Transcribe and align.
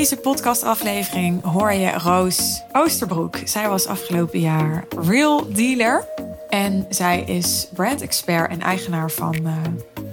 deze 0.00 0.16
podcastaflevering 0.16 1.42
hoor 1.42 1.72
je 1.72 1.90
Roos 1.90 2.62
Oosterbroek. 2.72 3.36
Zij 3.44 3.68
was 3.68 3.86
afgelopen 3.86 4.40
jaar 4.40 4.84
real 5.00 5.52
dealer. 5.52 6.04
En 6.48 6.86
zij 6.88 7.22
is 7.22 7.68
brand 7.74 8.00
expert 8.00 8.50
en 8.50 8.60
eigenaar 8.60 9.10
van 9.10 9.36
uh, 9.42 9.56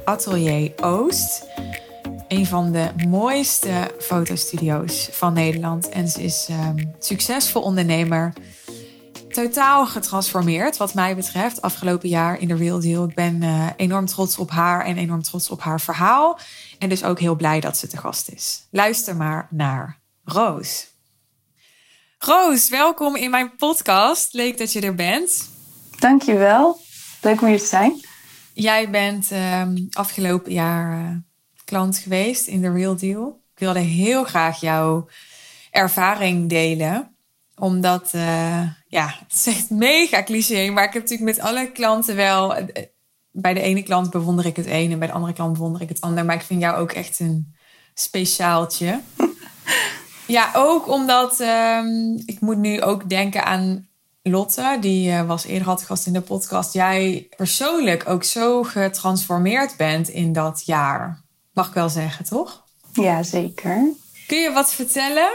Atelier 0.05 0.71
Oost. 0.81 1.45
Een 2.27 2.45
van 2.45 2.71
de 2.71 2.89
mooiste 3.08 3.91
fotostudio's 4.00 5.09
van 5.12 5.34
Nederland. 5.34 5.90
En 5.90 6.08
ze 6.08 6.23
is 6.23 6.48
um, 6.52 6.94
succesvol 6.99 7.62
ondernemer. 7.62 8.34
Totaal 9.38 9.88
getransformeerd, 9.88 10.77
wat 10.77 10.94
mij 10.94 11.16
betreft, 11.16 11.62
afgelopen 11.62 12.09
jaar 12.09 12.40
in 12.40 12.48
de 12.48 12.55
Real 12.55 12.80
Deal. 12.80 13.08
Ik 13.09 13.16
ben 13.16 13.44
uh, 13.44 13.68
enorm 13.76 14.05
trots 14.05 14.38
op 14.38 14.50
haar 14.50 14.86
en 14.86 14.98
enorm 14.98 15.22
trots 15.22 15.50
op 15.50 15.62
haar 15.62 15.82
verhaal. 15.82 16.40
En 16.80 16.90
dus 16.90 17.04
ook 17.04 17.20
heel 17.20 17.36
blij 17.36 17.59
dat 17.59 17.78
ze 17.78 17.88
te 17.88 17.98
gast 17.98 18.30
is. 18.30 18.68
Luister 18.72 19.16
maar 19.16 19.48
naar 19.50 20.00
Roos. 20.23 20.88
Roos, 22.18 22.70
welkom 22.70 23.16
in 23.16 23.30
mijn 23.30 23.55
podcast. 23.55 24.34
Leuk 24.34 24.58
dat 24.58 24.73
je 24.73 24.81
er 24.81 24.95
bent. 24.95 25.50
Dankjewel. 26.00 26.80
Leuk 27.22 27.42
om 27.42 27.48
hier 27.48 27.59
te 27.59 27.66
zijn. 27.66 28.02
Jij 28.54 28.90
bent 28.90 29.31
um, 29.31 29.88
afgelopen 29.92 30.52
jaar 30.52 31.00
uh, 31.00 31.09
klant 31.66 31.98
geweest 31.98 32.48
in 32.48 32.62
The 32.62 32.72
Real 32.72 32.95
Deal. 32.95 33.42
Ik 33.54 33.59
wilde 33.59 33.80
heel 33.80 34.23
graag 34.23 34.59
jouw 34.59 35.08
ervaring 35.72 36.50
delen. 36.50 37.16
Omdat, 37.56 38.12
uh, 38.16 38.62
ja, 38.88 39.16
het 39.27 39.34
is 39.34 39.48
echt 39.48 39.70
mega 39.70 40.23
cliché. 40.23 40.70
Maar 40.70 40.84
ik 40.84 40.94
heb 40.94 41.02
natuurlijk 41.02 41.38
met 41.38 41.45
alle 41.45 41.72
klanten 41.72 42.16
wel 42.16 42.56
bij 43.31 43.53
de 43.53 43.61
ene 43.61 43.84
klant 43.84 44.09
bewonder 44.09 44.45
ik 44.45 44.56
het 44.56 44.66
een 44.66 44.92
en 44.92 45.00
bij 45.00 45.08
de 45.08 45.14
andere 45.14 45.34
klant 45.34 45.53
bewonder 45.53 45.81
ik 45.81 45.89
het 45.89 46.02
ander. 46.02 46.25
Maar 46.25 46.36
ik 46.36 46.42
vind 46.42 46.61
jou 46.61 46.78
ook 46.78 46.92
echt 46.92 47.20
een 47.20 47.56
speciaaltje. 47.94 49.02
ja, 50.28 50.52
ook 50.56 50.88
omdat 50.88 51.39
um, 51.39 52.23
ik 52.26 52.39
moet 52.39 52.58
nu 52.58 52.81
ook 52.81 53.09
denken 53.09 53.45
aan 53.45 53.88
Lotte, 54.22 54.78
die 54.80 55.11
uh, 55.11 55.28
was 55.28 55.45
eerder 55.45 55.67
had 55.67 55.83
gast 55.83 56.06
in 56.06 56.14
de 56.14 56.22
podcast. 56.22 56.73
Jij 56.73 57.28
persoonlijk 57.36 58.09
ook 58.09 58.23
zo 58.23 58.64
getransformeerd 58.64 59.78
bent 59.78 60.08
in 60.08 60.33
dat 60.33 60.64
jaar. 60.66 61.22
Mag 61.54 61.67
ik 61.67 61.73
wel 61.73 61.89
zeggen, 61.89 62.26
toch? 62.26 62.64
Ja, 62.94 63.23
zeker. 63.23 63.94
Kun 64.28 64.38
je 64.38 64.52
wat 64.52 64.73
vertellen? 64.73 65.31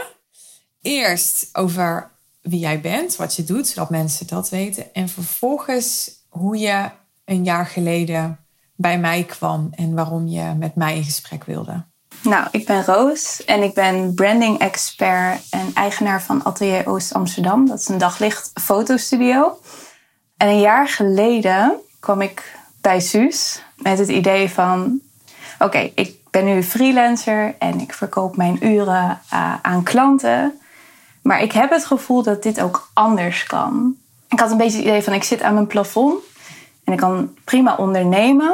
Eerst 0.81 1.49
over 1.53 2.12
wie 2.43 2.59
jij 2.59 2.81
bent, 2.81 3.15
wat 3.15 3.35
je 3.35 3.43
doet, 3.43 3.67
zodat 3.67 3.89
mensen 3.89 4.27
dat 4.27 4.49
weten. 4.49 4.93
En 4.93 5.09
vervolgens 5.09 6.11
hoe 6.29 6.57
je 6.57 6.89
een 7.25 7.43
jaar 7.43 7.65
geleden 7.65 8.39
bij 8.75 8.99
mij 8.99 9.23
kwam 9.23 9.69
en 9.75 9.93
waarom 9.93 10.27
je 10.27 10.53
met 10.57 10.75
mij 10.75 10.95
in 10.95 11.03
gesprek 11.03 11.43
wilde. 11.43 11.85
Nou, 12.23 12.47
ik 12.51 12.65
ben 12.65 12.85
Roos 12.85 13.45
en 13.45 13.63
ik 13.63 13.73
ben 13.73 14.13
branding 14.13 14.59
expert 14.59 15.47
en 15.49 15.71
eigenaar 15.73 16.21
van 16.21 16.43
Atelier 16.43 16.87
Oost 16.87 17.13
Amsterdam. 17.13 17.67
Dat 17.67 17.79
is 17.79 17.87
een 17.87 17.97
daglicht 17.97 18.51
fotostudio. 18.53 19.59
En 20.37 20.47
een 20.47 20.59
jaar 20.59 20.87
geleden 20.87 21.73
kwam 21.99 22.21
ik 22.21 22.57
bij 22.81 22.99
Suus 22.99 23.63
met 23.75 23.99
het 23.99 24.09
idee 24.09 24.49
van: 24.49 24.99
oké, 25.59 25.91
ik 25.95 26.15
ben 26.29 26.45
nu 26.45 26.63
freelancer 26.63 27.55
en 27.59 27.79
ik 27.79 27.93
verkoop 27.93 28.35
mijn 28.35 28.65
uren 28.67 29.19
uh, 29.33 29.55
aan 29.61 29.83
klanten. 29.83 30.59
Maar 31.23 31.41
ik 31.41 31.51
heb 31.51 31.69
het 31.69 31.85
gevoel 31.85 32.23
dat 32.23 32.43
dit 32.43 32.61
ook 32.61 32.89
anders 32.93 33.43
kan. 33.43 33.95
Ik 34.29 34.39
had 34.39 34.51
een 34.51 34.57
beetje 34.57 34.77
het 34.77 34.87
idee 34.87 35.03
van: 35.03 35.13
ik 35.13 35.23
zit 35.23 35.41
aan 35.41 35.53
mijn 35.53 35.67
plafond 35.67 36.23
en 36.83 36.93
ik 36.93 36.99
kan 36.99 37.35
prima 37.43 37.75
ondernemen. 37.75 38.53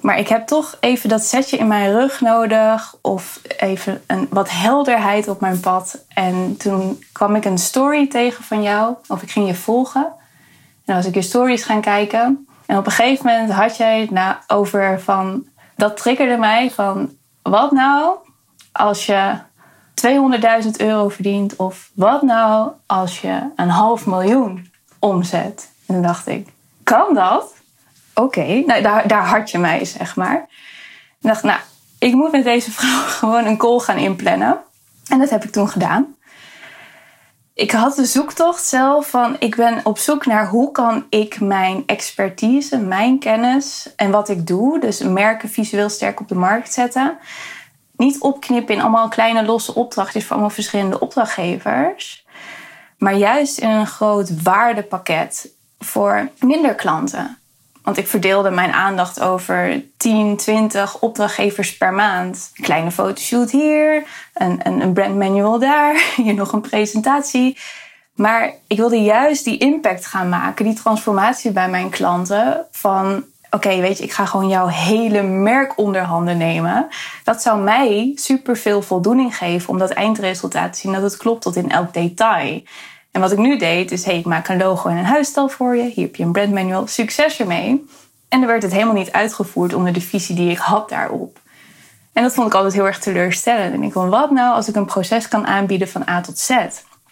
Maar 0.00 0.18
ik 0.18 0.28
heb 0.28 0.46
toch 0.46 0.76
even 0.80 1.08
dat 1.08 1.24
setje 1.24 1.56
in 1.56 1.66
mijn 1.66 1.92
rug 1.92 2.20
nodig. 2.20 2.94
Of 3.02 3.40
even 3.56 4.02
een, 4.06 4.26
wat 4.30 4.50
helderheid 4.50 5.28
op 5.28 5.40
mijn 5.40 5.60
pad. 5.60 6.04
En 6.08 6.56
toen 6.56 7.04
kwam 7.12 7.34
ik 7.34 7.44
een 7.44 7.58
story 7.58 8.08
tegen 8.08 8.44
van 8.44 8.62
jou. 8.62 8.94
Of 9.06 9.22
ik 9.22 9.30
ging 9.30 9.46
je 9.46 9.54
volgen. 9.54 10.12
En 10.84 10.94
was 10.94 11.06
ik 11.06 11.14
je 11.14 11.22
stories 11.22 11.64
gaan 11.64 11.80
kijken. 11.80 12.48
En 12.66 12.76
op 12.76 12.86
een 12.86 12.92
gegeven 12.92 13.26
moment 13.26 13.50
had 13.50 13.76
jij 13.76 14.08
het 14.10 14.38
over 14.46 15.00
van... 15.00 15.46
Dat 15.76 15.96
triggerde 15.96 16.36
mij 16.36 16.70
van... 16.70 17.16
Wat 17.42 17.72
nou 17.72 18.16
als 18.72 19.06
je 19.06 19.38
200.000 20.64 20.70
euro 20.76 21.08
verdient? 21.08 21.56
Of 21.56 21.90
wat 21.94 22.22
nou 22.22 22.70
als 22.86 23.20
je 23.20 23.40
een 23.56 23.68
half 23.68 24.06
miljoen 24.06 24.70
omzet? 24.98 25.70
En 25.86 25.94
toen 25.94 26.02
dacht 26.02 26.26
ik 26.26 26.48
kan 26.88 27.14
dat? 27.14 27.54
Oké, 28.14 28.62
nou, 28.66 28.82
daar, 28.82 29.08
daar 29.08 29.26
had 29.26 29.50
je 29.50 29.58
mij, 29.58 29.84
zeg 29.84 30.16
maar. 30.16 30.46
Ik 31.20 31.28
dacht, 31.28 31.42
nou, 31.42 31.60
ik 31.98 32.14
moet 32.14 32.32
met 32.32 32.44
deze 32.44 32.70
vrouw 32.70 33.00
gewoon 33.18 33.46
een 33.46 33.56
call 33.56 33.78
gaan 33.78 33.96
inplannen. 33.96 34.58
En 35.08 35.18
dat 35.18 35.30
heb 35.30 35.44
ik 35.44 35.50
toen 35.50 35.68
gedaan. 35.68 36.16
Ik 37.54 37.70
had 37.70 37.94
de 37.94 38.04
zoektocht 38.04 38.64
zelf 38.64 39.10
van, 39.10 39.36
ik 39.38 39.56
ben 39.56 39.80
op 39.84 39.98
zoek 39.98 40.26
naar 40.26 40.48
hoe 40.48 40.70
kan 40.70 41.06
ik 41.10 41.40
mijn 41.40 41.82
expertise, 41.86 42.78
mijn 42.78 43.18
kennis 43.18 43.92
en 43.96 44.10
wat 44.10 44.28
ik 44.28 44.46
doe, 44.46 44.80
dus 44.80 45.02
merken 45.02 45.48
visueel 45.48 45.88
sterk 45.88 46.20
op 46.20 46.28
de 46.28 46.34
markt 46.34 46.72
zetten, 46.72 47.18
niet 47.98 48.20
opknippen 48.20 48.74
in 48.74 48.80
allemaal 48.80 49.08
kleine 49.08 49.44
losse 49.44 49.74
opdrachtjes 49.74 50.22
voor 50.22 50.32
allemaal 50.32 50.50
verschillende 50.50 51.00
opdrachtgevers, 51.00 52.26
maar 52.98 53.14
juist 53.14 53.58
in 53.58 53.68
een 53.68 53.86
groot 53.86 54.42
waardepakket 54.42 55.50
voor 55.78 56.28
minder 56.38 56.74
klanten. 56.74 57.38
Want 57.82 58.00
ik 58.00 58.06
verdeelde 58.06 58.50
mijn 58.50 58.72
aandacht 58.72 59.20
over 59.20 59.84
10, 59.96 60.36
20 60.36 61.00
opdrachtgevers 61.00 61.76
per 61.76 61.92
maand. 61.92 62.50
Een 62.56 62.64
kleine 62.64 62.90
fotoshoot 62.90 63.50
hier, 63.50 64.04
een, 64.34 64.60
een, 64.62 64.80
een 64.80 64.92
brand 64.92 65.16
manual 65.16 65.58
daar, 65.58 66.02
hier 66.16 66.34
nog 66.34 66.52
een 66.52 66.60
presentatie. 66.60 67.58
Maar 68.14 68.54
ik 68.66 68.76
wilde 68.76 69.02
juist 69.02 69.44
die 69.44 69.58
impact 69.58 70.06
gaan 70.06 70.28
maken, 70.28 70.64
die 70.64 70.74
transformatie 70.74 71.50
bij 71.50 71.68
mijn 71.68 71.90
klanten. 71.90 72.66
Van 72.70 73.24
oké, 73.50 73.80
weet 73.80 73.98
je, 73.98 74.04
ik 74.04 74.12
ga 74.12 74.26
gewoon 74.26 74.48
jouw 74.48 74.66
hele 74.66 75.22
merk 75.22 75.78
onder 75.78 76.02
handen 76.02 76.36
nemen. 76.36 76.88
Dat 77.24 77.42
zou 77.42 77.62
mij 77.62 78.12
super 78.14 78.56
veel 78.56 78.82
voldoening 78.82 79.36
geven 79.36 79.68
om 79.68 79.78
dat 79.78 79.90
eindresultaat 79.90 80.72
te 80.72 80.78
zien 80.78 80.92
dat 80.92 81.02
het 81.02 81.16
klopt 81.16 81.42
tot 81.42 81.56
in 81.56 81.70
elk 81.70 81.92
detail. 81.92 82.62
En 83.10 83.20
wat 83.20 83.32
ik 83.32 83.38
nu 83.38 83.58
deed 83.58 83.92
is, 83.92 84.04
hey, 84.04 84.18
ik 84.18 84.24
maak 84.24 84.48
een 84.48 84.58
logo 84.58 84.88
en 84.88 84.96
een 84.96 85.04
huisstijl 85.04 85.48
voor 85.48 85.76
je. 85.76 85.82
Hier 85.82 86.04
heb 86.04 86.16
je 86.16 86.24
een 86.24 86.32
brandmanual. 86.32 86.86
Succes 86.86 87.40
ermee. 87.40 87.86
En 88.28 88.38
dan 88.38 88.46
werd 88.46 88.62
het 88.62 88.72
helemaal 88.72 88.94
niet 88.94 89.12
uitgevoerd 89.12 89.74
onder 89.74 89.92
de 89.92 90.00
visie 90.00 90.34
die 90.34 90.50
ik 90.50 90.58
had 90.58 90.88
daarop. 90.88 91.40
En 92.12 92.22
dat 92.22 92.34
vond 92.34 92.46
ik 92.46 92.54
altijd 92.54 92.74
heel 92.74 92.86
erg 92.86 92.98
teleurstellend. 92.98 93.74
En 93.74 93.82
ik 93.82 93.92
van, 93.92 94.08
wat 94.08 94.30
nou 94.30 94.54
als 94.54 94.68
ik 94.68 94.74
een 94.74 94.84
proces 94.84 95.28
kan 95.28 95.46
aanbieden 95.46 95.88
van 95.88 96.08
A 96.08 96.20
tot 96.20 96.38
Z? 96.38 96.50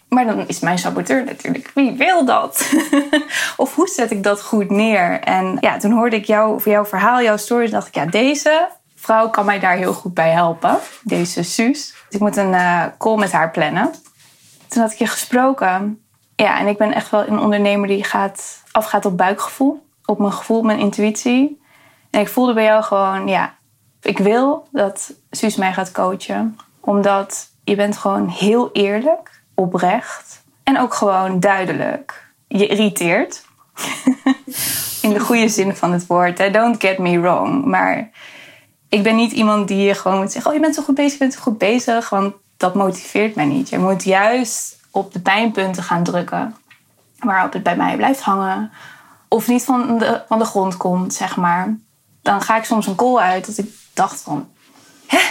Maar 0.09 0.25
dan 0.25 0.47
is 0.47 0.59
mijn 0.59 0.77
saboteur 0.77 1.23
natuurlijk, 1.23 1.71
wie 1.73 1.91
wil 1.91 2.25
dat? 2.25 2.73
of 3.57 3.75
hoe 3.75 3.87
zet 3.87 4.11
ik 4.11 4.23
dat 4.23 4.41
goed 4.41 4.69
neer? 4.69 5.19
En 5.19 5.57
ja, 5.59 5.77
toen 5.77 5.91
hoorde 5.91 6.15
ik 6.15 6.25
jou, 6.25 6.61
jouw 6.63 6.85
verhaal, 6.85 7.21
jouw 7.21 7.37
story, 7.37 7.69
dacht 7.69 7.87
ik, 7.87 7.95
ja, 7.95 8.05
deze 8.05 8.69
vrouw 8.95 9.29
kan 9.29 9.45
mij 9.45 9.59
daar 9.59 9.75
heel 9.75 9.93
goed 9.93 10.13
bij 10.13 10.31
helpen. 10.31 10.77
Deze 11.03 11.43
Suus. 11.43 11.93
Dus 12.05 12.15
ik 12.15 12.19
moet 12.19 12.37
een 12.37 12.53
uh, 12.53 12.83
call 12.97 13.17
met 13.17 13.31
haar 13.31 13.51
plannen. 13.51 13.91
Toen 14.67 14.81
had 14.81 14.91
ik 14.91 14.97
je 14.97 15.07
gesproken. 15.07 16.01
Ja, 16.35 16.59
en 16.59 16.67
ik 16.67 16.77
ben 16.77 16.93
echt 16.93 17.09
wel 17.09 17.27
een 17.27 17.39
ondernemer 17.39 17.87
die 17.87 18.03
gaat, 18.03 18.63
afgaat 18.71 19.05
op 19.05 19.17
buikgevoel. 19.17 19.85
Op 20.05 20.19
mijn 20.19 20.33
gevoel, 20.33 20.61
mijn 20.61 20.79
intuïtie. 20.79 21.61
En 22.09 22.19
ik 22.19 22.27
voelde 22.27 22.53
bij 22.53 22.63
jou 22.63 22.83
gewoon, 22.83 23.27
ja, 23.27 23.55
ik 24.01 24.17
wil 24.17 24.67
dat 24.71 25.13
Suus 25.31 25.55
mij 25.55 25.73
gaat 25.73 25.91
coachen. 25.91 26.57
Omdat 26.79 27.49
je 27.63 27.75
bent 27.75 27.97
gewoon 27.97 28.27
heel 28.27 28.69
eerlijk, 28.73 29.36
oprecht. 29.59 30.43
En 30.63 30.79
ook 30.79 30.93
gewoon 30.93 31.39
duidelijk. 31.39 32.31
Je 32.47 32.67
irriteert. 32.67 33.45
In 35.01 35.13
de 35.13 35.19
goede 35.19 35.49
zin 35.49 35.75
van 35.75 35.91
het 35.91 36.07
woord. 36.07 36.53
Don't 36.53 36.81
get 36.81 36.97
me 36.97 37.19
wrong. 37.19 37.65
Maar 37.65 38.09
ik 38.89 39.03
ben 39.03 39.15
niet 39.15 39.31
iemand 39.31 39.67
die 39.67 39.77
je 39.77 39.93
gewoon 39.93 40.17
moet 40.17 40.31
zeggen... 40.31 40.51
oh, 40.51 40.57
je 40.57 40.63
bent 40.63 40.75
zo 40.75 40.83
goed 40.83 40.95
bezig, 40.95 41.11
je 41.11 41.17
bent 41.17 41.33
zo 41.33 41.39
goed 41.39 41.57
bezig. 41.57 42.09
Want 42.09 42.33
dat 42.57 42.75
motiveert 42.75 43.35
mij 43.35 43.45
niet. 43.45 43.69
Je 43.69 43.77
moet 43.77 44.03
juist 44.03 44.79
op 44.91 45.13
de 45.13 45.19
pijnpunten 45.19 45.83
gaan 45.83 46.03
drukken. 46.03 46.55
Waarop 47.19 47.53
het 47.53 47.63
bij 47.63 47.75
mij 47.75 47.95
blijft 47.95 48.21
hangen. 48.21 48.71
Of 49.27 49.47
niet 49.47 49.63
van 49.63 49.97
de, 49.97 50.21
van 50.27 50.39
de 50.39 50.45
grond 50.45 50.77
komt, 50.77 51.13
zeg 51.13 51.35
maar. 51.35 51.77
Dan 52.21 52.41
ga 52.41 52.57
ik 52.57 52.63
soms 52.63 52.87
een 52.87 52.95
call 52.95 53.17
uit 53.17 53.45
dat 53.45 53.57
ik 53.57 53.69
dacht 53.93 54.21
van... 54.21 54.49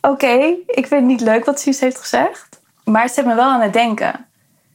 Oké, 0.00 0.54
ik 0.66 0.86
vind 0.86 0.90
het 0.90 1.04
niet 1.04 1.20
leuk 1.20 1.44
wat 1.44 1.60
Suus 1.60 1.80
heeft 1.80 1.98
gezegd. 1.98 2.51
Maar 2.84 3.02
het 3.02 3.12
zet 3.12 3.26
me 3.26 3.34
wel 3.34 3.50
aan 3.50 3.60
het 3.60 3.72
denken. 3.72 4.26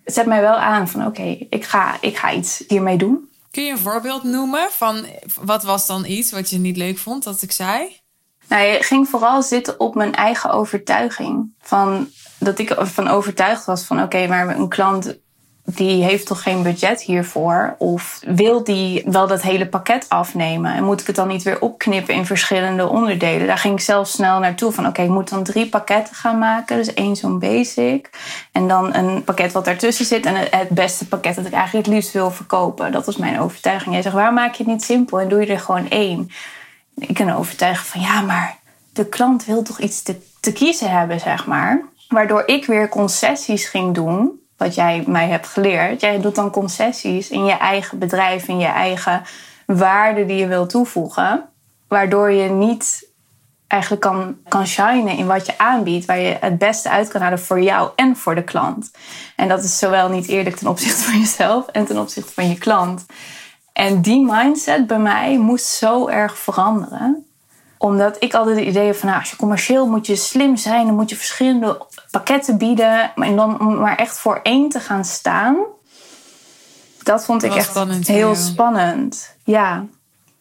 Het 0.03 0.13
zet 0.13 0.25
mij 0.25 0.41
wel 0.41 0.55
aan 0.55 0.87
van 0.87 1.05
oké, 1.05 1.37
ik, 1.49 1.63
ga, 1.65 1.97
ik 2.01 2.17
ga 2.17 2.31
iets 2.31 2.63
hiermee 2.67 2.97
doen. 2.97 3.29
Kun 3.51 3.63
je 3.63 3.71
een 3.71 3.77
voorbeeld 3.77 4.23
noemen 4.23 4.67
van 4.71 5.05
wat 5.41 5.63
was 5.63 5.87
dan 5.87 6.05
iets 6.05 6.31
wat 6.31 6.49
je 6.49 6.57
niet 6.57 6.77
leuk 6.77 6.97
vond 6.97 7.23
dat 7.23 7.41
ik 7.41 7.51
zei? 7.51 7.99
Nou, 8.47 8.63
je 8.63 8.83
ging 8.83 9.09
vooral 9.09 9.43
zitten 9.43 9.79
op 9.79 9.95
mijn 9.95 10.15
eigen 10.15 10.51
overtuiging. 10.51 11.53
Van, 11.61 12.09
dat 12.39 12.59
ik 12.59 12.69
ervan 12.69 13.07
overtuigd 13.07 13.65
was 13.65 13.83
van 13.83 14.01
oké, 14.01 14.27
maar 14.27 14.57
een 14.57 14.69
klant 14.69 15.17
die 15.75 16.03
heeft 16.03 16.25
toch 16.25 16.41
geen 16.41 16.63
budget 16.63 17.01
hiervoor? 17.01 17.75
Of 17.77 18.19
wil 18.25 18.63
die 18.63 19.03
wel 19.05 19.27
dat 19.27 19.41
hele 19.41 19.67
pakket 19.67 20.05
afnemen? 20.09 20.73
En 20.73 20.83
moet 20.83 21.01
ik 21.01 21.07
het 21.07 21.15
dan 21.15 21.27
niet 21.27 21.43
weer 21.43 21.61
opknippen 21.61 22.13
in 22.13 22.25
verschillende 22.25 22.87
onderdelen? 22.87 23.47
Daar 23.47 23.57
ging 23.57 23.73
ik 23.73 23.79
zelf 23.79 24.07
snel 24.07 24.39
naartoe 24.39 24.71
van 24.71 24.87
oké, 24.87 25.01
ik 25.01 25.09
moet 25.09 25.29
dan 25.29 25.43
drie 25.43 25.69
pakketten 25.69 26.15
gaan 26.15 26.37
maken. 26.37 26.77
Dus 26.77 26.93
één 26.93 27.15
zo'n 27.15 27.39
basic. 27.39 28.09
En 28.51 28.67
dan 28.67 28.95
een 28.95 29.23
pakket 29.23 29.51
wat 29.51 29.65
daartussen 29.65 30.05
zit. 30.05 30.25
En 30.25 30.35
het 30.35 30.69
beste 30.69 31.07
pakket 31.07 31.35
dat 31.35 31.45
ik 31.45 31.53
eigenlijk 31.53 31.85
het 31.85 31.95
liefst 31.95 32.11
wil 32.11 32.31
verkopen. 32.31 32.91
Dat 32.91 33.05
was 33.05 33.17
mijn 33.17 33.39
overtuiging. 33.39 33.93
Jij 33.93 34.03
zegt, 34.03 34.15
waar 34.15 34.33
maak 34.33 34.53
je 34.53 34.63
het 34.63 34.71
niet 34.71 34.83
simpel 34.83 35.19
en 35.19 35.29
doe 35.29 35.39
je 35.39 35.53
er 35.53 35.59
gewoon 35.59 35.89
één? 35.89 36.29
Ik 36.95 37.15
kan 37.15 37.33
overtuigen 37.33 37.85
van 37.85 38.01
ja, 38.01 38.21
maar 38.21 38.57
de 38.93 39.05
klant 39.05 39.45
wil 39.45 39.63
toch 39.63 39.79
iets 39.79 40.01
te, 40.01 40.15
te 40.39 40.51
kiezen 40.51 40.91
hebben, 40.91 41.19
zeg 41.19 41.45
maar. 41.45 41.81
Waardoor 42.07 42.43
ik 42.45 42.65
weer 42.65 42.89
concessies 42.89 43.67
ging 43.67 43.95
doen 43.95 44.45
wat 44.57 44.75
jij 44.75 45.03
mij 45.07 45.27
hebt 45.27 45.47
geleerd. 45.47 46.01
Jij 46.01 46.21
doet 46.21 46.35
dan 46.35 46.51
concessies 46.51 47.29
in 47.29 47.45
je 47.45 47.57
eigen 47.57 47.99
bedrijf, 47.99 48.47
in 48.47 48.59
je 48.59 48.65
eigen 48.65 49.21
waarde 49.65 50.25
die 50.25 50.37
je 50.37 50.47
wil 50.47 50.67
toevoegen. 50.67 51.49
Waardoor 51.87 52.31
je 52.31 52.49
niet 52.49 53.09
eigenlijk 53.67 54.01
kan, 54.01 54.37
kan 54.47 54.67
shinen 54.67 55.17
in 55.17 55.27
wat 55.27 55.45
je 55.45 55.57
aanbiedt, 55.57 56.05
waar 56.05 56.19
je 56.19 56.37
het 56.39 56.57
beste 56.57 56.89
uit 56.89 57.07
kan 57.07 57.21
halen 57.21 57.39
voor 57.39 57.61
jou 57.61 57.91
en 57.95 58.15
voor 58.15 58.35
de 58.35 58.43
klant. 58.43 58.91
En 59.35 59.47
dat 59.47 59.63
is 59.63 59.79
zowel 59.79 60.09
niet 60.09 60.27
eerlijk 60.27 60.55
ten 60.55 60.67
opzichte 60.67 61.03
van 61.03 61.19
jezelf 61.19 61.67
en 61.67 61.85
ten 61.85 61.97
opzichte 61.97 62.33
van 62.33 62.49
je 62.49 62.57
klant. 62.57 63.05
En 63.73 64.01
die 64.01 64.25
mindset 64.25 64.87
bij 64.87 64.99
mij 64.99 65.37
moest 65.37 65.65
zo 65.65 66.07
erg 66.07 66.37
veranderen 66.37 67.25
omdat 67.77 68.23
ik 68.23 68.33
altijd 68.33 68.57
het 68.57 68.67
idee 68.67 68.85
heb 68.85 68.95
van 68.95 69.07
nou, 69.07 69.19
als 69.19 69.29
je 69.29 69.35
commercieel 69.35 69.87
moet 69.87 70.07
je 70.07 70.15
slim 70.15 70.57
zijn, 70.57 70.85
dan 70.85 70.95
moet 70.95 71.09
je 71.09 71.15
verschillende 71.15 71.85
pakketten 72.11 72.57
bieden. 72.57 73.13
En 73.15 73.35
dan 73.35 73.59
om 73.59 73.75
maar 73.75 73.97
echt 73.97 74.17
voor 74.17 74.39
één 74.43 74.69
te 74.69 74.79
gaan 74.79 75.05
staan. 75.05 75.57
Dat 77.03 77.25
vond 77.25 77.43
ik 77.43 77.55
echt 77.55 77.69
spannend, 77.69 78.07
heel 78.07 78.35
spannend. 78.35 79.35
Ja. 79.43 79.85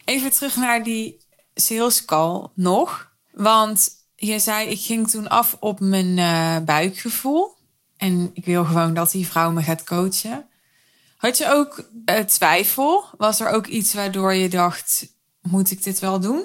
Even 0.05 0.31
terug 0.31 0.57
naar 0.57 0.83
die 0.83 1.21
sales 1.55 2.05
call 2.05 2.47
nog. 2.55 3.11
Want 3.33 3.89
je 4.17 4.39
zei, 4.39 4.69
ik 4.69 4.81
ging 4.81 5.11
toen 5.11 5.29
af 5.29 5.57
op 5.61 5.81
mijn 5.81 6.17
uh, 6.17 6.57
buikgevoel. 6.65 7.55
En 7.97 8.31
ik 8.35 8.45
wil 8.45 8.65
gewoon 8.65 8.95
dat 8.95 9.11
die 9.11 9.27
vrouw 9.27 9.51
me 9.51 9.63
gaat 9.63 9.85
coachen. 9.85 10.47
Had 11.17 11.39
je 11.39 11.53
ook 11.53 11.89
uh, 12.07 12.19
twijfel? 12.19 13.05
Was 13.17 13.41
er 13.41 13.49
ook 13.49 13.67
iets 13.67 13.95
waardoor 13.95 14.35
je 14.35 14.49
dacht, 14.49 15.07
moet 15.43 15.71
ik 15.71 15.83
dit 15.83 15.99
wel 15.99 16.21
doen? 16.21 16.43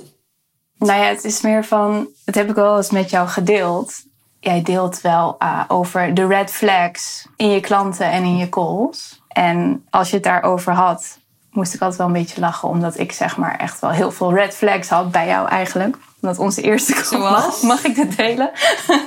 Nou 0.87 0.99
ja, 0.99 1.05
het 1.05 1.23
is 1.23 1.41
meer 1.41 1.65
van, 1.65 2.07
dat 2.25 2.35
heb 2.35 2.49
ik 2.49 2.55
wel 2.55 2.77
eens 2.77 2.89
met 2.91 3.09
jou 3.09 3.27
gedeeld. 3.27 4.03
Jij 4.39 4.61
deelt 4.61 5.01
wel 5.01 5.35
uh, 5.39 5.63
over 5.67 6.13
de 6.13 6.27
red 6.27 6.51
flags 6.51 7.27
in 7.35 7.49
je 7.49 7.59
klanten 7.59 8.11
en 8.11 8.23
in 8.23 8.37
je 8.37 8.49
calls. 8.49 9.21
En 9.27 9.85
als 9.89 10.09
je 10.09 10.15
het 10.15 10.23
daarover 10.23 10.73
had, 10.73 11.19
moest 11.51 11.73
ik 11.73 11.81
altijd 11.81 11.97
wel 11.99 12.07
een 12.07 12.13
beetje 12.13 12.39
lachen. 12.39 12.69
Omdat 12.69 12.99
ik 12.99 13.11
zeg 13.11 13.37
maar 13.37 13.57
echt 13.57 13.79
wel 13.79 13.89
heel 13.89 14.11
veel 14.11 14.33
red 14.33 14.55
flags 14.55 14.89
had 14.89 15.11
bij 15.11 15.27
jou 15.27 15.47
eigenlijk. 15.47 15.97
Omdat 16.21 16.39
onze 16.39 16.61
eerste 16.61 16.93
call... 16.93 17.19
Mag, 17.19 17.61
mag 17.61 17.83
ik 17.83 17.95
dit 17.95 18.17
delen? 18.17 18.51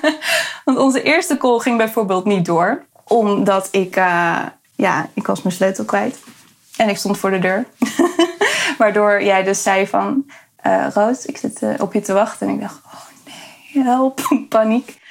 Want 0.64 0.78
onze 0.78 1.02
eerste 1.02 1.36
call 1.36 1.58
ging 1.58 1.76
bijvoorbeeld 1.76 2.24
niet 2.24 2.44
door. 2.44 2.84
Omdat 3.04 3.68
ik... 3.70 3.96
Uh, 3.96 4.38
ja, 4.74 5.08
ik 5.14 5.26
was 5.26 5.42
mijn 5.42 5.54
sleutel 5.54 5.84
kwijt. 5.84 6.18
En 6.76 6.88
ik 6.88 6.96
stond 6.96 7.18
voor 7.18 7.30
de 7.30 7.38
deur. 7.38 7.66
Waardoor 8.78 9.22
jij 9.22 9.42
dus 9.42 9.62
zei 9.62 9.86
van 9.86 10.24
uh, 10.66 10.86
Roos, 10.94 11.26
ik 11.26 11.36
zit 11.36 11.62
uh, 11.62 11.74
op 11.78 11.92
je 11.92 12.00
te 12.00 12.12
wachten. 12.12 12.48
En 12.48 12.54
ik 12.54 12.60
dacht, 12.60 12.80
oh 12.84 13.00
nee, 13.24 13.84
help, 13.84 14.20
paniek. 14.48 15.02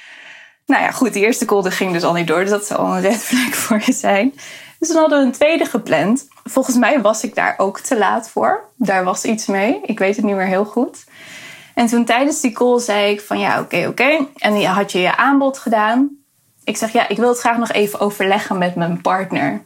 Nou 0.66 0.82
ja, 0.82 0.90
goed, 0.90 1.12
die 1.12 1.24
eerste 1.24 1.44
call 1.44 1.70
ging 1.70 1.92
dus 1.92 2.02
al 2.02 2.12
niet 2.12 2.26
door. 2.26 2.40
Dus 2.40 2.50
dat 2.50 2.66
zou 2.66 2.80
al 2.80 2.96
een 2.96 3.00
red 3.00 3.22
flag 3.22 3.54
voor 3.64 3.80
je 3.84 3.92
zijn. 3.92 4.34
Dus 4.78 4.88
dan 4.88 4.96
hadden 4.96 5.18
we 5.18 5.24
een 5.24 5.32
tweede 5.32 5.64
gepland. 5.64 6.28
Volgens 6.44 6.76
mij 6.76 7.00
was 7.00 7.24
ik 7.24 7.34
daar 7.34 7.54
ook 7.56 7.80
te 7.80 7.98
laat 7.98 8.30
voor. 8.30 8.70
Daar 8.76 9.04
was 9.04 9.24
iets 9.24 9.46
mee. 9.46 9.80
Ik 9.82 9.98
weet 9.98 10.16
het 10.16 10.24
niet 10.24 10.34
meer 10.34 10.46
heel 10.46 10.64
goed. 10.64 11.04
En 11.74 11.86
toen 11.86 12.04
tijdens 12.04 12.40
die 12.40 12.52
call 12.52 12.78
zei 12.78 13.12
ik 13.12 13.20
van 13.20 13.38
ja, 13.38 13.60
oké, 13.60 13.86
oké. 13.86 14.26
En 14.36 14.54
die 14.54 14.66
had 14.66 14.92
je 14.92 14.98
je 14.98 15.16
aanbod 15.16 15.58
gedaan. 15.58 16.10
Ik 16.64 16.76
zeg 16.76 16.92
ja, 16.92 17.08
ik 17.08 17.16
wil 17.16 17.28
het 17.28 17.38
graag 17.38 17.56
nog 17.58 17.72
even 17.72 18.00
overleggen 18.00 18.58
met 18.58 18.74
mijn 18.74 19.00
partner. 19.00 19.62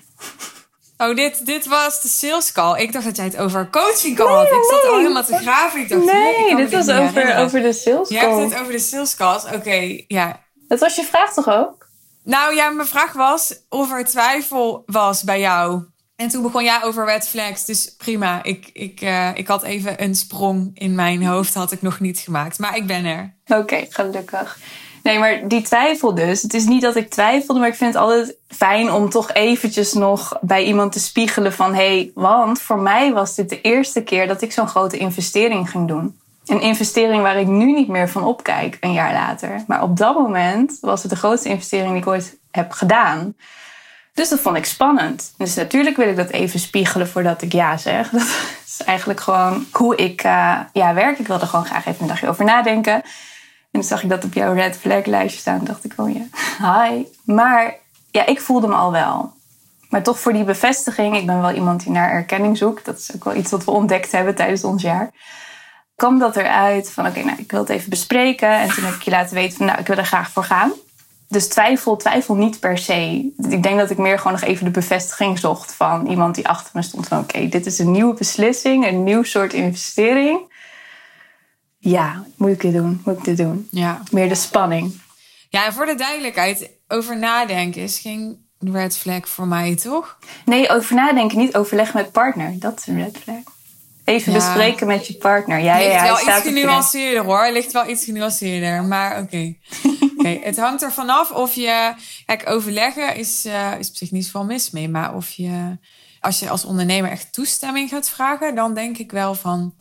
Oh, 0.98 1.16
dit, 1.16 1.46
dit 1.46 1.66
was 1.66 2.00
de 2.02 2.08
sales 2.08 2.52
call. 2.52 2.80
Ik 2.80 2.92
dacht 2.92 3.04
dat 3.04 3.16
jij 3.16 3.24
het 3.24 3.36
over 3.36 3.70
coaching 3.70 4.16
call 4.16 4.26
had. 4.26 4.46
ik 4.46 4.64
zat 4.70 4.86
al 4.90 4.96
helemaal 4.96 5.24
te 5.24 5.36
graven. 5.36 5.80
Ik 5.80 5.88
dacht, 5.88 6.04
nee, 6.04 6.56
dit 6.56 6.70
was 6.70 6.88
over, 6.88 7.36
over 7.36 7.60
de 7.60 7.72
sales 7.72 8.08
call. 8.08 8.18
Je 8.18 8.24
hebt 8.24 8.52
het 8.52 8.60
over 8.60 8.72
de 8.72 8.78
sales 8.78 9.16
calls. 9.16 9.44
Oké, 9.44 10.04
ja. 10.08 10.40
Dat 10.68 10.80
was 10.80 10.96
je 10.96 11.04
vraag 11.04 11.32
toch 11.32 11.48
ook? 11.48 11.88
Nou 12.24 12.54
ja, 12.54 12.68
mijn 12.68 12.88
vraag 12.88 13.12
was 13.12 13.54
of 13.68 13.92
er 13.92 14.04
twijfel 14.04 14.82
was 14.86 15.22
bij 15.22 15.40
jou. 15.40 15.82
En 16.16 16.28
toen 16.28 16.42
begon 16.42 16.64
jij 16.64 16.82
over 16.82 17.04
red 17.04 17.28
flags. 17.28 17.64
Dus 17.64 17.94
prima. 17.96 18.42
Ik, 18.42 18.70
ik, 18.72 19.00
uh, 19.00 19.36
ik 19.36 19.46
had 19.46 19.62
even 19.62 20.02
een 20.02 20.14
sprong 20.14 20.70
in 20.74 20.94
mijn 20.94 21.24
hoofd. 21.24 21.54
Had 21.54 21.72
ik 21.72 21.82
nog 21.82 22.00
niet 22.00 22.18
gemaakt. 22.18 22.58
Maar 22.58 22.76
ik 22.76 22.86
ben 22.86 23.04
er. 23.04 23.36
Oké, 23.46 23.86
gelukkig. 23.88 24.58
Nee, 25.02 25.18
maar 25.18 25.48
die 25.48 25.62
twijfel 25.62 26.14
dus. 26.14 26.42
Het 26.42 26.54
is 26.54 26.64
niet 26.64 26.82
dat 26.82 26.96
ik 26.96 27.10
twijfelde, 27.10 27.60
maar 27.60 27.68
ik 27.68 27.74
vind 27.74 27.94
het 27.94 28.02
altijd 28.02 28.36
fijn 28.48 28.92
om 28.92 29.10
toch 29.10 29.32
eventjes 29.32 29.92
nog 29.92 30.38
bij 30.40 30.64
iemand 30.64 30.92
te 30.92 31.00
spiegelen 31.00 31.52
van... 31.52 31.74
hé, 31.74 31.96
hey, 31.96 32.10
want 32.14 32.60
voor 32.60 32.78
mij 32.78 33.12
was 33.12 33.34
dit 33.34 33.48
de 33.48 33.60
eerste 33.60 34.02
keer 34.02 34.26
dat 34.26 34.42
ik 34.42 34.52
zo'n 34.52 34.68
grote 34.68 34.96
investering 34.96 35.70
ging 35.70 35.88
doen. 35.88 36.18
Een 36.46 36.60
investering 36.60 37.22
waar 37.22 37.36
ik 37.36 37.46
nu 37.46 37.72
niet 37.72 37.88
meer 37.88 38.08
van 38.08 38.24
opkijk, 38.24 38.76
een 38.80 38.92
jaar 38.92 39.12
later. 39.12 39.64
Maar 39.66 39.82
op 39.82 39.96
dat 39.96 40.14
moment 40.14 40.78
was 40.80 41.02
het 41.02 41.10
de 41.10 41.16
grootste 41.16 41.48
investering 41.48 41.90
die 41.90 42.00
ik 42.00 42.06
ooit 42.06 42.38
heb 42.50 42.72
gedaan. 42.72 43.34
Dus 44.18 44.28
dat 44.28 44.40
vond 44.40 44.56
ik 44.56 44.64
spannend. 44.64 45.34
Dus 45.36 45.54
natuurlijk 45.54 45.96
wil 45.96 46.08
ik 46.08 46.16
dat 46.16 46.30
even 46.30 46.60
spiegelen 46.60 47.08
voordat 47.08 47.42
ik 47.42 47.52
ja 47.52 47.76
zeg. 47.76 48.10
Dat 48.10 48.22
is 48.66 48.82
eigenlijk 48.84 49.20
gewoon 49.20 49.66
hoe 49.72 49.96
ik 49.96 50.24
uh, 50.24 50.58
ja, 50.72 50.94
werk. 50.94 51.18
Ik 51.18 51.26
wilde 51.26 51.46
gewoon 51.46 51.64
graag 51.64 51.86
even 51.86 52.02
een 52.02 52.08
dagje 52.08 52.28
over 52.28 52.44
nadenken. 52.44 53.02
En 53.70 53.80
toen 53.80 53.88
zag 53.88 54.02
ik 54.02 54.08
dat 54.08 54.24
op 54.24 54.32
jouw 54.32 54.52
red 54.52 54.76
flag 54.76 55.04
lijstje 55.04 55.40
staan. 55.40 55.64
dacht 55.64 55.84
ik, 55.84 55.92
oh 55.96 56.10
ja, 56.12 56.24
hi. 56.58 57.04
Maar 57.24 57.74
ja, 58.10 58.26
ik 58.26 58.40
voelde 58.40 58.66
me 58.66 58.74
al 58.74 58.92
wel. 58.92 59.32
Maar 59.88 60.02
toch 60.02 60.18
voor 60.18 60.32
die 60.32 60.44
bevestiging, 60.44 61.16
ik 61.16 61.26
ben 61.26 61.40
wel 61.40 61.52
iemand 61.52 61.82
die 61.82 61.92
naar 61.92 62.10
erkenning 62.10 62.56
zoekt. 62.56 62.84
Dat 62.84 62.98
is 62.98 63.14
ook 63.14 63.24
wel 63.24 63.34
iets 63.34 63.50
wat 63.50 63.64
we 63.64 63.70
ontdekt 63.70 64.12
hebben 64.12 64.34
tijdens 64.34 64.64
ons 64.64 64.82
jaar. 64.82 65.10
Kwam 65.96 66.18
dat 66.18 66.36
eruit 66.36 66.90
van, 66.90 67.06
oké, 67.06 67.24
nou, 67.24 67.38
ik 67.38 67.50
wil 67.50 67.60
het 67.60 67.68
even 67.68 67.90
bespreken. 67.90 68.50
En 68.50 68.68
toen 68.68 68.84
heb 68.84 68.94
ik 68.94 69.02
je 69.02 69.10
laten 69.10 69.34
weten 69.34 69.56
van, 69.56 69.66
nou, 69.66 69.78
ik 69.78 69.86
wil 69.86 69.96
er 69.96 70.04
graag 70.04 70.30
voor 70.30 70.44
gaan. 70.44 70.72
Dus 71.28 71.48
twijfel, 71.48 71.96
twijfel 71.96 72.34
niet 72.34 72.60
per 72.60 72.78
se. 72.78 73.32
Ik 73.48 73.62
denk 73.62 73.78
dat 73.78 73.90
ik 73.90 73.98
meer 73.98 74.18
gewoon 74.18 74.32
nog 74.32 74.42
even 74.42 74.64
de 74.64 74.70
bevestiging 74.70 75.38
zocht 75.38 75.74
van 75.74 76.06
iemand 76.06 76.34
die 76.34 76.48
achter 76.48 76.70
me 76.74 76.82
stond. 76.82 77.08
Van 77.08 77.18
oké, 77.18 77.48
dit 77.48 77.66
is 77.66 77.78
een 77.78 77.90
nieuwe 77.90 78.14
beslissing, 78.14 78.86
een 78.86 79.04
nieuw 79.04 79.22
soort 79.22 79.52
investering 79.52 80.40
ja, 81.78 82.26
moet 82.36 82.50
ik 82.50 82.60
dit 82.60 82.72
doen? 82.72 83.00
Moet 83.04 83.18
ik 83.18 83.24
dit 83.24 83.36
doen? 83.36 83.68
Ja. 83.70 84.02
Meer 84.10 84.28
de 84.28 84.34
spanning. 84.34 85.00
Ja, 85.48 85.66
en 85.66 85.72
voor 85.72 85.86
de 85.86 85.94
duidelijkheid, 85.94 86.70
over 86.88 87.18
nadenken 87.18 87.82
is 87.82 87.98
geen 87.98 88.46
red 88.58 88.96
flag 88.96 89.28
voor 89.28 89.46
mij, 89.46 89.76
toch? 89.76 90.18
Nee, 90.44 90.70
over 90.70 90.94
nadenken, 90.94 91.38
niet 91.38 91.56
overleggen 91.56 91.96
met 91.96 92.12
partner. 92.12 92.58
Dat 92.58 92.78
is 92.78 92.86
een 92.86 93.02
red 93.02 93.18
flag. 93.22 93.56
Even 94.04 94.32
bespreken 94.32 94.86
met 94.86 95.06
je 95.06 95.14
partner. 95.14 95.58
Ja, 95.58 95.78
ligt 95.78 95.92
ja, 95.92 96.02
wel 96.02 96.20
iets 96.20 96.46
genuanceerder 96.46 97.24
hoor. 97.24 97.52
Ligt 97.52 97.72
wel 97.72 97.88
iets 97.88 98.04
genuanceerder. 98.04 98.84
Maar 98.84 99.20
oké. 99.20 99.54
Okay. 100.18 100.40
het 100.42 100.58
hangt 100.58 100.82
er 100.82 100.92
vanaf 100.92 101.30
of 101.30 101.54
je. 101.54 101.94
Kijk, 102.26 102.50
overleggen 102.50 103.16
is, 103.16 103.46
uh, 103.46 103.78
is 103.78 103.88
op 103.88 103.94
zich 103.94 104.10
niet 104.10 104.24
zoveel 104.24 104.44
mis 104.44 104.70
mee. 104.70 104.88
Maar 104.88 105.14
of 105.14 105.30
je. 105.30 105.78
Als 106.20 106.38
je 106.38 106.48
als 106.48 106.64
ondernemer 106.64 107.10
echt 107.10 107.32
toestemming 107.32 107.88
gaat 107.88 108.08
vragen, 108.08 108.54
dan 108.54 108.74
denk 108.74 108.98
ik 108.98 109.12
wel 109.12 109.34
van 109.34 109.74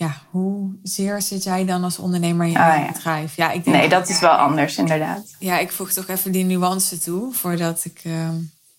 ja, 0.00 0.22
hoe 0.30 0.78
zeer 0.82 1.22
zit 1.22 1.44
jij 1.44 1.64
dan 1.64 1.84
als 1.84 1.98
ondernemer 1.98 2.46
in 2.46 2.52
je 2.52 2.58
ah, 2.58 2.92
bedrijf? 2.92 3.36
Ja, 3.36 3.50
ik 3.50 3.64
denk 3.64 3.76
nee, 3.76 3.88
dat 3.88 4.08
is 4.08 4.20
wel 4.20 4.30
anders, 4.30 4.78
inderdaad. 4.78 5.34
Ja, 5.38 5.58
ik 5.58 5.72
voeg 5.72 5.92
toch 5.92 6.08
even 6.08 6.32
die 6.32 6.44
nuance 6.44 6.98
toe 6.98 7.32
voordat 7.34 7.84
ik, 7.84 8.00
uh, 8.04 8.28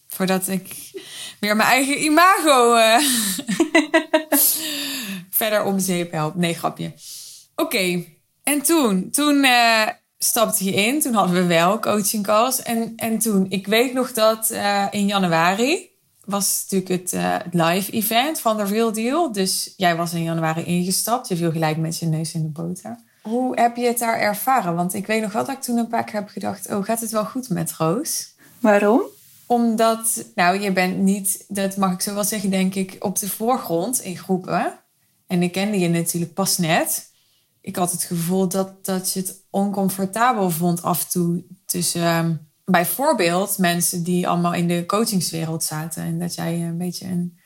voordat 0.07 0.47
ik 0.47 0.91
weer 1.39 1.55
mijn 1.55 1.69
eigen 1.69 2.03
imago 2.03 2.75
uh, 2.75 2.97
verder 5.39 5.63
om 5.63 5.79
zeep 5.79 6.11
help. 6.11 6.35
Nee, 6.35 6.53
grapje. 6.53 6.93
Oké, 7.55 8.05
en 8.43 8.61
toen, 8.61 9.09
toen 9.11 9.43
uh, 9.43 9.87
stapte 10.17 10.63
je 10.63 10.73
in. 10.73 11.01
Toen 11.01 11.13
hadden 11.13 11.35
we 11.35 11.45
wel 11.45 11.79
coaching 11.79 12.23
calls. 12.23 12.61
En, 12.61 12.93
en 12.95 13.19
toen, 13.19 13.45
ik 13.49 13.67
weet 13.67 13.93
nog 13.93 14.13
dat 14.13 14.49
in 14.91 15.05
januari 15.05 15.90
was 16.25 16.65
natuurlijk 16.69 17.01
het, 17.01 17.13
uh, 17.13 17.35
live 17.51 17.91
event 17.91 18.39
van 18.39 18.57
de 18.57 18.63
Real 18.63 18.91
Deal. 18.91 19.31
Dus 19.31 19.73
jij 19.77 19.95
was 19.95 20.13
in 20.13 20.23
januari 20.23 20.63
ingestapt. 20.63 21.27
Je 21.27 21.35
viel 21.35 21.51
gelijk 21.51 21.77
met 21.77 21.97
je 21.97 22.05
neus 22.05 22.33
in 22.33 22.41
de 22.41 22.47
boter. 22.47 22.99
Hoe 23.21 23.59
heb 23.59 23.75
je 23.75 23.85
het 23.85 23.99
daar 23.99 24.19
ervaren? 24.19 24.75
Want 24.75 24.93
ik 24.93 25.07
weet 25.07 25.21
nog 25.21 25.31
wel 25.31 25.45
dat 25.45 25.55
ik 25.55 25.61
toen 25.61 25.77
een 25.77 25.87
paar 25.87 26.03
keer 26.03 26.19
heb 26.19 26.29
gedacht... 26.29 26.69
oh, 26.69 26.83
gaat 26.83 27.01
het 27.01 27.11
wel 27.11 27.25
goed 27.25 27.49
met 27.49 27.73
Roos? 27.73 28.35
Waarom? 28.59 29.01
Omdat, 29.45 30.25
nou, 30.35 30.59
je 30.59 30.71
bent 30.71 30.97
niet... 30.97 31.45
dat 31.47 31.77
mag 31.77 31.93
ik 31.93 32.01
zo 32.01 32.13
wel 32.13 32.23
zeggen, 32.23 32.49
denk 32.49 32.75
ik... 32.75 32.95
op 32.99 33.19
de 33.19 33.29
voorgrond 33.29 34.01
in 34.01 34.17
groepen. 34.17 34.79
En 35.27 35.43
ik 35.43 35.51
kende 35.51 35.79
je 35.79 35.89
natuurlijk 35.89 36.33
pas 36.33 36.57
net. 36.57 37.11
Ik 37.61 37.75
had 37.75 37.91
het 37.91 38.03
gevoel 38.03 38.47
dat, 38.47 38.85
dat 38.85 39.13
je 39.13 39.19
het 39.19 39.41
oncomfortabel 39.49 40.49
vond 40.49 40.83
af 40.83 41.03
en 41.03 41.09
toe... 41.09 41.43
tussen 41.65 42.01
ehm, 42.01 42.33
bijvoorbeeld 42.71 43.57
mensen 43.57 44.03
die 44.03 44.27
allemaal 44.27 44.53
in 44.53 44.67
de 44.67 44.85
coachingswereld 44.85 45.63
zaten. 45.63 46.03
En 46.03 46.19
dat 46.19 46.35
jij 46.35 46.53
een 46.53 46.77
beetje 46.77 47.05
een 47.05 47.39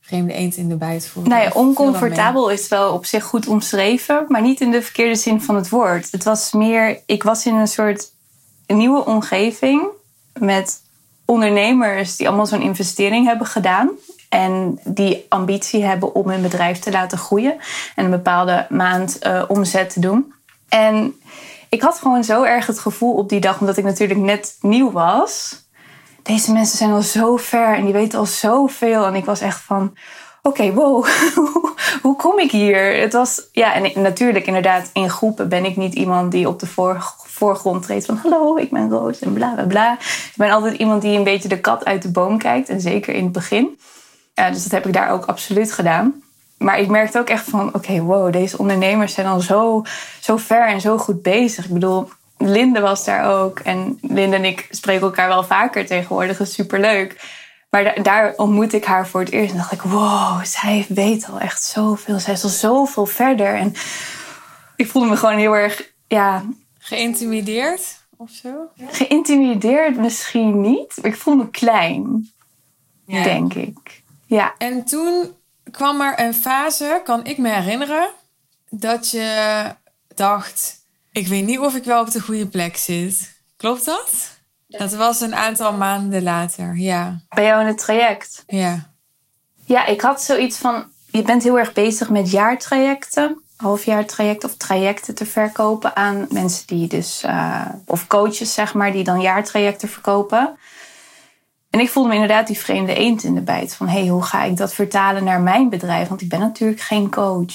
vreemde 0.00 0.32
eend 0.32 0.56
in 0.56 0.68
de 0.68 0.76
bijt 0.76 1.06
voelde. 1.06 1.28
Nou 1.28 1.42
ja, 1.42 1.50
oncomfortabel 1.54 2.50
is 2.50 2.68
wel 2.68 2.92
op 2.92 3.06
zich 3.06 3.24
goed 3.24 3.46
omschreven, 3.46 4.24
maar 4.28 4.42
niet 4.42 4.60
in 4.60 4.70
de 4.70 4.82
verkeerde 4.82 5.14
zin 5.14 5.40
van 5.40 5.54
het 5.54 5.68
woord. 5.68 6.12
Het 6.12 6.24
was 6.24 6.52
meer, 6.52 7.00
ik 7.06 7.22
was 7.22 7.46
in 7.46 7.54
een 7.54 7.68
soort 7.68 8.10
nieuwe 8.66 9.04
omgeving 9.04 9.86
met 10.32 10.82
ondernemers 11.24 12.16
die 12.16 12.28
allemaal 12.28 12.46
zo'n 12.46 12.62
investering 12.62 13.26
hebben 13.26 13.46
gedaan. 13.46 13.90
En 14.28 14.80
die 14.84 15.26
ambitie 15.28 15.84
hebben 15.84 16.14
om 16.14 16.28
hun 16.28 16.42
bedrijf 16.42 16.78
te 16.78 16.90
laten 16.90 17.18
groeien. 17.18 17.56
En 17.94 18.04
een 18.04 18.10
bepaalde 18.10 18.66
maand 18.68 19.18
uh, 19.26 19.42
omzet 19.48 19.92
te 19.92 20.00
doen. 20.00 20.34
En 20.68 21.14
ik 21.74 21.82
had 21.82 21.98
gewoon 21.98 22.24
zo 22.24 22.42
erg 22.42 22.66
het 22.66 22.78
gevoel 22.78 23.14
op 23.14 23.28
die 23.28 23.40
dag, 23.40 23.60
omdat 23.60 23.76
ik 23.76 23.84
natuurlijk 23.84 24.20
net 24.20 24.56
nieuw 24.60 24.92
was. 24.92 25.62
Deze 26.22 26.52
mensen 26.52 26.78
zijn 26.78 26.92
al 26.92 27.02
zo 27.02 27.36
ver 27.36 27.74
en 27.74 27.84
die 27.84 27.92
weten 27.92 28.18
al 28.18 28.26
zoveel. 28.26 29.06
En 29.06 29.14
ik 29.14 29.24
was 29.24 29.40
echt 29.40 29.60
van, 29.60 29.96
oké, 30.42 30.72
wow, 30.72 31.06
hoe 32.02 32.16
kom 32.16 32.38
ik 32.38 32.50
hier? 32.50 33.00
Het 33.00 33.12
was, 33.12 33.48
ja, 33.52 33.74
en 33.74 34.02
natuurlijk 34.02 34.46
inderdaad, 34.46 34.90
in 34.92 35.10
groepen 35.10 35.48
ben 35.48 35.64
ik 35.64 35.76
niet 35.76 35.94
iemand 35.94 36.32
die 36.32 36.48
op 36.48 36.60
de 36.60 36.66
voorgrond 37.16 37.82
treedt 37.82 38.06
van, 38.06 38.16
hallo, 38.16 38.56
ik 38.56 38.70
ben 38.70 38.90
Roos 38.90 39.18
en 39.18 39.32
bla 39.32 39.52
bla 39.54 39.64
bla. 39.64 39.92
Ik 40.00 40.34
ben 40.36 40.50
altijd 40.50 40.74
iemand 40.76 41.02
die 41.02 41.16
een 41.16 41.24
beetje 41.24 41.48
de 41.48 41.60
kat 41.60 41.84
uit 41.84 42.02
de 42.02 42.10
boom 42.10 42.38
kijkt. 42.38 42.68
En 42.68 42.80
zeker 42.80 43.14
in 43.14 43.24
het 43.24 43.32
begin. 43.32 43.78
Dus 44.34 44.62
dat 44.62 44.72
heb 44.72 44.86
ik 44.86 44.92
daar 44.92 45.10
ook 45.10 45.24
absoluut 45.24 45.72
gedaan. 45.72 46.23
Maar 46.64 46.78
ik 46.78 46.88
merkte 46.88 47.18
ook 47.18 47.28
echt 47.28 47.48
van, 47.48 47.74
oké, 47.74 48.00
wow, 48.00 48.32
deze 48.32 48.58
ondernemers 48.58 49.14
zijn 49.14 49.26
al 49.26 49.40
zo, 49.40 49.82
zo 50.20 50.36
ver 50.36 50.68
en 50.68 50.80
zo 50.80 50.98
goed 50.98 51.22
bezig. 51.22 51.64
Ik 51.64 51.72
bedoel, 51.72 52.08
Linde 52.38 52.80
was 52.80 53.04
daar 53.04 53.30
ook. 53.30 53.58
En 53.58 53.98
Linde 54.00 54.36
en 54.36 54.44
ik 54.44 54.66
spreken 54.70 55.02
elkaar 55.02 55.28
wel 55.28 55.44
vaker 55.44 55.86
tegenwoordig. 55.86 56.38
Dat 56.38 56.46
is 56.46 56.54
superleuk. 56.54 57.28
Maar 57.70 58.02
daar 58.02 58.34
ontmoet 58.36 58.72
ik 58.72 58.84
haar 58.84 59.08
voor 59.08 59.20
het 59.20 59.30
eerst. 59.30 59.50
En 59.50 59.56
dacht 59.56 59.72
ik, 59.72 59.82
wow, 59.82 60.44
zij 60.44 60.86
weet 60.88 61.28
al 61.30 61.40
echt 61.40 61.62
zoveel. 61.62 62.18
Zij 62.18 62.32
is 62.32 62.42
al 62.42 62.48
zoveel 62.48 63.06
verder. 63.06 63.54
En 63.54 63.72
ik 64.76 64.86
voelde 64.86 65.08
me 65.08 65.16
gewoon 65.16 65.38
heel 65.38 65.56
erg, 65.56 65.92
ja... 66.06 66.44
Geïntimideerd 66.78 67.98
of 68.16 68.30
zo? 68.30 68.52
Geïntimideerd 68.90 69.96
misschien 69.96 70.60
niet. 70.60 70.98
Maar 71.02 71.10
ik 71.10 71.16
voel 71.16 71.36
me 71.36 71.50
klein, 71.50 72.30
ja. 73.06 73.22
denk 73.22 73.54
ik. 73.54 74.02
Ja. 74.26 74.54
En 74.58 74.84
toen 74.84 75.34
kwam 75.74 76.00
er 76.00 76.20
een 76.20 76.34
fase, 76.34 77.00
kan 77.04 77.24
ik 77.24 77.38
me 77.38 77.48
herinneren, 77.48 78.10
dat 78.70 79.10
je 79.10 79.64
dacht: 80.14 80.76
ik 81.12 81.26
weet 81.26 81.44
niet 81.44 81.58
of 81.58 81.74
ik 81.74 81.84
wel 81.84 82.00
op 82.00 82.10
de 82.10 82.20
goede 82.20 82.46
plek 82.46 82.76
zit. 82.76 83.42
Klopt 83.56 83.84
dat? 83.84 84.32
Dat 84.68 84.94
was 84.94 85.20
een 85.20 85.34
aantal 85.34 85.72
maanden 85.72 86.22
later, 86.22 86.76
ja. 86.76 87.20
Bij 87.28 87.44
jou 87.44 87.60
in 87.60 87.66
het 87.66 87.78
traject? 87.78 88.42
Ja. 88.46 88.92
Ja, 89.64 89.86
ik 89.86 90.00
had 90.00 90.22
zoiets 90.22 90.58
van: 90.58 90.84
je 91.10 91.22
bent 91.22 91.42
heel 91.42 91.58
erg 91.58 91.72
bezig 91.72 92.10
met 92.10 92.30
jaartrajecten, 92.30 93.42
halfjaartrajecten 93.56 94.48
of 94.48 94.56
trajecten 94.56 95.14
te 95.14 95.26
verkopen 95.26 95.96
aan 95.96 96.26
mensen 96.30 96.66
die 96.66 96.88
dus, 96.88 97.22
uh, 97.26 97.68
of 97.86 98.06
coaches 98.06 98.54
zeg 98.54 98.74
maar, 98.74 98.92
die 98.92 99.04
dan 99.04 99.20
jaartrajecten 99.20 99.88
verkopen. 99.88 100.58
En 101.74 101.80
ik 101.80 101.90
voelde 101.90 102.08
me 102.08 102.14
inderdaad 102.14 102.46
die 102.46 102.58
vreemde 102.58 102.94
eend 102.94 103.22
in 103.22 103.34
de 103.34 103.40
bijt. 103.40 103.74
Van 103.74 103.88
hé, 103.88 103.98
hey, 103.98 104.08
hoe 104.08 104.22
ga 104.22 104.42
ik 104.42 104.56
dat 104.56 104.74
vertalen 104.74 105.24
naar 105.24 105.40
mijn 105.40 105.68
bedrijf? 105.68 106.08
Want 106.08 106.20
ik 106.20 106.28
ben 106.28 106.40
natuurlijk 106.40 106.80
geen 106.80 107.10
coach. 107.10 107.54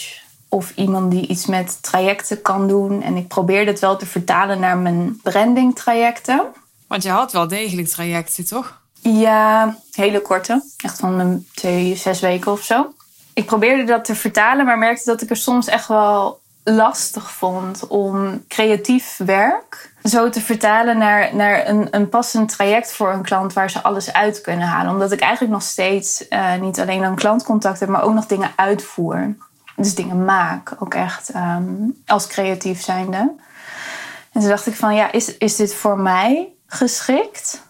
Of 0.49 0.71
iemand 0.75 1.11
die 1.11 1.27
iets 1.27 1.45
met 1.45 1.77
trajecten 1.83 2.41
kan 2.41 2.67
doen. 2.67 3.01
En 3.01 3.15
ik 3.15 3.27
probeerde 3.27 3.71
het 3.71 3.79
wel 3.79 3.97
te 3.97 4.05
vertalen 4.05 4.59
naar 4.59 4.77
mijn 4.77 5.19
branding 5.23 5.75
trajecten. 5.75 6.45
Want 6.87 7.03
je 7.03 7.09
had 7.09 7.31
wel 7.31 7.47
degelijk 7.47 7.87
trajecten, 7.87 8.45
toch? 8.45 8.81
Ja, 9.01 9.77
hele 9.91 10.21
korte. 10.21 10.63
Echt 10.77 10.99
van 10.99 11.19
een 11.19 11.47
twee, 11.53 11.95
zes 11.95 12.19
weken 12.19 12.51
of 12.51 12.63
zo. 12.63 12.93
Ik 13.33 13.45
probeerde 13.45 13.83
dat 13.83 14.05
te 14.05 14.15
vertalen, 14.15 14.65
maar 14.65 14.77
merkte 14.77 15.05
dat 15.05 15.21
ik 15.21 15.29
er 15.29 15.37
soms 15.37 15.67
echt 15.67 15.87
wel 15.87 16.39
lastig 16.63 17.31
vond 17.31 17.87
om 17.87 18.43
creatief 18.47 19.17
werk 19.17 19.93
zo 20.09 20.29
te 20.29 20.41
vertalen 20.41 20.97
naar, 20.97 21.35
naar 21.35 21.67
een, 21.67 21.87
een 21.91 22.09
passend 22.09 22.49
traject 22.49 22.93
voor 22.93 23.13
een 23.13 23.23
klant 23.23 23.53
waar 23.53 23.69
ze 23.69 23.83
alles 23.83 24.13
uit 24.13 24.41
kunnen 24.41 24.67
halen. 24.67 24.91
Omdat 24.91 25.11
ik 25.11 25.19
eigenlijk 25.19 25.53
nog 25.53 25.61
steeds 25.61 26.25
uh, 26.29 26.55
niet 26.55 26.79
alleen 26.79 27.01
dan 27.01 27.15
klantcontact 27.15 27.79
heb, 27.79 27.89
maar 27.89 28.03
ook 28.03 28.13
nog 28.13 28.25
dingen 28.25 28.51
uitvoer. 28.55 29.35
Dus 29.75 29.95
dingen 29.95 30.25
maak, 30.25 30.75
ook 30.79 30.93
echt 30.93 31.35
um, 31.35 32.01
als 32.05 32.27
creatief 32.27 32.83
zijnde. 32.83 33.17
En 34.31 34.41
toen 34.41 34.49
dacht 34.49 34.67
ik 34.67 34.75
van, 34.75 34.95
ja, 34.95 35.11
is, 35.11 35.37
is 35.37 35.55
dit 35.55 35.75
voor 35.75 35.99
mij 35.99 36.53
geschikt? 36.65 37.67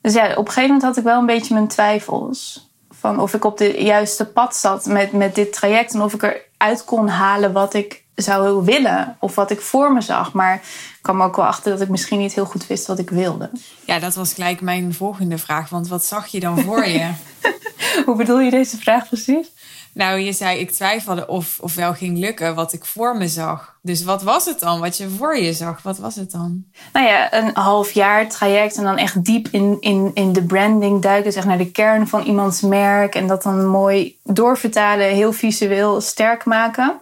Dus 0.00 0.14
ja, 0.14 0.30
op 0.30 0.46
een 0.46 0.52
gegeven 0.52 0.62
moment 0.62 0.82
had 0.82 0.96
ik 0.96 1.04
wel 1.04 1.18
een 1.18 1.26
beetje 1.26 1.54
mijn 1.54 1.68
twijfels. 1.68 2.70
Van 2.90 3.20
of 3.20 3.34
ik 3.34 3.44
op 3.44 3.58
de 3.58 3.82
juiste 3.82 4.26
pad 4.26 4.56
zat 4.56 4.86
met, 4.86 5.12
met 5.12 5.34
dit 5.34 5.52
traject. 5.52 5.94
En 5.94 6.02
of 6.02 6.14
ik 6.14 6.22
eruit 6.22 6.84
kon 6.84 7.08
halen 7.08 7.52
wat 7.52 7.74
ik 7.74 8.01
zou 8.14 8.64
willen. 8.64 9.16
Of 9.20 9.34
wat 9.34 9.50
ik 9.50 9.60
voor 9.60 9.92
me 9.92 10.00
zag. 10.00 10.32
Maar 10.32 10.54
ik 10.54 10.98
kwam 11.02 11.22
ook 11.22 11.36
wel 11.36 11.46
achter 11.46 11.72
dat 11.72 11.80
ik 11.80 11.88
misschien 11.88 12.18
niet 12.18 12.34
heel 12.34 12.44
goed 12.44 12.66
wist 12.66 12.86
wat 12.86 12.98
ik 12.98 13.10
wilde. 13.10 13.50
Ja, 13.84 13.98
dat 13.98 14.14
was 14.14 14.34
gelijk 14.34 14.60
mijn 14.60 14.94
volgende 14.94 15.38
vraag. 15.38 15.68
Want 15.68 15.88
wat 15.88 16.04
zag 16.04 16.26
je 16.26 16.40
dan 16.40 16.60
voor 16.60 16.86
je? 16.86 17.10
Hoe 18.06 18.16
bedoel 18.16 18.40
je 18.40 18.50
deze 18.50 18.76
vraag 18.76 19.08
precies? 19.08 19.46
Nou, 19.94 20.18
je 20.18 20.32
zei 20.32 20.58
ik 20.58 20.70
twijfelde 20.70 21.26
of, 21.26 21.58
of 21.60 21.74
wel 21.74 21.94
ging 21.94 22.18
lukken 22.18 22.54
wat 22.54 22.72
ik 22.72 22.84
voor 22.84 23.16
me 23.16 23.28
zag. 23.28 23.76
Dus 23.82 24.04
wat 24.04 24.22
was 24.22 24.44
het 24.44 24.60
dan 24.60 24.80
wat 24.80 24.96
je 24.96 25.08
voor 25.08 25.36
je 25.36 25.52
zag? 25.52 25.82
Wat 25.82 25.98
was 25.98 26.14
het 26.14 26.30
dan? 26.30 26.64
Nou 26.92 27.06
ja, 27.06 27.32
een 27.32 27.50
half 27.54 27.90
jaar 27.90 28.28
traject 28.28 28.76
en 28.76 28.84
dan 28.84 28.96
echt 28.96 29.24
diep 29.24 29.48
in, 29.50 29.76
in, 29.80 30.10
in 30.14 30.32
de 30.32 30.42
branding 30.42 31.02
duiken. 31.02 31.32
Zeg 31.32 31.44
naar 31.44 31.58
de 31.58 31.70
kern 31.70 32.08
van 32.08 32.22
iemands 32.22 32.60
merk. 32.60 33.14
En 33.14 33.26
dat 33.26 33.42
dan 33.42 33.66
mooi 33.66 34.16
doorvertalen, 34.24 35.06
heel 35.06 35.32
visueel 35.32 36.00
sterk 36.00 36.44
maken. 36.44 37.00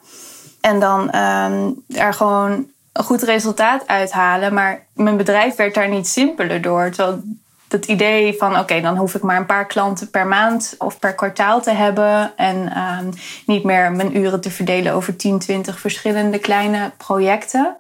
En 0.60 0.80
dan 0.80 1.16
um, 1.16 1.84
er 1.88 2.14
gewoon 2.14 2.66
een 2.92 3.04
goed 3.04 3.22
resultaat 3.22 3.86
uithalen. 3.86 4.54
Maar 4.54 4.86
mijn 4.94 5.16
bedrijf 5.16 5.56
werd 5.56 5.74
daar 5.74 5.88
niet 5.88 6.08
simpeler 6.08 6.62
door. 6.62 6.90
Terwijl 6.90 7.22
het 7.68 7.86
idee 7.86 8.34
van 8.38 8.58
oké, 8.58 8.80
dan 8.80 8.96
hoef 8.96 9.14
ik 9.14 9.22
maar 9.22 9.36
een 9.36 9.46
paar 9.46 9.66
klanten 9.66 10.10
per 10.10 10.26
maand 10.26 10.74
of 10.78 10.98
per 10.98 11.14
kwartaal 11.14 11.60
te 11.60 11.70
hebben. 11.70 12.36
En 12.36 12.78
um, 12.78 13.10
niet 13.46 13.64
meer 13.64 13.92
mijn 13.92 14.16
uren 14.16 14.40
te 14.40 14.50
verdelen 14.50 14.92
over 14.92 15.16
10, 15.16 15.38
20 15.38 15.80
verschillende 15.80 16.38
kleine 16.38 16.90
projecten. 16.96 17.76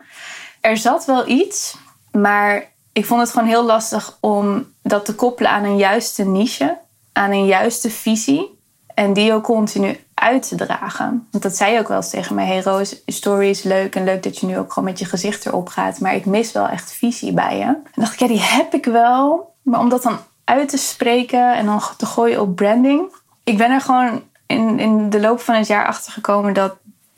Er 0.60 0.76
zat 0.76 1.04
wel 1.04 1.28
iets, 1.28 1.76
maar 2.12 2.68
ik 2.92 3.06
vond 3.06 3.20
het 3.20 3.30
gewoon 3.30 3.48
heel 3.48 3.64
lastig 3.64 4.16
om 4.20 4.66
dat 4.82 5.04
te 5.04 5.14
koppelen 5.14 5.50
aan 5.50 5.64
een 5.64 5.76
juiste 5.76 6.24
niche, 6.24 6.78
aan 7.12 7.30
een 7.30 7.46
juiste 7.46 7.90
visie. 7.90 8.58
En 8.94 9.12
die 9.12 9.32
ook 9.32 9.44
continu 9.44 9.98
uit 10.20 10.48
te 10.48 10.54
dragen. 10.54 11.28
Want 11.30 11.42
dat 11.42 11.56
zei 11.56 11.72
je 11.72 11.78
ook 11.78 11.88
wel 11.88 11.96
eens 11.96 12.10
tegen 12.10 12.34
mij. 12.34 12.46
Hey 12.46 12.60
Roos, 12.60 13.02
story 13.06 13.48
is 13.48 13.62
leuk 13.62 13.94
en 13.94 14.04
leuk 14.04 14.22
dat 14.22 14.38
je 14.38 14.46
nu 14.46 14.58
ook 14.58 14.72
gewoon 14.72 14.88
met 14.88 14.98
je 14.98 15.04
gezicht 15.04 15.46
erop 15.46 15.68
gaat. 15.68 16.00
Maar 16.00 16.14
ik 16.14 16.26
mis 16.26 16.52
wel 16.52 16.68
echt 16.68 16.92
visie 16.92 17.32
bij 17.32 17.56
je. 17.56 17.64
En 17.64 17.84
dacht 17.94 18.12
ik, 18.12 18.18
ja, 18.18 18.26
die 18.26 18.40
heb 18.40 18.74
ik 18.74 18.84
wel. 18.84 19.54
Maar 19.62 19.80
om 19.80 19.88
dat 19.88 20.02
dan 20.02 20.18
uit 20.44 20.68
te 20.68 20.76
spreken 20.76 21.54
en 21.54 21.66
dan 21.66 21.80
te 21.96 22.06
gooien 22.06 22.40
op 22.40 22.56
branding. 22.56 23.14
Ik 23.44 23.56
ben 23.56 23.70
er 23.70 23.80
gewoon 23.80 24.22
in, 24.46 24.78
in 24.78 25.10
de 25.10 25.20
loop 25.20 25.40
van 25.40 25.54
het 25.54 25.66
jaar 25.66 25.86
achter 25.86 26.12
gekomen 26.12 26.52
dat 26.54 26.76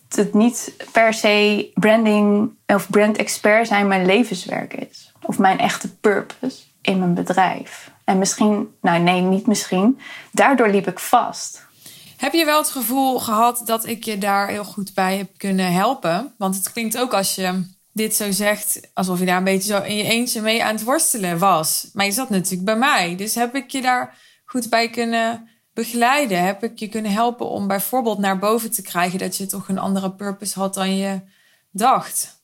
het 0.09 0.35
niet 0.35 0.73
per 0.93 1.15
se 1.15 1.71
branding 1.75 2.51
of 2.67 2.91
brand 2.91 3.17
expert 3.17 3.67
zijn 3.67 3.89
mijn 3.89 4.07
levenswerk 4.07 4.75
is. 4.75 5.13
Of 5.23 5.39
mijn 5.39 5.59
echte 5.59 5.95
purpose 5.97 6.63
in 6.81 6.99
mijn 6.99 7.15
bedrijf. 7.15 7.91
En 8.05 8.19
misschien, 8.19 8.75
nou 8.81 9.01
nee, 9.01 9.21
niet 9.21 9.47
misschien. 9.47 10.01
Daardoor 10.31 10.69
liep 10.69 10.87
ik 10.87 10.99
vast. 10.99 11.67
Heb 12.23 12.33
je 12.33 12.45
wel 12.45 12.59
het 12.59 12.71
gevoel 12.71 13.21
gehad 13.21 13.63
dat 13.65 13.87
ik 13.87 14.05
je 14.05 14.19
daar 14.19 14.49
heel 14.49 14.65
goed 14.65 14.95
bij 14.95 15.17
heb 15.17 15.29
kunnen 15.37 15.73
helpen? 15.73 16.35
Want 16.39 16.57
het 16.57 16.73
klinkt 16.73 16.99
ook 16.99 17.15
als 17.15 17.35
je 17.35 17.65
dit 17.93 18.15
zo 18.15 18.31
zegt, 18.31 18.81
alsof 18.95 19.19
je 19.19 19.25
daar 19.25 19.37
een 19.37 19.45
beetje 19.45 19.73
zo 19.73 19.83
in 19.83 19.97
je 19.97 20.03
eentje 20.03 20.41
mee 20.41 20.65
aan 20.65 20.75
het 20.75 20.85
worstelen 20.85 21.39
was. 21.39 21.91
Maar 21.93 22.05
je 22.05 22.13
zat 22.13 22.31
natuurlijk 22.31 22.65
bij 22.65 22.77
mij. 22.77 23.17
Dus 23.17 23.35
heb 23.35 23.55
ik 23.55 23.71
je 23.71 23.81
daar 23.81 24.17
goed 24.45 24.71
bij 24.71 24.91
kunnen 24.91 25.49
begeleiden? 25.75 26.45
Heb 26.45 26.63
ik 26.63 26.79
je 26.79 26.89
kunnen 26.89 27.13
helpen 27.13 27.49
om 27.49 27.67
bijvoorbeeld 27.67 28.19
naar 28.19 28.39
boven 28.39 28.71
te 28.71 28.83
krijgen 28.83 29.19
dat 29.19 29.37
je 29.37 29.47
toch 29.47 29.69
een 29.69 29.79
andere 29.79 30.11
purpose 30.13 30.59
had 30.59 30.75
dan 30.75 30.97
je 30.97 31.21
dacht? 31.71 32.41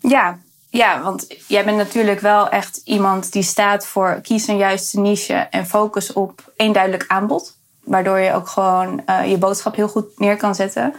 Ja, 0.00 0.38
ja, 0.70 1.02
want 1.02 1.26
jij 1.46 1.64
bent 1.64 1.76
natuurlijk 1.76 2.20
wel 2.20 2.48
echt 2.48 2.80
iemand 2.84 3.32
die 3.32 3.42
staat 3.42 3.86
voor 3.86 4.20
kies 4.22 4.46
een 4.46 4.56
juiste 4.56 5.00
niche 5.00 5.34
en 5.34 5.66
focus 5.66 6.12
op 6.12 6.52
één 6.56 6.72
duidelijk 6.72 7.04
aanbod. 7.08 7.57
Waardoor 7.88 8.18
je 8.18 8.32
ook 8.32 8.48
gewoon 8.48 9.02
uh, 9.06 9.30
je 9.30 9.38
boodschap 9.38 9.76
heel 9.76 9.88
goed 9.88 10.18
neer 10.18 10.36
kan 10.36 10.54
zetten. 10.54 10.94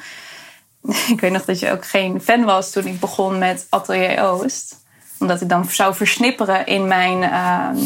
ik 1.14 1.22
weet 1.22 1.32
nog 1.32 1.46
dat 1.46 1.60
je 1.60 1.72
ook 1.72 1.86
geen 1.86 2.22
fan 2.22 2.44
was 2.44 2.72
toen 2.72 2.86
ik 2.86 3.00
begon 3.00 3.38
met 3.38 3.68
Atelier 3.70 4.24
Oost. 4.24 4.78
Omdat 5.20 5.42
ik 5.42 5.50
dan 5.50 5.70
zou 5.70 5.96
versnipperen 5.96 6.66
in 6.66 6.88
mijn 6.88 7.22
uh, 7.22 7.70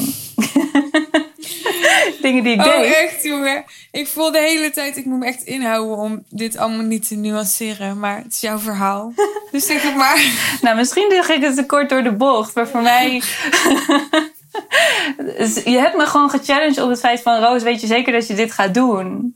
dingen 2.22 2.44
die 2.44 2.54
ik 2.54 2.60
oh, 2.60 2.66
deed. 2.66 2.76
Oh, 2.76 3.02
echt, 3.02 3.24
jongen. 3.24 3.64
Ik 3.92 4.08
voel 4.08 4.32
de 4.32 4.40
hele 4.40 4.72
tijd, 4.72 4.98
ik 4.98 5.06
moet 5.06 5.20
me 5.20 5.26
echt 5.26 5.42
inhouden 5.42 5.98
om 5.98 6.24
dit 6.30 6.58
allemaal 6.58 6.86
niet 6.86 7.08
te 7.08 7.16
nuanceren. 7.16 8.00
Maar 8.00 8.18
het 8.18 8.34
is 8.34 8.42
jouw 8.42 8.60
verhaal. 8.60 9.14
dus 9.52 9.66
zeg 9.66 9.82
het 9.82 9.96
maar. 9.96 10.22
nou, 10.62 10.76
misschien 10.76 11.08
lig 11.08 11.30
ik 11.30 11.42
het 11.42 11.56
te 11.56 11.66
kort 11.66 11.90
door 11.90 12.04
de 12.04 12.12
bocht. 12.12 12.56
Maar 12.56 12.68
voor 12.68 12.82
mij 12.82 13.22
dus 15.38 15.64
je 15.64 15.78
hebt 15.78 15.98
me 15.98 16.06
gewoon 16.06 16.30
gechallenged 16.30 16.82
op 16.82 16.90
het 16.90 17.00
feit 17.00 17.22
van... 17.22 17.40
Roos, 17.40 17.64
weet 17.64 17.82
je 17.82 17.88
zeker 17.88 18.14
dat 18.14 18.28
je 18.28 18.34
dit 18.34 18.52
gaat 18.52 18.74
doen? 18.74 19.36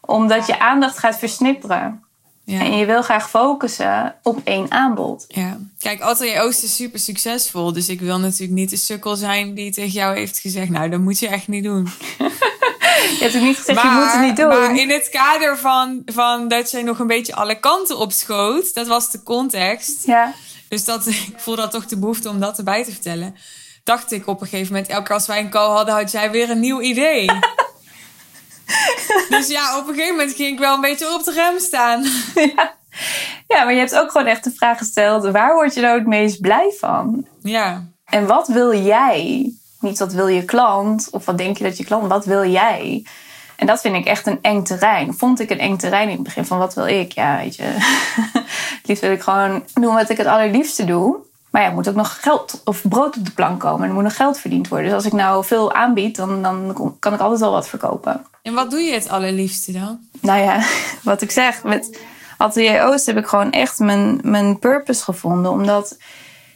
Omdat 0.00 0.46
je 0.46 0.58
aandacht 0.58 0.98
gaat 0.98 1.18
versnipperen. 1.18 2.04
Ja. 2.44 2.60
En 2.60 2.76
je 2.76 2.86
wil 2.86 3.02
graag 3.02 3.30
focussen 3.30 4.14
op 4.22 4.40
één 4.44 4.70
aanbod. 4.70 5.24
Ja. 5.28 5.58
Kijk, 5.78 6.00
Atelier 6.00 6.40
Oost 6.40 6.62
is 6.62 6.76
super 6.76 6.98
succesvol. 6.98 7.72
Dus 7.72 7.88
ik 7.88 8.00
wil 8.00 8.18
natuurlijk 8.18 8.52
niet 8.52 8.70
de 8.70 8.76
sukkel 8.76 9.16
zijn 9.16 9.54
die 9.54 9.72
tegen 9.72 9.90
jou 9.90 10.16
heeft 10.16 10.38
gezegd... 10.38 10.70
nou, 10.70 10.88
dat 10.88 11.00
moet 11.00 11.18
je 11.18 11.28
echt 11.28 11.48
niet 11.48 11.64
doen. 11.64 11.88
Je 13.00 13.16
hebt 13.26 13.36
ook 13.36 13.42
niet 13.42 13.56
gezegd, 13.56 13.82
je 13.82 13.88
moet 13.88 14.12
het 14.12 14.20
niet 14.20 14.36
doen. 14.36 14.48
Maar 14.48 14.76
in 14.76 14.90
het 14.90 15.08
kader 15.08 15.58
van, 15.58 16.02
van 16.06 16.48
dat 16.48 16.70
jij 16.70 16.82
nog 16.82 16.98
een 16.98 17.06
beetje 17.06 17.34
alle 17.34 17.60
kanten 17.60 17.98
op 17.98 18.12
schoot... 18.12 18.74
dat 18.74 18.86
was 18.86 19.10
de 19.10 19.22
context. 19.22 20.06
Ja. 20.06 20.34
Dus 20.68 20.84
dat, 20.84 21.06
ik 21.28 21.34
voel 21.36 21.56
dat 21.56 21.70
toch 21.70 21.86
de 21.86 21.98
behoefte 21.98 22.28
om 22.28 22.40
dat 22.40 22.58
erbij 22.58 22.84
te 22.84 22.90
vertellen. 22.90 23.36
Dacht 23.90 24.12
ik 24.12 24.26
op 24.26 24.40
een 24.40 24.46
gegeven 24.46 24.72
moment, 24.72 24.90
elke 24.90 25.02
keer 25.02 25.14
als 25.14 25.26
wij 25.26 25.38
een 25.38 25.50
call 25.50 25.70
hadden, 25.70 25.94
had 25.94 26.10
jij 26.10 26.30
weer 26.30 26.50
een 26.50 26.60
nieuw 26.60 26.80
idee. 26.80 27.26
dus 29.28 29.48
ja, 29.48 29.78
op 29.78 29.88
een 29.88 29.94
gegeven 29.94 30.16
moment 30.16 30.36
ging 30.36 30.52
ik 30.52 30.58
wel 30.58 30.74
een 30.74 30.80
beetje 30.80 31.14
op 31.14 31.24
de 31.24 31.32
rem 31.32 31.58
staan. 31.58 32.02
ja. 32.54 32.74
ja, 33.46 33.64
maar 33.64 33.72
je 33.72 33.78
hebt 33.78 33.96
ook 33.96 34.10
gewoon 34.10 34.26
echt 34.26 34.44
de 34.44 34.52
vraag 34.56 34.78
gesteld: 34.78 35.30
waar 35.30 35.54
word 35.54 35.74
je 35.74 35.80
nou 35.80 35.98
het 35.98 36.06
meest 36.06 36.40
blij 36.40 36.74
van? 36.78 37.26
Ja. 37.42 37.86
En 38.04 38.26
wat 38.26 38.48
wil 38.48 38.74
jij? 38.74 39.52
Niet 39.80 39.98
wat 39.98 40.12
wil 40.12 40.28
je 40.28 40.44
klant 40.44 41.08
of 41.10 41.24
wat 41.24 41.38
denk 41.38 41.58
je 41.58 41.64
dat 41.64 41.76
je 41.76 41.84
klant, 41.84 42.08
wat 42.08 42.24
wil 42.24 42.50
jij? 42.50 43.06
En 43.56 43.66
dat 43.66 43.80
vind 43.80 43.96
ik 43.96 44.06
echt 44.06 44.26
een 44.26 44.38
eng 44.42 44.62
terrein. 44.62 45.14
Vond 45.14 45.40
ik 45.40 45.50
een 45.50 45.58
eng 45.58 45.76
terrein 45.76 46.08
in 46.08 46.14
het 46.14 46.22
begin 46.22 46.44
van 46.44 46.58
wat 46.58 46.74
wil 46.74 46.86
ik? 46.86 47.12
Ja, 47.12 47.36
weet 47.36 47.56
je. 47.56 47.62
het 48.78 48.86
liefst 48.86 49.02
wil 49.02 49.12
ik 49.12 49.22
gewoon 49.22 49.64
doen 49.74 49.94
wat 49.94 50.10
ik 50.10 50.16
het 50.16 50.26
allerliefste 50.26 50.84
doe. 50.84 51.28
Maar 51.50 51.62
ja, 51.62 51.68
er 51.68 51.74
moet 51.74 51.88
ook 51.88 51.94
nog 51.94 52.20
geld 52.20 52.60
of 52.64 52.88
brood 52.88 53.16
op 53.16 53.24
de 53.24 53.30
plank 53.30 53.60
komen. 53.60 53.88
Er 53.88 53.94
moet 53.94 54.02
nog 54.02 54.16
geld 54.16 54.38
verdiend 54.38 54.68
worden. 54.68 54.86
Dus 54.86 54.94
als 54.94 55.06
ik 55.06 55.12
nou 55.12 55.44
veel 55.44 55.72
aanbied, 55.72 56.16
dan, 56.16 56.42
dan 56.42 56.94
kan 56.98 57.14
ik 57.14 57.20
altijd 57.20 57.40
wel 57.40 57.52
wat 57.52 57.68
verkopen. 57.68 58.26
En 58.42 58.54
wat 58.54 58.70
doe 58.70 58.80
je 58.80 58.92
het 58.92 59.08
allerliefste 59.08 59.72
dan? 59.72 59.98
Nou 60.20 60.40
ja, 60.40 60.62
wat 61.02 61.22
ik 61.22 61.30
zeg, 61.30 61.62
met 61.62 61.98
Atelier 62.36 62.82
Oost 62.82 63.06
heb 63.06 63.16
ik 63.16 63.26
gewoon 63.26 63.50
echt 63.50 63.78
mijn, 63.78 64.20
mijn 64.22 64.58
purpose 64.58 65.04
gevonden. 65.04 65.50
Omdat 65.50 65.96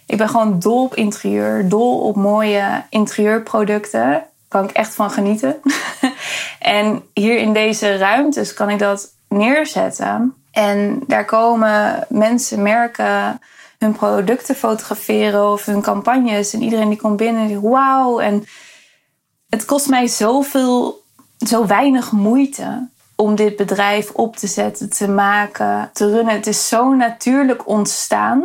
ik 0.07 0.17
ben 0.17 0.29
gewoon 0.29 0.59
dol 0.59 0.85
op 0.85 0.95
interieur, 0.95 1.69
dol 1.69 1.99
op 1.99 2.17
mooie 2.17 2.83
interieurproducten. 2.91 4.01
Daar 4.01 4.27
kan 4.49 4.65
ik 4.65 4.71
echt 4.71 4.95
van 4.95 5.11
genieten. 5.11 5.57
en 6.59 7.03
hier 7.13 7.39
in 7.39 7.53
deze 7.53 7.97
ruimtes 7.97 8.55
kan 8.55 8.71
ik 8.71 8.79
dat 8.79 9.13
neerzetten. 9.29 10.35
En 10.51 11.03
daar 11.07 11.25
komen 11.25 12.07
mensen, 12.09 12.63
merken 12.63 13.41
hun 13.85 13.93
producten 13.93 14.55
fotograferen 14.55 15.53
of 15.53 15.65
hun 15.65 15.83
campagnes. 15.83 16.53
En 16.53 16.63
iedereen 16.63 16.89
die 16.89 16.99
komt 16.99 17.17
binnen 17.17 17.61
wauw. 17.63 18.19
En 18.21 18.45
het 19.49 19.65
kost 19.65 19.89
mij 19.89 20.07
zoveel, 20.07 21.03
zo 21.47 21.67
weinig 21.67 22.13
moeite 22.13 22.89
om 23.17 23.35
dit 23.35 23.57
bedrijf 23.57 24.11
op 24.11 24.37
te 24.37 24.47
zetten, 24.47 24.91
te 24.91 25.09
maken, 25.09 25.91
te 25.93 26.11
runnen. 26.11 26.35
Het 26.35 26.47
is 26.47 26.69
zo 26.69 26.95
natuurlijk 26.95 27.69
ontstaan. 27.69 28.45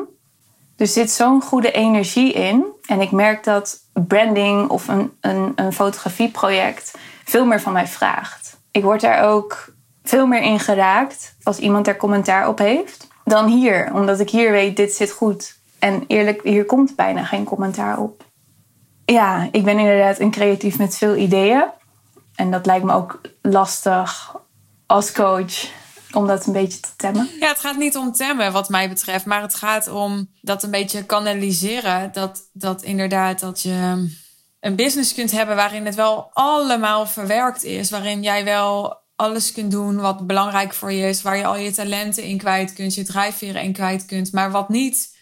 Er 0.77 0.87
zit 0.87 1.11
zo'n 1.11 1.41
goede 1.41 1.71
energie 1.71 2.33
in. 2.33 2.65
En 2.85 3.01
ik 3.01 3.11
merk 3.11 3.43
dat 3.43 3.79
branding 4.07 4.69
of 4.69 4.87
een, 4.87 5.11
een, 5.21 5.51
een 5.55 5.73
fotografieproject 5.73 6.97
veel 7.25 7.45
meer 7.45 7.61
van 7.61 7.73
mij 7.73 7.87
vraagt. 7.87 8.57
Ik 8.71 8.83
word 8.83 9.01
daar 9.01 9.23
ook 9.23 9.73
veel 10.03 10.27
meer 10.27 10.41
in 10.41 10.59
geraakt 10.59 11.35
als 11.43 11.57
iemand 11.57 11.87
er 11.87 11.95
commentaar 11.95 12.47
op 12.47 12.57
heeft 12.57 13.08
dan 13.29 13.47
hier. 13.47 13.93
Omdat 13.93 14.19
ik 14.19 14.29
hier 14.29 14.51
weet, 14.51 14.75
dit 14.75 14.93
zit 14.93 15.11
goed. 15.11 15.57
En 15.79 16.03
eerlijk, 16.07 16.43
hier 16.43 16.65
komt 16.65 16.95
bijna 16.95 17.23
geen 17.23 17.43
commentaar 17.43 17.97
op. 17.99 18.23
Ja, 19.05 19.47
ik 19.51 19.63
ben 19.63 19.79
inderdaad 19.79 20.19
een 20.19 20.31
creatief 20.31 20.77
met 20.77 20.97
veel 20.97 21.15
ideeën. 21.15 21.63
En 22.35 22.51
dat 22.51 22.65
lijkt 22.65 22.85
me 22.85 22.93
ook 22.93 23.21
lastig 23.41 24.35
als 24.85 25.11
coach 25.11 25.71
om 26.11 26.27
dat 26.27 26.45
een 26.45 26.53
beetje 26.53 26.79
te 26.79 26.95
temmen. 26.95 27.29
Ja, 27.39 27.47
het 27.47 27.59
gaat 27.59 27.77
niet 27.77 27.97
om 27.97 28.11
temmen 28.11 28.51
wat 28.51 28.69
mij 28.69 28.89
betreft, 28.89 29.25
maar 29.25 29.41
het 29.41 29.55
gaat 29.55 29.87
om 29.87 30.29
dat 30.41 30.63
een 30.63 30.71
beetje 30.71 31.05
kanaliseren. 31.05 32.09
Dat, 32.13 32.49
dat 32.53 32.81
inderdaad 32.81 33.39
dat 33.39 33.61
je 33.61 34.07
een 34.59 34.75
business 34.75 35.13
kunt 35.13 35.31
hebben 35.31 35.55
waarin 35.55 35.85
het 35.85 35.95
wel 35.95 36.29
allemaal 36.33 37.05
verwerkt 37.05 37.63
is. 37.63 37.89
Waarin 37.89 38.21
jij 38.21 38.43
wel 38.43 38.97
alles 39.19 39.51
kunt 39.51 39.71
doen 39.71 39.95
wat 39.95 40.27
belangrijk 40.27 40.73
voor 40.73 40.91
je 40.91 41.07
is. 41.07 41.21
Waar 41.21 41.37
je 41.37 41.45
al 41.45 41.57
je 41.57 41.71
talenten 41.71 42.23
in 42.23 42.37
kwijt 42.37 42.73
kunt, 42.73 42.95
je 42.95 43.03
drijfveren 43.03 43.61
in 43.61 43.73
kwijt 43.73 44.05
kunt. 44.05 44.31
Maar 44.31 44.51
wat 44.51 44.69
niet 44.69 45.17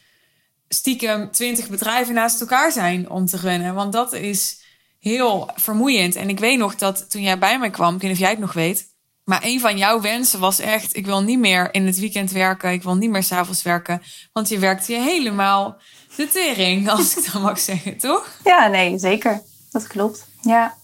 stiekem 0.69 1.31
twintig 1.31 1.69
bedrijven 1.69 2.13
naast 2.13 2.41
elkaar 2.41 2.71
zijn 2.71 3.09
om 3.09 3.25
te 3.25 3.37
runnen. 3.37 3.73
Want 3.73 3.93
dat 3.93 4.13
is 4.13 4.61
heel 4.99 5.49
vermoeiend. 5.55 6.15
En 6.15 6.29
ik 6.29 6.39
weet 6.39 6.57
nog 6.57 6.75
dat 6.75 7.09
toen 7.09 7.21
jij 7.21 7.37
bij 7.37 7.59
me 7.59 7.69
kwam, 7.69 7.95
ik 7.95 8.01
weet 8.01 8.09
niet 8.09 8.19
of 8.19 8.25
jij 8.25 8.29
het 8.29 8.39
nog 8.39 8.53
weet. 8.53 8.85
Maar 9.23 9.43
een 9.43 9.59
van 9.59 9.77
jouw 9.77 10.01
wensen 10.01 10.39
was 10.39 10.59
echt: 10.59 10.95
ik 10.95 11.05
wil 11.05 11.23
niet 11.23 11.39
meer 11.39 11.73
in 11.73 11.85
het 11.85 11.99
weekend 11.99 12.31
werken. 12.31 12.71
Ik 12.71 12.83
wil 12.83 12.95
niet 12.95 13.09
meer 13.09 13.23
s'avonds 13.23 13.63
werken. 13.63 14.01
Want 14.33 14.49
je 14.49 14.59
werkt 14.59 14.87
je 14.87 14.99
helemaal 14.99 15.77
de 16.15 16.27
tering, 16.27 16.89
als 16.89 17.17
ik 17.17 17.31
dat 17.31 17.41
mag 17.49 17.59
zeggen, 17.59 17.97
toch? 17.97 18.39
Ja, 18.43 18.67
nee, 18.67 18.97
zeker. 18.97 19.41
Dat 19.71 19.87
klopt. 19.87 20.27
Ja. 20.41 20.77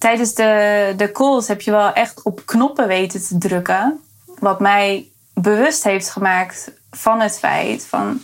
Tijdens 0.00 0.34
de, 0.34 0.94
de 0.96 1.12
calls 1.12 1.48
heb 1.48 1.60
je 1.60 1.70
wel 1.70 1.92
echt 1.92 2.22
op 2.22 2.42
knoppen 2.44 2.86
weten 2.86 3.22
te 3.22 3.38
drukken. 3.38 4.00
Wat 4.38 4.60
mij 4.60 5.08
bewust 5.34 5.84
heeft 5.84 6.10
gemaakt 6.10 6.70
van 6.90 7.20
het 7.20 7.38
feit 7.38 7.86
van 7.86 8.22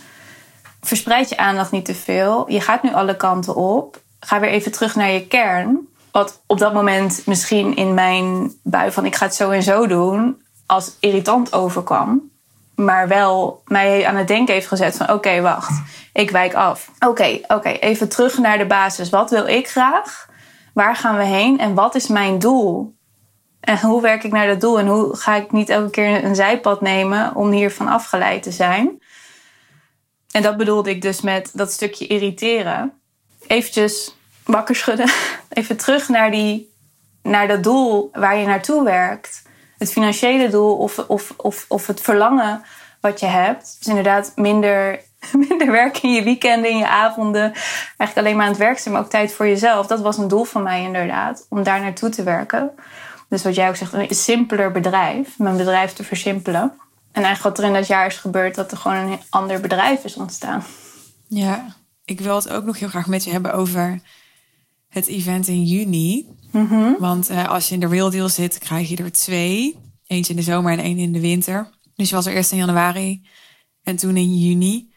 verspreid 0.81 1.29
je 1.29 1.37
aandacht 1.37 1.71
niet 1.71 1.85
te 1.85 1.95
veel. 1.95 2.51
Je 2.51 2.61
gaat 2.61 2.83
nu 2.83 2.93
alle 2.93 3.17
kanten 3.17 3.55
op. 3.55 4.01
Ga 4.19 4.39
weer 4.39 4.49
even 4.49 4.71
terug 4.71 4.95
naar 4.95 5.11
je 5.11 5.27
kern. 5.27 5.87
Wat 6.11 6.41
op 6.45 6.57
dat 6.57 6.73
moment 6.73 7.21
misschien 7.25 7.75
in 7.75 7.93
mijn 7.93 8.53
bui 8.63 8.91
van 8.91 9.05
ik 9.05 9.15
ga 9.15 9.25
het 9.25 9.35
zo 9.35 9.49
en 9.49 9.63
zo 9.63 9.87
doen, 9.87 10.41
als 10.65 10.95
irritant 10.99 11.53
overkwam. 11.53 12.21
Maar 12.75 13.07
wel 13.07 13.61
mij 13.65 14.07
aan 14.07 14.15
het 14.15 14.27
denken 14.27 14.53
heeft 14.53 14.67
gezet 14.67 14.97
van 14.97 15.11
oké, 15.11 15.41
wacht, 15.41 15.81
ik 16.13 16.31
wijk 16.31 16.53
af. 16.53 16.89
Oké, 16.99 17.39
oké, 17.47 17.69
even 17.69 18.09
terug 18.09 18.37
naar 18.37 18.57
de 18.57 18.65
basis. 18.65 19.09
Wat 19.09 19.29
wil 19.29 19.47
ik 19.47 19.69
graag? 19.69 20.27
Waar 20.77 20.95
gaan 20.95 21.17
we 21.17 21.23
heen? 21.23 21.59
En 21.59 21.73
wat 21.73 21.95
is 21.95 22.07
mijn 22.07 22.39
doel? 22.39 22.95
En 23.59 23.79
hoe 23.79 24.01
werk 24.01 24.23
ik 24.23 24.31
naar 24.31 24.47
dat 24.47 24.61
doel? 24.61 24.79
En 24.79 24.87
hoe 24.87 25.15
ga 25.15 25.35
ik 25.35 25.51
niet 25.51 25.69
elke 25.69 25.89
keer 25.89 26.23
een 26.23 26.35
zijpad 26.35 26.81
nemen 26.81 27.35
om 27.35 27.51
hiervan 27.51 27.87
afgeleid 27.87 28.43
te 28.43 28.51
zijn? 28.51 29.01
En 30.31 30.41
dat 30.41 30.57
bedoelde 30.57 30.89
ik 30.89 31.01
dus 31.01 31.21
met 31.21 31.51
dat 31.53 31.71
stukje 31.71 32.07
irriteren. 32.07 32.93
Eventjes 33.47 34.15
wakker 34.43 34.75
schudden. 34.75 35.09
Even 35.49 35.77
terug 35.77 36.09
naar, 36.09 36.31
die, 36.31 36.73
naar 37.21 37.47
dat 37.47 37.63
doel 37.63 38.09
waar 38.13 38.37
je 38.37 38.45
naartoe 38.45 38.83
werkt. 38.83 39.41
Het 39.77 39.91
financiële 39.91 40.49
doel 40.49 40.77
of, 40.77 40.99
of, 40.99 41.33
of, 41.37 41.65
of 41.67 41.87
het 41.87 42.01
verlangen 42.01 42.63
wat 43.01 43.19
je 43.19 43.25
hebt. 43.25 43.75
Dus 43.79 43.87
inderdaad 43.87 44.31
minder, 44.35 45.01
minder 45.47 45.71
werk 45.71 45.97
in 45.97 46.13
je 46.13 46.23
weekenden, 46.23 46.71
in 46.71 46.77
je 46.77 46.87
avonden. 46.87 47.53
Eigenlijk 47.97 48.17
alleen 48.17 48.35
maar 48.35 48.45
aan 48.45 48.51
het 48.51 48.61
werk 48.61 48.79
zijn, 48.79 48.93
maar 48.93 49.03
ook 49.03 49.09
tijd 49.09 49.33
voor 49.33 49.47
jezelf. 49.47 49.87
Dat 49.87 50.01
was 50.01 50.17
een 50.17 50.27
doel 50.27 50.43
van 50.43 50.63
mij 50.63 50.83
inderdaad, 50.83 51.45
om 51.49 51.63
daar 51.63 51.81
naartoe 51.81 52.09
te 52.09 52.23
werken. 52.23 52.71
Dus 53.29 53.43
wat 53.43 53.55
jij 53.55 53.69
ook 53.69 53.75
zegt, 53.75 53.93
een 53.93 54.07
simpeler 54.09 54.71
bedrijf. 54.71 55.37
Mijn 55.37 55.57
bedrijf 55.57 55.93
te 55.93 56.03
versimpelen. 56.03 56.73
En 57.11 57.23
eigenlijk 57.23 57.55
wat 57.55 57.57
er 57.57 57.71
in 57.71 57.79
dat 57.79 57.87
jaar 57.87 58.05
is 58.05 58.17
gebeurd, 58.17 58.55
dat 58.55 58.71
er 58.71 58.77
gewoon 58.77 58.97
een 58.97 59.19
ander 59.29 59.61
bedrijf 59.61 60.03
is 60.03 60.15
ontstaan. 60.15 60.63
Ja, 61.27 61.75
ik 62.05 62.19
wil 62.19 62.35
het 62.35 62.49
ook 62.49 62.63
nog 62.63 62.79
heel 62.79 62.87
graag 62.87 63.07
met 63.07 63.23
je 63.23 63.31
hebben 63.31 63.53
over 63.53 64.01
het 64.87 65.07
event 65.07 65.47
in 65.47 65.63
juni. 65.63 66.27
Mhm. 66.51 66.93
Want 66.99 67.31
uh, 67.31 67.49
als 67.49 67.67
je 67.67 67.73
in 67.73 67.79
de 67.79 67.87
Real 67.87 68.09
Deal 68.09 68.29
zit, 68.29 68.57
krijg 68.57 68.89
je 68.89 68.95
er 68.95 69.11
twee. 69.11 69.79
Eentje 70.07 70.33
in 70.33 70.39
de 70.39 70.45
zomer 70.45 70.71
en 70.71 70.79
één 70.79 70.97
in 70.97 71.11
de 71.11 71.19
winter. 71.19 71.69
Dus 71.95 72.09
je 72.09 72.15
was 72.15 72.25
er 72.25 72.33
eerst 72.33 72.51
in 72.51 72.57
januari 72.57 73.21
en 73.83 73.95
toen 73.95 74.17
in 74.17 74.37
juni. 74.37 74.89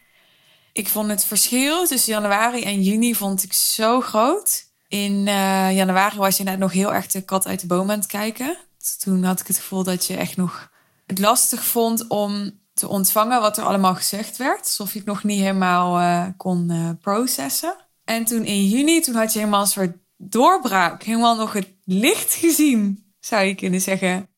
Ik 0.72 0.88
vond 0.88 1.08
het 1.08 1.24
verschil 1.24 1.86
tussen 1.86 2.12
januari 2.12 2.62
en 2.62 2.82
juni 2.82 3.14
vond 3.14 3.42
ik 3.42 3.52
zo 3.52 4.00
groot. 4.00 4.68
In 4.88 5.12
uh, 5.12 5.76
januari 5.76 6.16
was 6.16 6.36
je 6.36 6.44
net 6.44 6.58
nog 6.58 6.72
heel 6.72 6.94
erg 6.94 7.06
de 7.06 7.22
kat 7.22 7.46
uit 7.46 7.60
de 7.60 7.66
boom 7.66 7.90
aan 7.90 7.98
het 7.98 8.06
kijken. 8.06 8.56
Toen 8.98 9.24
had 9.24 9.40
ik 9.40 9.46
het 9.46 9.56
gevoel 9.56 9.82
dat 9.82 10.06
je 10.06 10.16
echt 10.16 10.36
nog 10.36 10.70
het 11.06 11.18
lastig 11.18 11.64
vond 11.64 12.06
om 12.08 12.58
te 12.74 12.88
ontvangen 12.88 13.40
wat 13.40 13.58
er 13.58 13.64
allemaal 13.64 13.94
gezegd 13.94 14.36
werd. 14.36 14.60
Alsof 14.60 14.92
je 14.92 14.98
het 14.98 15.08
nog 15.08 15.24
niet 15.24 15.40
helemaal 15.40 16.00
uh, 16.00 16.26
kon 16.36 16.70
uh, 16.70 16.90
processen. 17.00 17.76
En 18.04 18.24
toen 18.24 18.44
in 18.44 18.68
juni, 18.68 19.00
toen 19.00 19.14
had 19.14 19.32
je 19.32 19.38
helemaal 19.38 19.60
een 19.60 19.66
soort 19.66 19.96
doorbraak. 20.16 21.02
Helemaal 21.02 21.36
nog 21.36 21.52
het 21.52 21.68
licht 21.84 22.34
gezien, 22.34 23.12
zou 23.20 23.44
je 23.44 23.54
kunnen 23.54 23.80
zeggen. 23.80 24.28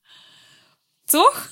Toch? 1.05 1.51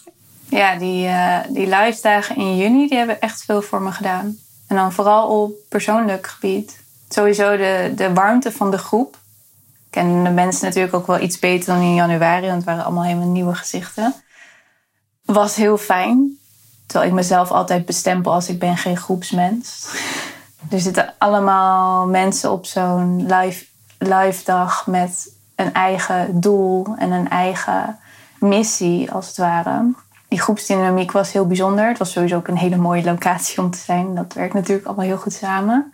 Ja, 0.49 0.79
die, 0.79 1.07
uh, 1.07 1.41
die 1.49 1.67
live 1.67 1.99
dagen 2.03 2.37
in 2.37 2.57
juni, 2.57 2.89
die 2.89 2.99
hebben 2.99 3.21
echt 3.21 3.45
veel 3.45 3.63
voor 3.63 3.83
me 3.83 3.93
gedaan. 3.93 4.39
En 4.71 4.77
dan 4.77 4.93
vooral 4.93 5.43
op 5.43 5.53
persoonlijk 5.69 6.27
gebied. 6.27 6.81
Sowieso 7.09 7.57
de, 7.57 7.93
de 7.97 8.13
warmte 8.13 8.53
van 8.53 8.71
de 8.71 8.79
groep. 8.79 9.15
Ik 9.15 9.91
ken 9.91 10.25
de 10.25 10.31
mensen 10.31 10.65
natuurlijk 10.65 10.95
ook 10.95 11.07
wel 11.07 11.21
iets 11.21 11.39
beter 11.39 11.75
dan 11.75 11.83
in 11.83 11.95
januari, 11.95 12.47
want 12.47 12.57
het 12.57 12.65
waren 12.65 12.85
allemaal 12.85 13.05
helemaal 13.05 13.29
nieuwe 13.29 13.55
gezichten. 13.55 14.15
Was 15.25 15.57
heel 15.57 15.77
fijn. 15.77 16.39
Terwijl 16.87 17.11
ik 17.11 17.17
mezelf 17.17 17.51
altijd 17.51 17.87
bestempel 17.87 18.33
als 18.33 18.49
ik 18.49 18.59
ben 18.59 18.77
geen 18.77 18.97
groepsmens. 18.97 19.87
Er 20.71 20.81
zitten 20.81 21.15
allemaal 21.19 22.07
mensen 22.07 22.53
op 22.53 22.67
zo'n 22.67 23.27
live 23.27 23.65
live 23.99 24.45
dag 24.45 24.87
met 24.87 25.33
een 25.55 25.73
eigen 25.73 26.41
doel 26.41 26.95
en 26.99 27.11
een 27.11 27.29
eigen 27.29 27.99
missie, 28.39 29.13
als 29.13 29.27
het 29.27 29.37
ware. 29.37 29.93
Die 30.31 30.41
groepsdynamiek 30.41 31.13
was 31.13 31.33
heel 31.33 31.47
bijzonder. 31.47 31.89
Het 31.89 31.99
was 31.99 32.13
sowieso 32.13 32.37
ook 32.37 32.49
een 32.49 32.57
hele 32.57 32.77
mooie 32.77 33.05
locatie 33.05 33.59
om 33.63 33.71
te 33.71 33.79
zijn. 33.79 34.15
Dat 34.15 34.33
werkt 34.33 34.55
natuurlijk 34.55 34.87
allemaal 34.87 35.05
heel 35.05 35.17
goed 35.17 35.33
samen. 35.33 35.93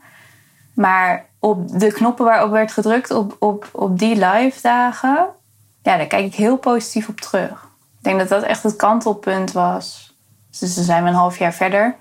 Maar 0.74 1.24
op 1.38 1.78
de 1.78 1.92
knoppen 1.92 2.24
waarop 2.24 2.50
werd 2.50 2.72
gedrukt 2.72 3.10
op, 3.10 3.36
op, 3.38 3.68
op 3.72 3.98
die 3.98 4.14
live 4.26 4.60
dagen, 4.62 5.26
ja, 5.82 5.96
daar 5.96 6.06
kijk 6.06 6.24
ik 6.24 6.34
heel 6.34 6.56
positief 6.56 7.08
op 7.08 7.20
terug. 7.20 7.68
Ik 7.98 8.04
denk 8.04 8.18
dat 8.18 8.28
dat 8.28 8.42
echt 8.42 8.62
het 8.62 8.76
kantelpunt 8.76 9.52
was. 9.52 10.16
Dus 10.58 10.74
dan 10.74 10.84
zijn 10.84 11.02
we 11.02 11.08
een 11.08 11.14
half 11.14 11.38
jaar 11.38 11.52
verder. 11.52 11.96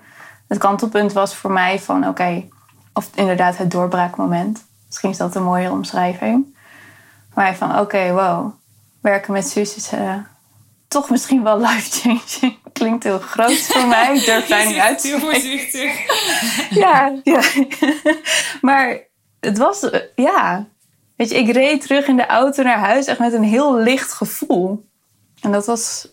Het 0.48 0.58
kantelpunt 0.58 1.12
was 1.12 1.36
voor 1.36 1.50
mij 1.50 1.78
van 1.78 2.08
oké, 2.08 2.44
of 2.92 3.10
inderdaad 3.14 3.56
het 3.56 3.70
doorbraakmoment. 3.70 4.64
Misschien 4.86 5.10
is 5.10 5.16
dat 5.16 5.34
een 5.34 5.42
mooie 5.42 5.70
omschrijving. 5.70 6.56
Maar 7.34 7.54
van 7.54 7.78
oké, 7.78 8.12
wow, 8.12 8.52
werken 9.00 9.32
met 9.32 9.48
Suus 9.48 9.92
uh, 9.92 10.14
toch 10.96 11.10
misschien 11.10 11.42
wel 11.42 11.60
life-changing. 11.60 12.58
Klinkt 12.72 13.04
heel 13.04 13.18
groot 13.18 13.58
voor 13.58 13.86
mij. 13.86 14.16
Ik 14.16 14.24
durf 14.24 14.46
daar 14.46 14.66
niet 14.72 14.76
uit 14.76 15.00
te 15.00 15.08
Heel 15.08 15.18
voorzichtig. 15.18 15.92
ja, 16.84 17.20
ja. 17.22 17.40
maar 18.60 18.98
het 19.40 19.58
was, 19.58 19.90
eh, 19.90 20.00
ja. 20.14 20.68
Weet 21.16 21.30
je, 21.30 21.36
ik 21.36 21.52
reed 21.52 21.80
terug 21.80 22.06
in 22.06 22.16
de 22.16 22.26
auto 22.26 22.62
naar 22.62 22.78
huis 22.78 23.06
echt 23.06 23.18
met 23.18 23.32
een 23.32 23.42
heel 23.42 23.76
licht 23.76 24.12
gevoel. 24.12 24.88
En 25.40 25.52
dat 25.52 25.66
was 25.66 26.08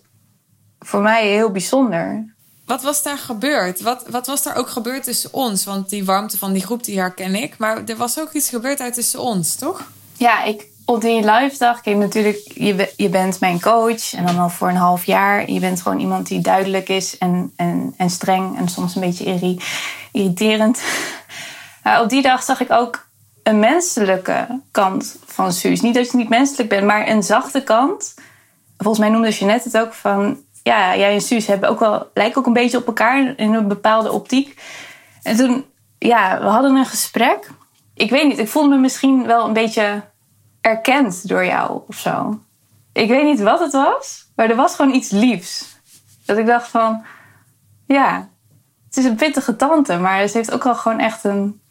voor 0.80 1.02
mij 1.02 1.28
heel 1.28 1.52
bijzonder. 1.52 2.36
Wat 2.66 2.84
was 2.84 3.04
daar 3.04 3.18
gebeurd? 3.18 3.82
Wat, 3.82 4.04
wat 4.10 4.28
was 4.28 4.44
daar 4.44 4.56
ook 4.56 4.70
gebeurd 4.70 5.04
tussen 5.04 5.34
ons? 5.34 5.66
Want 5.66 5.90
die 5.90 6.06
warmte 6.06 6.38
van 6.38 6.54
die 6.54 6.64
groep, 6.64 6.84
die 6.84 7.00
herken 7.00 7.36
ik. 7.36 7.58
Maar 7.58 7.84
er 7.86 7.98
was 7.98 8.20
ook 8.20 8.34
iets 8.34 8.50
gebeurd 8.50 8.80
uit 8.80 8.94
tussen 8.94 9.20
ons, 9.20 9.56
toch? 9.56 9.92
Ja, 10.18 10.44
ik, 10.44 10.68
op 10.86 11.02
die 11.02 11.32
live 11.32 11.58
dag, 11.58 11.82
kijk 11.82 11.98
natuurlijk, 11.98 12.38
je, 12.54 12.94
je 12.98 13.10
bent 13.10 13.40
mijn 13.40 13.62
coach 13.62 14.14
en 14.14 14.26
dan 14.26 14.40
al 14.40 14.50
voor 14.50 14.70
een 14.70 14.76
half 14.76 15.06
jaar. 15.06 15.52
Je 15.52 15.60
bent 15.60 15.82
gewoon 15.82 16.00
iemand 16.00 16.28
die 16.28 16.42
duidelijk 16.42 16.90
is 16.90 17.18
en, 17.18 17.54
en, 17.56 17.94
en 17.98 18.10
streng 18.10 18.58
en 18.58 18.68
soms 18.68 18.96
een 18.96 19.02
beetje 19.02 19.58
irriterend. 20.12 20.84
Op 22.02 22.10
die 22.10 22.22
dag 22.22 22.44
zag 22.44 22.62
ik 22.62 22.72
ook 22.72 23.08
een 23.44 23.60
menselijke 23.60 24.62
kant 24.72 25.18
van 25.26 25.54
Suus. 25.54 25.82
Niet 25.82 25.94
dat 25.94 26.12
je 26.12 26.18
niet 26.18 26.30
menselijk 26.30 26.70
bent, 26.70 26.86
maar 26.86 27.08
een 27.08 27.24
zachte 27.24 27.64
kant. 27.64 28.14
Volgens 28.78 29.00
mij 29.00 29.10
noemde 29.10 29.36
je 29.40 29.46
net 29.46 29.64
het 29.64 29.78
ook 29.78 29.94
van... 29.94 30.38
Ja, 30.64 30.98
jij 30.98 31.14
en 31.14 31.22
Suus 31.22 31.48
hebben 31.48 31.70
ook 31.70 31.80
wel, 31.80 32.08
lijken 32.14 32.40
ook 32.40 32.48
een 32.48 32.54
beetje 32.54 32.78
op 32.78 32.88
elkaar 32.88 33.34
in 33.38 33.54
een 33.54 33.68
bepaalde 33.68 34.12
optiek. 34.12 34.62
En 35.24 35.36
toen, 35.36 35.66
ja, 36.00 36.40
we 36.40 36.48
hadden 36.48 36.76
een 36.76 36.86
gesprek. 36.86 37.50
Ik 37.94 38.10
weet 38.10 38.28
niet, 38.28 38.38
ik 38.38 38.48
voelde 38.48 38.70
me 38.70 38.78
misschien 38.78 39.26
wel 39.26 39.46
een 39.46 39.54
beetje 39.54 40.04
erkend 40.64 41.28
door 41.28 41.46
jou 41.46 41.82
of 41.88 41.96
zo. 41.96 42.40
Ik 42.92 43.10
weet 43.10 43.24
niet 43.24 43.42
wat 43.42 43.60
het 43.60 43.72
was, 43.72 44.32
maar 44.36 44.50
er 44.50 44.56
was 44.56 44.76
gewoon 44.76 44.94
iets 44.94 45.10
liefs. 45.10 45.78
Dat 46.26 46.38
ik 46.38 46.46
dacht 46.46 46.68
van, 46.68 47.04
ja, 47.86 48.30
het 48.88 48.98
is 48.98 49.06
een 49.06 49.16
pittige 49.16 49.56
tante, 49.56 49.98
maar 49.98 50.28
ze 50.28 50.38
heeft 50.38 50.54
ook 50.54 50.64
wel 50.64 50.76
gewoon 50.76 51.00
echt 51.00 51.24
een 51.24 51.62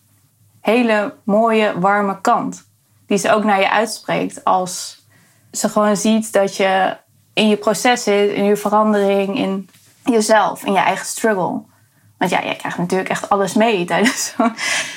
hele 0.60 1.14
mooie, 1.24 1.78
warme 1.78 2.20
kant. 2.20 2.70
Die 3.06 3.18
ze 3.18 3.32
ook 3.32 3.44
naar 3.44 3.60
je 3.60 3.70
uitspreekt 3.70 4.44
als 4.44 5.06
ze 5.52 5.68
gewoon 5.68 5.96
ziet 5.96 6.32
dat 6.32 6.56
je 6.56 6.96
in 7.32 7.48
je 7.48 7.56
proces 7.56 8.02
zit, 8.02 8.30
in 8.30 8.44
je 8.44 8.56
verandering, 8.56 9.38
in 9.38 9.68
jezelf, 10.04 10.64
in 10.64 10.72
je 10.72 10.78
eigen 10.78 11.06
struggle. 11.06 11.62
Want 12.18 12.30
ja, 12.30 12.42
jij 12.42 12.56
krijgt 12.56 12.78
natuurlijk 12.78 13.10
echt 13.10 13.28
alles 13.28 13.54
mee 13.54 13.84
tijdens 13.84 14.26
zo'n 14.36 14.54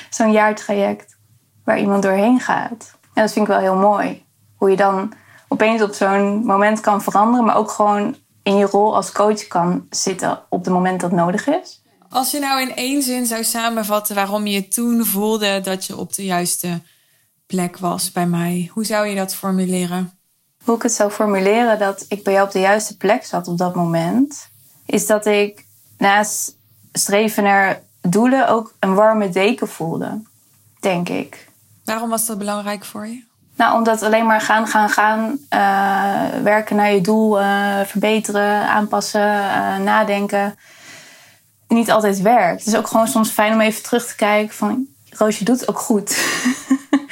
zo 0.10 0.27
jaartraject 0.27 1.17
waar 1.63 1.79
iemand 1.79 2.03
doorheen 2.03 2.39
gaat. 2.39 2.97
En 3.15 3.21
dat 3.21 3.32
vind 3.32 3.47
ik 3.47 3.54
wel 3.54 3.62
heel 3.62 3.75
mooi. 3.75 4.25
Hoe 4.56 4.69
je 4.69 4.75
dan 4.75 5.13
opeens 5.47 5.82
op 5.82 5.93
zo'n 5.93 6.45
moment 6.45 6.80
kan 6.80 7.01
veranderen, 7.01 7.45
maar 7.45 7.58
ook 7.58 7.71
gewoon 7.71 8.15
in 8.43 8.56
je 8.56 8.65
rol 8.65 8.95
als 8.95 9.12
coach 9.12 9.47
kan 9.47 9.88
zitten 9.89 10.43
op 10.49 10.63
het 10.63 10.73
moment 10.73 11.01
dat 11.01 11.12
nodig 11.12 11.47
is. 11.47 11.82
Als 12.10 12.32
je 12.32 12.39
nou 12.39 12.62
in 12.62 12.75
één 12.75 13.01
zin 13.01 13.25
zou 13.25 13.43
samenvatten 13.43 14.15
waarom 14.15 14.47
je 14.47 14.67
toen 14.67 15.06
voelde 15.06 15.62
dat 15.62 15.86
je 15.86 15.97
op 15.97 16.13
de 16.13 16.25
juiste 16.25 16.82
plek 17.45 17.78
was 17.78 18.12
bij 18.12 18.28
mij, 18.28 18.69
hoe 18.73 18.86
zou 18.86 19.08
je 19.08 19.15
dat 19.15 19.36
formuleren? 19.36 20.19
Hoe 20.63 20.75
ik 20.75 20.82
het 20.82 20.91
zou 20.91 21.12
formuleren 21.12 21.80
dat 21.80 22.06
ik 22.08 22.23
bij 22.23 22.34
jou 22.34 22.45
op 22.45 22.51
de 22.51 22.60
juiste 22.60 22.97
plek 22.97 23.25
zat 23.25 23.47
op 23.47 23.58
dat 23.58 23.75
moment, 23.75 24.49
is 24.86 25.06
dat 25.06 25.25
ik 25.25 25.65
naast 25.97 26.58
streven 26.91 27.43
naar 27.43 27.82
doelen 28.01 28.47
ook 28.47 28.73
een 28.80 28.93
warme 28.93 29.30
deken 29.30 29.67
voelde, 29.67 30.21
denk 30.80 31.10
ik. 31.10 31.44
Waarom 31.86 32.10
was 32.10 32.26
dat 32.26 32.38
belangrijk 32.38 32.86
voor 32.86 33.08
je? 33.08 33.24
Nou, 33.56 33.78
omdat 33.78 34.02
alleen 34.02 34.26
maar 34.26 34.41
gaan, 34.41 34.67
gaan, 34.67 34.89
gaan, 34.89 35.38
uh, 35.54 36.41
werken 36.43 36.76
naar 36.76 36.93
je 36.93 37.02
doel, 37.02 37.41
uh, 37.41 37.80
verbeteren, 37.82 38.67
aanpassen, 38.69 39.34
uh, 39.34 39.78
nadenken, 39.78 40.58
niet 41.67 41.91
altijd 41.91 42.21
werkt. 42.21 42.60
Het 42.60 42.74
is 42.74 42.80
ook 42.80 42.88
gewoon 42.88 43.08
soms 43.08 43.30
fijn 43.30 43.54
om 43.54 43.62
even 43.62 43.84
terug 43.84 44.08
te 44.08 44.15
kijken 44.15 44.56
van, 44.56 44.88
Roosje 45.10 45.43
doet 45.43 45.60
het 45.60 45.69
ook 45.69 45.80
goed. 45.80 46.26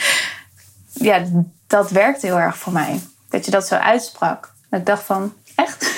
ja, 0.94 1.24
dat 1.68 1.90
werkt 1.90 2.22
heel 2.22 2.40
erg 2.40 2.58
voor 2.58 2.74
mij. 2.74 3.00
Dat 3.30 3.46
je 3.46 3.52
dat 3.52 3.68
zo 3.68 3.76
uitsprak. 3.76 4.52
Dat 4.70 4.80
ik 4.80 4.86
dacht 4.86 5.04
van, 5.04 5.34
echt? 5.56 5.92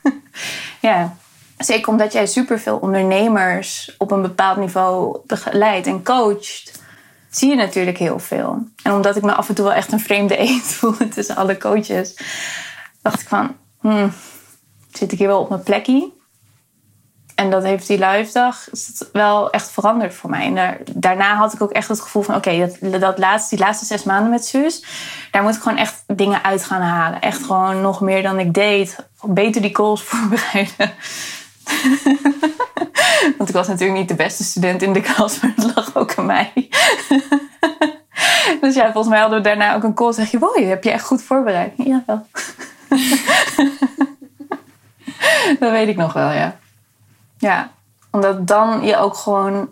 ja. 0.80 1.16
Zeker 1.58 1.88
omdat 1.88 2.12
jij 2.12 2.26
superveel 2.26 2.76
ondernemers 2.76 3.94
op 3.98 4.10
een 4.10 4.22
bepaald 4.22 4.58
niveau 4.58 5.18
begeleidt 5.26 5.86
en 5.86 6.02
coacht 6.02 6.82
zie 7.30 7.48
je 7.50 7.56
natuurlijk 7.56 7.98
heel 7.98 8.18
veel. 8.18 8.68
En 8.82 8.92
omdat 8.92 9.16
ik 9.16 9.22
me 9.22 9.32
af 9.32 9.48
en 9.48 9.54
toe 9.54 9.64
wel 9.64 9.74
echt 9.74 9.92
een 9.92 10.00
vreemde 10.00 10.36
eend 10.46 10.64
voelde 10.64 11.08
tussen 11.08 11.36
alle 11.36 11.58
coaches, 11.58 12.16
dacht 13.02 13.20
ik 13.20 13.28
van, 13.28 13.56
hmm, 13.80 14.12
zit 14.92 15.12
ik 15.12 15.18
hier 15.18 15.28
wel 15.28 15.40
op 15.40 15.48
mijn 15.48 15.62
plekje? 15.62 16.16
En 17.38 17.50
dat 17.50 17.62
heeft 17.62 17.86
die 17.86 18.06
live 18.06 18.32
dag 18.32 18.68
wel 19.12 19.50
echt 19.50 19.70
veranderd 19.70 20.14
voor 20.14 20.30
mij. 20.30 20.54
En 20.54 20.78
daarna 20.92 21.36
had 21.36 21.52
ik 21.52 21.62
ook 21.62 21.70
echt 21.70 21.88
het 21.88 22.00
gevoel 22.00 22.22
van... 22.22 22.34
oké, 22.34 22.70
dat, 22.80 23.00
dat 23.00 23.18
laatste, 23.18 23.56
die 23.56 23.64
laatste 23.64 23.84
zes 23.84 24.02
maanden 24.02 24.30
met 24.30 24.46
Suus... 24.46 24.84
daar 25.30 25.42
moet 25.42 25.54
ik 25.54 25.62
gewoon 25.62 25.78
echt 25.78 26.04
dingen 26.06 26.44
uit 26.44 26.64
gaan 26.64 26.80
halen. 26.80 27.20
Echt 27.20 27.44
gewoon 27.44 27.80
nog 27.80 28.00
meer 28.00 28.22
dan 28.22 28.38
ik 28.38 28.54
deed. 28.54 28.96
Beter 29.22 29.62
die 29.62 29.70
calls 29.70 30.02
voorbereiden. 30.08 30.92
Want 33.38 33.48
ik 33.48 33.54
was 33.54 33.68
natuurlijk 33.68 33.98
niet 33.98 34.08
de 34.08 34.14
beste 34.14 34.44
student 34.44 34.82
in 34.82 34.92
de 34.92 35.00
klas, 35.00 35.40
maar 35.40 35.52
het 35.56 35.74
lag 35.74 35.96
ook 35.96 36.14
aan 36.14 36.26
mij. 36.26 36.52
dus 38.60 38.74
ja, 38.74 38.92
volgens 38.92 39.08
mij 39.08 39.20
hadden 39.20 39.38
we 39.38 39.44
daarna 39.44 39.74
ook 39.74 39.82
een 39.82 39.94
call. 39.94 40.12
Zeg 40.12 40.30
je, 40.30 40.38
wow, 40.38 40.68
heb 40.68 40.84
je 40.84 40.90
echt 40.90 41.04
goed 41.04 41.22
voorbereid? 41.22 41.72
Ja, 41.76 42.02
wel. 42.06 42.26
dat 45.60 45.70
weet 45.70 45.88
ik 45.88 45.96
nog 45.96 46.12
wel, 46.12 46.30
ja. 46.30 46.56
Ja, 47.38 47.70
omdat 48.10 48.46
dan 48.46 48.82
je 48.82 48.96
ook 48.96 49.14
gewoon 49.14 49.68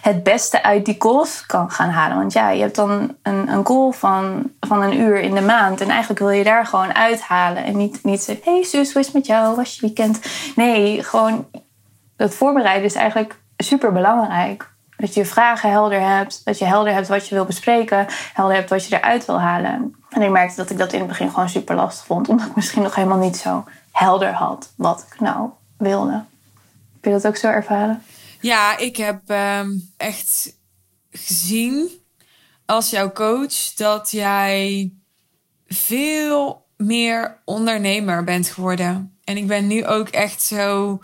het 0.00 0.22
beste 0.22 0.62
uit 0.62 0.84
die 0.84 0.96
calls 0.96 1.46
kan 1.46 1.70
gaan 1.70 1.88
halen. 1.88 2.16
Want 2.16 2.32
ja, 2.32 2.50
je 2.50 2.60
hebt 2.60 2.76
dan 2.76 3.16
een, 3.22 3.48
een 3.48 3.62
call 3.62 3.92
van, 3.92 4.50
van 4.60 4.82
een 4.82 5.00
uur 5.00 5.20
in 5.20 5.34
de 5.34 5.40
maand. 5.40 5.80
En 5.80 5.88
eigenlijk 5.88 6.20
wil 6.20 6.30
je 6.30 6.44
daar 6.44 6.66
gewoon 6.66 6.94
uithalen. 6.94 7.64
En 7.64 7.76
niet, 7.76 8.04
niet 8.04 8.22
zeggen, 8.22 8.52
hey 8.52 8.64
zus, 8.64 8.92
hoe 8.92 9.00
is 9.00 9.06
het 9.06 9.14
met 9.14 9.26
jou? 9.26 9.56
Was 9.56 9.74
je 9.74 9.80
weekend? 9.80 10.20
Nee, 10.56 11.02
gewoon 11.02 11.46
dat 12.16 12.34
voorbereiden 12.34 12.84
is 12.84 12.94
eigenlijk 12.94 13.40
super 13.56 13.92
belangrijk. 13.92 14.70
Dat 14.96 15.14
je 15.14 15.24
vragen 15.24 15.70
helder 15.70 16.00
hebt. 16.00 16.44
Dat 16.44 16.58
je 16.58 16.64
helder 16.64 16.92
hebt 16.92 17.08
wat 17.08 17.28
je 17.28 17.34
wil 17.34 17.44
bespreken. 17.44 18.06
Helder 18.34 18.56
hebt 18.56 18.70
wat 18.70 18.86
je 18.86 18.96
eruit 18.96 19.24
wil 19.24 19.40
halen. 19.40 19.94
En 20.08 20.22
ik 20.22 20.30
merkte 20.30 20.56
dat 20.56 20.70
ik 20.70 20.78
dat 20.78 20.92
in 20.92 20.98
het 20.98 21.08
begin 21.08 21.30
gewoon 21.30 21.48
super 21.48 21.74
lastig 21.74 22.06
vond. 22.06 22.28
Omdat 22.28 22.46
ik 22.46 22.54
misschien 22.54 22.82
nog 22.82 22.94
helemaal 22.94 23.18
niet 23.18 23.36
zo 23.36 23.64
helder 23.92 24.32
had 24.32 24.72
wat 24.76 25.06
ik 25.12 25.20
nou 25.20 25.48
wilde. 25.76 26.24
Heb 27.02 27.12
je 27.12 27.18
dat 27.18 27.26
ook 27.26 27.36
zo 27.36 27.46
ervaren? 27.46 28.02
Ja, 28.40 28.78
ik 28.78 28.96
heb 28.96 29.20
ehm, 29.26 29.70
echt 29.96 30.58
gezien 31.10 31.90
als 32.66 32.90
jouw 32.90 33.12
coach 33.12 33.74
dat 33.74 34.10
jij 34.10 34.92
veel 35.66 36.66
meer 36.76 37.40
ondernemer 37.44 38.24
bent 38.24 38.48
geworden. 38.48 39.18
En 39.24 39.36
ik 39.36 39.46
ben 39.46 39.66
nu 39.66 39.86
ook 39.86 40.08
echt 40.08 40.42
zo 40.42 41.00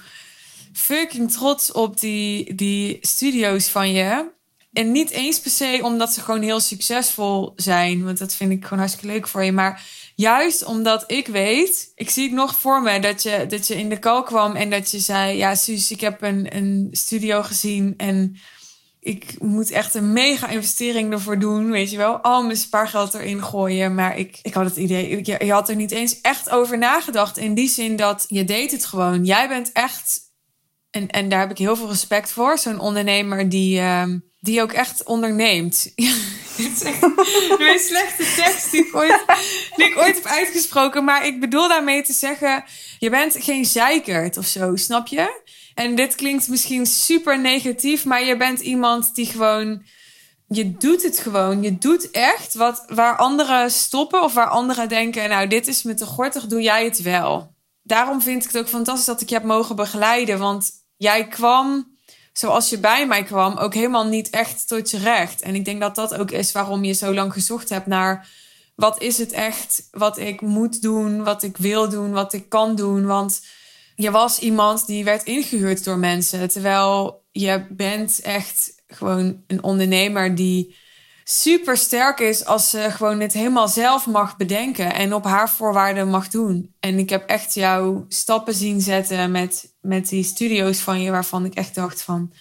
fucking 0.73 1.33
trots 1.33 1.73
op 1.73 2.01
die, 2.01 2.55
die 2.55 2.99
studio's 3.01 3.69
van 3.69 3.93
je. 3.93 4.31
En 4.73 4.93
niet 4.93 5.11
eens 5.11 5.41
per 5.41 5.51
se 5.51 5.81
omdat 5.83 6.13
ze 6.13 6.21
gewoon 6.21 6.43
heel 6.43 6.61
succesvol 6.61 7.53
zijn. 7.57 8.05
Want 8.05 8.19
dat 8.19 8.35
vind 8.35 8.53
ik 8.53 8.63
gewoon 8.63 8.79
hartstikke 8.79 9.15
leuk 9.15 9.29
voor 9.29 9.45
je. 9.45 9.53
Maar 9.53 9.85
juist 10.21 10.65
omdat 10.65 11.05
ik 11.07 11.27
weet, 11.27 11.93
ik 11.95 12.11
zie 12.11 12.25
het 12.25 12.33
nog 12.33 12.55
voor 12.55 12.83
me, 12.83 13.01
dat 13.01 13.23
je, 13.23 13.47
dat 13.49 13.67
je 13.67 13.77
in 13.77 13.89
de 13.89 13.99
kal 13.99 14.23
kwam 14.23 14.55
en 14.55 14.71
dat 14.71 14.91
je 14.91 14.99
zei: 14.99 15.37
Ja, 15.37 15.55
Suus, 15.55 15.91
ik 15.91 16.01
heb 16.01 16.23
een, 16.23 16.57
een 16.57 16.89
studio 16.91 17.43
gezien 17.43 17.95
en 17.97 18.37
ik 19.01 19.35
moet 19.39 19.71
echt 19.71 19.95
een 19.95 20.13
mega 20.13 20.49
investering 20.49 21.13
ervoor 21.13 21.39
doen. 21.39 21.71
Weet 21.71 21.91
je 21.91 21.97
wel, 21.97 22.17
al 22.17 22.43
mijn 22.43 22.57
spaargeld 22.57 23.15
erin 23.15 23.43
gooien. 23.43 23.95
Maar 23.95 24.19
ik, 24.19 24.39
ik 24.43 24.55
had 24.55 24.65
het 24.65 24.77
idee, 24.77 25.21
je, 25.23 25.53
had 25.53 25.69
er 25.69 25.77
niet 25.77 25.91
eens 25.91 26.21
echt 26.21 26.51
over 26.51 26.79
nagedacht. 26.79 27.37
In 27.37 27.55
die 27.55 27.69
zin 27.69 27.97
dat 27.97 28.25
je 28.29 28.45
deed 28.45 28.71
het 28.71 28.85
gewoon. 28.85 29.25
Jij 29.25 29.49
bent 29.49 29.73
echt 29.73 30.21
en, 30.91 31.09
en 31.09 31.29
daar 31.29 31.41
heb 31.41 31.51
ik 31.51 31.59
heel 31.59 31.77
veel 31.77 31.89
respect 31.89 32.31
voor. 32.31 32.59
Zo'n 32.59 32.81
ondernemer 32.81 33.49
die, 33.49 33.81
uh, 33.81 34.05
die 34.41 34.63
ook 34.63 34.73
echt 34.73 35.05
onderneemt. 35.05 35.83
Dit 36.57 36.73
is 36.73 36.83
echt 36.83 37.01
de 37.01 37.85
slechte 37.89 38.43
tekst 38.43 38.71
die 38.71 38.87
ik, 38.87 38.95
ooit, 38.95 39.25
die 39.77 39.87
ik 39.87 39.97
ooit 39.97 40.15
heb 40.15 40.25
uitgesproken. 40.25 41.05
Maar 41.05 41.27
ik 41.27 41.41
bedoel 41.41 41.69
daarmee 41.69 42.03
te 42.03 42.13
zeggen: 42.13 42.65
je 42.99 43.11
bent 43.11 43.37
geen 43.39 43.65
zeikert 43.65 44.37
of 44.37 44.47
zo, 44.47 44.77
snap 44.77 45.07
je? 45.07 45.43
En 45.75 45.95
dit 45.95 46.15
klinkt 46.15 46.49
misschien 46.49 46.87
super 46.87 47.41
negatief, 47.41 48.05
maar 48.05 48.25
je 48.25 48.37
bent 48.37 48.61
iemand 48.61 49.15
die 49.15 49.27
gewoon. 49.27 49.83
Je 50.49 50.77
doet 50.77 51.03
het 51.03 51.19
gewoon. 51.19 51.63
Je 51.63 51.79
doet 51.79 52.11
echt 52.11 52.55
wat 52.55 52.85
waar 52.89 53.17
anderen 53.17 53.71
stoppen 53.71 54.23
of 54.23 54.35
waar 54.35 54.49
anderen 54.49 54.89
denken: 54.89 55.29
nou, 55.29 55.47
dit 55.47 55.67
is 55.67 55.83
me 55.83 55.95
te 55.95 56.07
gortig, 56.07 56.47
doe 56.47 56.63
jij 56.63 56.85
het 56.85 57.03
wel. 57.03 57.55
Daarom 57.83 58.23
vind 58.23 58.45
ik 58.45 58.51
het 58.51 58.59
ook 58.59 58.69
fantastisch 58.69 59.05
dat 59.05 59.21
ik 59.21 59.29
je 59.29 59.35
heb 59.35 59.45
mogen 59.45 59.77
begeleiden. 59.77 60.39
Want 60.39 60.71
jij 60.97 61.29
kwam 61.29 61.97
zoals 62.39 62.71
je 62.71 62.79
bij 62.79 63.07
mij 63.07 63.23
kwam, 63.23 63.57
ook 63.57 63.75
helemaal 63.75 64.07
niet 64.07 64.31
echt 64.31 64.69
tot 64.69 64.91
je 64.91 64.99
recht. 64.99 65.43
En 65.43 65.55
ik 65.55 65.65
denk 65.65 65.81
dat 65.81 65.95
dat 65.95 66.15
ook 66.15 66.31
is 66.31 66.53
waarom 66.53 66.85
je 66.85 66.93
zo 66.93 67.15
lang 67.15 67.33
gezocht 67.33 67.69
hebt 67.69 67.87
naar 67.87 68.29
wat 68.75 69.03
is 69.03 69.19
het 69.19 69.33
echt 69.33 69.89
wat 69.91 70.19
ik 70.19 70.41
moet 70.41 70.83
doen, 70.83 71.25
wat 71.25 71.43
ik 71.43 71.57
wil 71.57 71.89
doen, 71.89 72.11
wat 72.11 72.33
ik 72.33 72.49
kan 72.49 72.77
doen. 72.77 73.07
Want 73.07 73.47
je 73.95 74.11
was 74.11 74.39
iemand 74.39 74.87
die 74.87 75.05
werd 75.05 75.23
ingehuurd 75.23 75.85
door 75.85 75.99
mensen, 75.99 76.49
terwijl 76.49 77.23
je 77.33 77.67
bent 77.71 78.21
echt 78.21 78.83
gewoon 78.87 79.43
een 79.47 79.63
ondernemer 79.63 80.35
die 80.35 80.77
super 81.31 81.77
sterk 81.77 82.21
is 82.21 82.45
als 82.45 82.71
ze 82.71 82.91
gewoon 82.91 83.21
het 83.21 83.33
helemaal 83.33 83.69
zelf 83.69 84.07
mag 84.07 84.37
bedenken 84.37 84.95
en 84.95 85.15
op 85.15 85.25
haar 85.25 85.51
voorwaarden 85.51 86.09
mag 86.09 86.29
doen. 86.29 86.75
En 86.81 86.99
ik 86.99 87.11
heb 87.11 87.29
echt 87.29 87.55
jouw 87.55 88.05
stappen 88.09 88.55
zien 88.55 88.81
zetten 88.81 89.31
met, 89.31 89.73
met 89.81 90.09
die 90.09 90.25
studio's 90.25 90.79
van 90.79 91.01
je, 91.01 91.11
waarvan 91.11 91.45
ik 91.45 91.55
echt 91.55 91.75
dacht 91.75 92.03
van, 92.03 92.33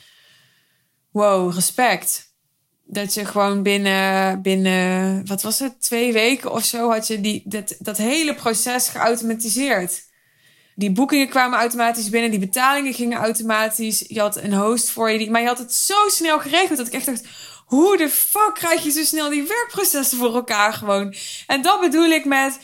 wow, 1.11 1.53
respect. 1.53 2.35
Dat 2.83 3.13
je 3.13 3.25
gewoon 3.25 3.63
binnen, 3.63 4.41
binnen, 4.41 5.25
wat 5.25 5.41
was 5.41 5.59
het, 5.59 5.81
twee 5.81 6.13
weken 6.13 6.51
of 6.51 6.63
zo, 6.63 6.89
had 6.91 7.07
je 7.07 7.21
die, 7.21 7.41
dat, 7.45 7.75
dat 7.79 7.97
hele 7.97 8.35
proces 8.35 8.89
geautomatiseerd. 8.89 10.05
Die 10.75 10.91
boekingen 10.91 11.29
kwamen 11.29 11.59
automatisch 11.59 12.09
binnen, 12.09 12.31
die 12.31 12.39
betalingen 12.39 12.93
gingen 12.93 13.17
automatisch. 13.17 14.03
Je 14.07 14.19
had 14.19 14.37
een 14.37 14.53
host 14.53 14.89
voor 14.89 15.11
je, 15.11 15.31
maar 15.31 15.41
je 15.41 15.47
had 15.47 15.57
het 15.57 15.73
zo 15.73 16.07
snel 16.07 16.39
geregeld 16.39 16.77
dat 16.77 16.87
ik 16.87 16.93
echt 16.93 17.05
dacht, 17.05 17.27
hoe 17.67 17.97
de 17.97 18.09
fuck 18.09 18.51
krijg 18.53 18.83
je 18.83 18.91
zo 18.91 19.03
snel 19.03 19.29
die 19.29 19.47
werkprocessen 19.47 20.17
voor 20.17 20.35
elkaar 20.35 20.73
gewoon? 20.73 21.15
En 21.47 21.61
dat 21.61 21.81
bedoel 21.81 22.09
ik 22.09 22.25
met. 22.25 22.59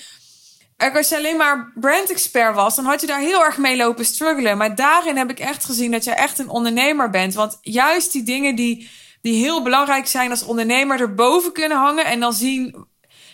Als 0.78 1.10
je 1.10 1.16
alleen 1.16 1.38
maar 1.38 1.72
brand 1.76 2.10
expert 2.10 2.56
was, 2.56 2.76
dan 2.76 2.86
had 2.86 3.02
je 3.02 3.08
daar 3.08 3.20
heel 3.20 3.44
erg 3.44 3.58
mee 3.58 3.78
lopen 3.78 4.06
struggelen. 4.06 4.58
Maar 4.58 4.76
daarin 4.76 5.18
heb 5.18 5.30
ik 5.30 5.40
echt 5.40 5.66
gezien 5.66 5.92
dat 5.92 6.04
je 6.04 6.12
echt 6.12 6.40
een 6.40 6.50
ondernemer 6.50 7.10
bent. 7.10 7.34
Want 7.34 7.58
juist 7.62 8.12
die 8.12 8.24
dingen 8.24 8.56
die, 8.56 8.90
die 9.22 9.44
heel 9.44 9.64
belangrijk 9.64 10.08
zijn 10.08 10.30
als 10.30 10.44
ondernemer 10.44 11.00
erboven 11.00 11.54
kunnen 11.54 11.78
hangen. 11.78 12.06
En 12.06 12.20
dan 12.20 12.34
zien 12.34 12.86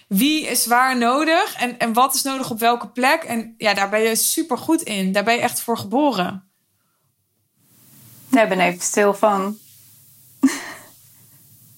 wie 0.07 0.47
is 0.47 0.65
waar 0.65 0.97
nodig 0.97 1.55
en, 1.55 1.79
en 1.79 1.93
wat 1.93 2.15
is 2.15 2.21
nodig 2.21 2.49
op 2.49 2.59
welke 2.59 2.87
plek. 2.87 3.23
En 3.23 3.53
ja, 3.57 3.73
daar 3.73 3.89
ben 3.89 4.01
je 4.01 4.15
super 4.15 4.57
goed 4.57 4.81
in. 4.81 5.11
Daar 5.11 5.23
ben 5.23 5.33
je 5.33 5.41
echt 5.41 5.61
voor 5.61 5.77
geboren. 5.77 6.49
Daar 8.29 8.47
ben 8.47 8.59
even 8.59 8.81
stil 8.81 9.13
van. 9.13 9.57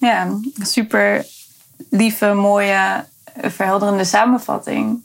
Ja, 0.01 0.39
super 0.61 1.25
lieve, 1.89 2.33
mooie, 2.33 3.05
verhelderende 3.41 4.03
samenvatting. 4.03 5.03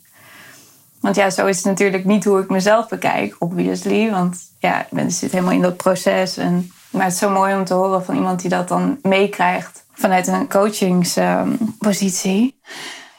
Want 1.00 1.16
ja, 1.16 1.30
zo 1.30 1.46
is 1.46 1.56
het 1.56 1.64
natuurlijk 1.64 2.04
niet 2.04 2.24
hoe 2.24 2.40
ik 2.40 2.48
mezelf 2.48 2.88
bekijk, 2.88 3.36
obviously. 3.38 4.10
Want 4.10 4.38
ja, 4.58 4.86
ik 4.90 5.10
zit 5.10 5.32
helemaal 5.32 5.52
in 5.52 5.62
dat 5.62 5.76
proces. 5.76 6.36
En, 6.36 6.70
maar 6.90 7.04
het 7.04 7.12
is 7.12 7.18
zo 7.18 7.30
mooi 7.30 7.54
om 7.54 7.64
te 7.64 7.74
horen 7.74 8.04
van 8.04 8.14
iemand 8.14 8.40
die 8.40 8.50
dat 8.50 8.68
dan 8.68 8.98
meekrijgt 9.02 9.84
vanuit 9.92 10.26
een 10.26 10.48
coachingspositie. 10.48 12.60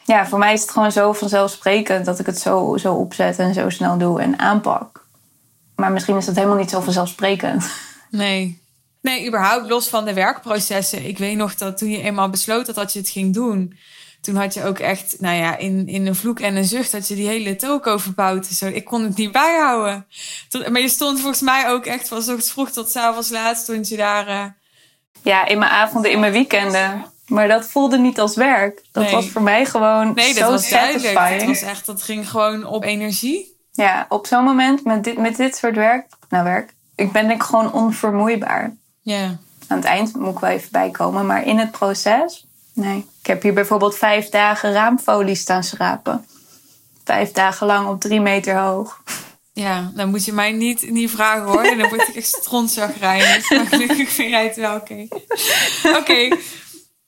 ja, 0.04 0.26
voor 0.26 0.38
mij 0.38 0.52
is 0.52 0.60
het 0.60 0.70
gewoon 0.70 0.92
zo 0.92 1.12
vanzelfsprekend 1.12 2.04
dat 2.04 2.18
ik 2.18 2.26
het 2.26 2.38
zo, 2.38 2.76
zo 2.76 2.94
opzet 2.94 3.38
en 3.38 3.54
zo 3.54 3.70
snel 3.70 3.98
doe 3.98 4.20
en 4.20 4.38
aanpak. 4.38 5.06
Maar 5.74 5.92
misschien 5.92 6.16
is 6.16 6.26
dat 6.26 6.36
helemaal 6.36 6.56
niet 6.56 6.70
zo 6.70 6.80
vanzelfsprekend. 6.80 7.70
Nee, 8.10 8.66
Nee, 9.00 9.26
überhaupt 9.26 9.68
los 9.68 9.88
van 9.88 10.04
de 10.04 10.12
werkprocessen. 10.12 11.04
Ik 11.04 11.18
weet 11.18 11.36
nog 11.36 11.54
dat 11.54 11.78
toen 11.78 11.90
je 11.90 12.02
eenmaal 12.02 12.30
besloot 12.30 12.66
dat, 12.66 12.74
dat 12.74 12.92
je 12.92 12.98
het 12.98 13.08
ging 13.08 13.34
doen, 13.34 13.76
toen 14.20 14.36
had 14.36 14.54
je 14.54 14.64
ook 14.64 14.78
echt, 14.78 15.16
nou 15.20 15.36
ja, 15.36 15.56
in, 15.56 15.88
in 15.88 16.06
een 16.06 16.14
vloek 16.14 16.40
en 16.40 16.56
een 16.56 16.64
zucht 16.64 16.92
dat 16.92 17.08
je 17.08 17.14
die 17.14 17.28
hele 17.28 17.56
toko 17.56 17.98
verbouwd. 17.98 18.46
Zo, 18.46 18.66
ik 18.66 18.84
kon 18.84 19.02
het 19.02 19.16
niet 19.16 19.32
bijhouden. 19.32 20.06
maar 20.70 20.80
je 20.80 20.88
stond 20.88 21.20
volgens 21.20 21.40
mij 21.40 21.68
ook 21.68 21.86
echt 21.86 22.08
van 22.08 22.18
ochtends 22.18 22.50
vroeg 22.50 22.70
tot 22.70 22.96
avonds 22.96 23.30
laat 23.30 23.56
stond 23.56 23.88
je 23.88 23.96
daar. 23.96 24.28
Uh... 24.28 24.44
Ja, 25.22 25.46
in 25.46 25.58
mijn 25.58 25.70
avonden, 25.70 26.10
in 26.10 26.20
mijn 26.20 26.32
weekenden. 26.32 27.04
Maar 27.26 27.48
dat 27.48 27.66
voelde 27.66 27.98
niet 27.98 28.20
als 28.20 28.36
werk. 28.36 28.82
Dat 28.92 29.10
was 29.10 29.28
voor 29.28 29.42
mij 29.42 29.64
gewoon 29.64 30.14
nee, 30.14 30.34
dat 30.34 30.44
zo 30.44 30.50
was 30.50 30.68
satisfying. 30.68 31.14
Duidelijk. 31.14 31.46
Dat 31.46 31.60
was 31.60 31.70
echt, 31.70 31.86
dat 31.86 32.02
ging 32.02 32.30
gewoon 32.30 32.64
op 32.66 32.84
energie. 32.84 33.56
Ja, 33.72 34.06
op 34.08 34.26
zo'n 34.26 34.44
moment 34.44 34.84
met 34.84 35.04
dit, 35.04 35.18
met 35.18 35.36
dit 35.36 35.56
soort 35.56 35.74
werk, 35.74 36.06
nou 36.28 36.44
werk, 36.44 36.74
ik 36.94 37.12
ben 37.12 37.30
ik 37.30 37.42
gewoon 37.42 37.72
onvermoeibaar. 37.72 38.76
Ja. 39.08 39.38
Aan 39.66 39.76
het 39.76 39.86
eind 39.86 40.16
moet 40.16 40.34
ik 40.34 40.38
wel 40.38 40.50
even 40.50 40.68
bijkomen. 40.70 41.26
Maar 41.26 41.46
in 41.46 41.58
het 41.58 41.70
proces, 41.70 42.46
nee. 42.72 43.06
Ik 43.20 43.26
heb 43.26 43.42
hier 43.42 43.52
bijvoorbeeld 43.52 43.96
vijf 43.96 44.28
dagen 44.28 44.72
raamfolie 44.72 45.34
staan 45.34 45.64
schrapen. 45.64 46.26
Vijf 47.04 47.32
dagen 47.32 47.66
lang 47.66 47.88
op 47.88 48.00
drie 48.00 48.20
meter 48.20 48.56
hoog. 48.56 49.02
Ja, 49.52 49.90
dan 49.94 50.08
moet 50.08 50.24
je 50.24 50.32
mij 50.32 50.52
niet, 50.52 50.90
niet 50.90 51.10
vragen 51.10 51.46
hoor. 51.46 51.62
En 51.62 51.78
dan 51.78 51.88
word 51.88 52.08
ik 52.08 52.14
echt 52.14 52.26
strontzagrijnig. 52.26 53.50
Maar 53.56 53.66
gelukkig 53.66 54.08
vind 54.08 54.30
jij 54.30 54.44
het 54.44 54.56
wel 54.56 54.76
oké. 54.76 55.06
Oké. 55.96 56.36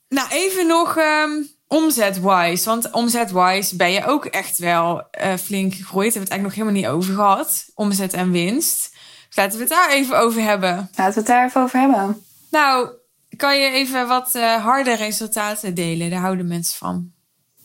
Nou, 0.08 0.28
even 0.30 0.66
nog 0.66 0.96
um, 0.96 1.48
omzet-wise. 1.66 2.64
Want 2.64 2.90
omzet-wise 2.90 3.76
ben 3.76 3.92
je 3.92 4.06
ook 4.06 4.24
echt 4.24 4.58
wel 4.58 5.02
uh, 5.24 5.34
flink 5.34 5.74
gegroeid. 5.74 6.12
Daar 6.12 6.12
hebben 6.12 6.12
we 6.12 6.18
het 6.18 6.30
eigenlijk 6.30 6.42
nog 6.42 6.54
helemaal 6.54 6.74
niet 6.74 6.86
over 6.86 7.14
gehad. 7.14 7.64
Omzet 7.74 8.12
en 8.12 8.30
winst. 8.30 8.89
Laten 9.34 9.58
we 9.58 9.64
het 9.64 9.72
daar 9.72 9.90
even 9.90 10.18
over 10.18 10.42
hebben. 10.42 10.90
Laten 10.94 11.12
we 11.12 11.18
het 11.18 11.26
daar 11.26 11.44
even 11.44 11.60
over 11.60 11.78
hebben. 11.78 12.24
Nou, 12.50 12.90
kan 13.36 13.58
je 13.58 13.70
even 13.70 14.08
wat 14.08 14.34
uh, 14.34 14.64
harde 14.64 14.94
resultaten 14.94 15.74
delen? 15.74 16.10
Daar 16.10 16.20
houden 16.20 16.46
mensen 16.46 16.78
van. 16.78 17.12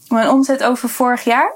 Mijn 0.08 0.30
omzet 0.30 0.64
over 0.64 0.90
vorig 0.90 1.24
jaar? 1.24 1.54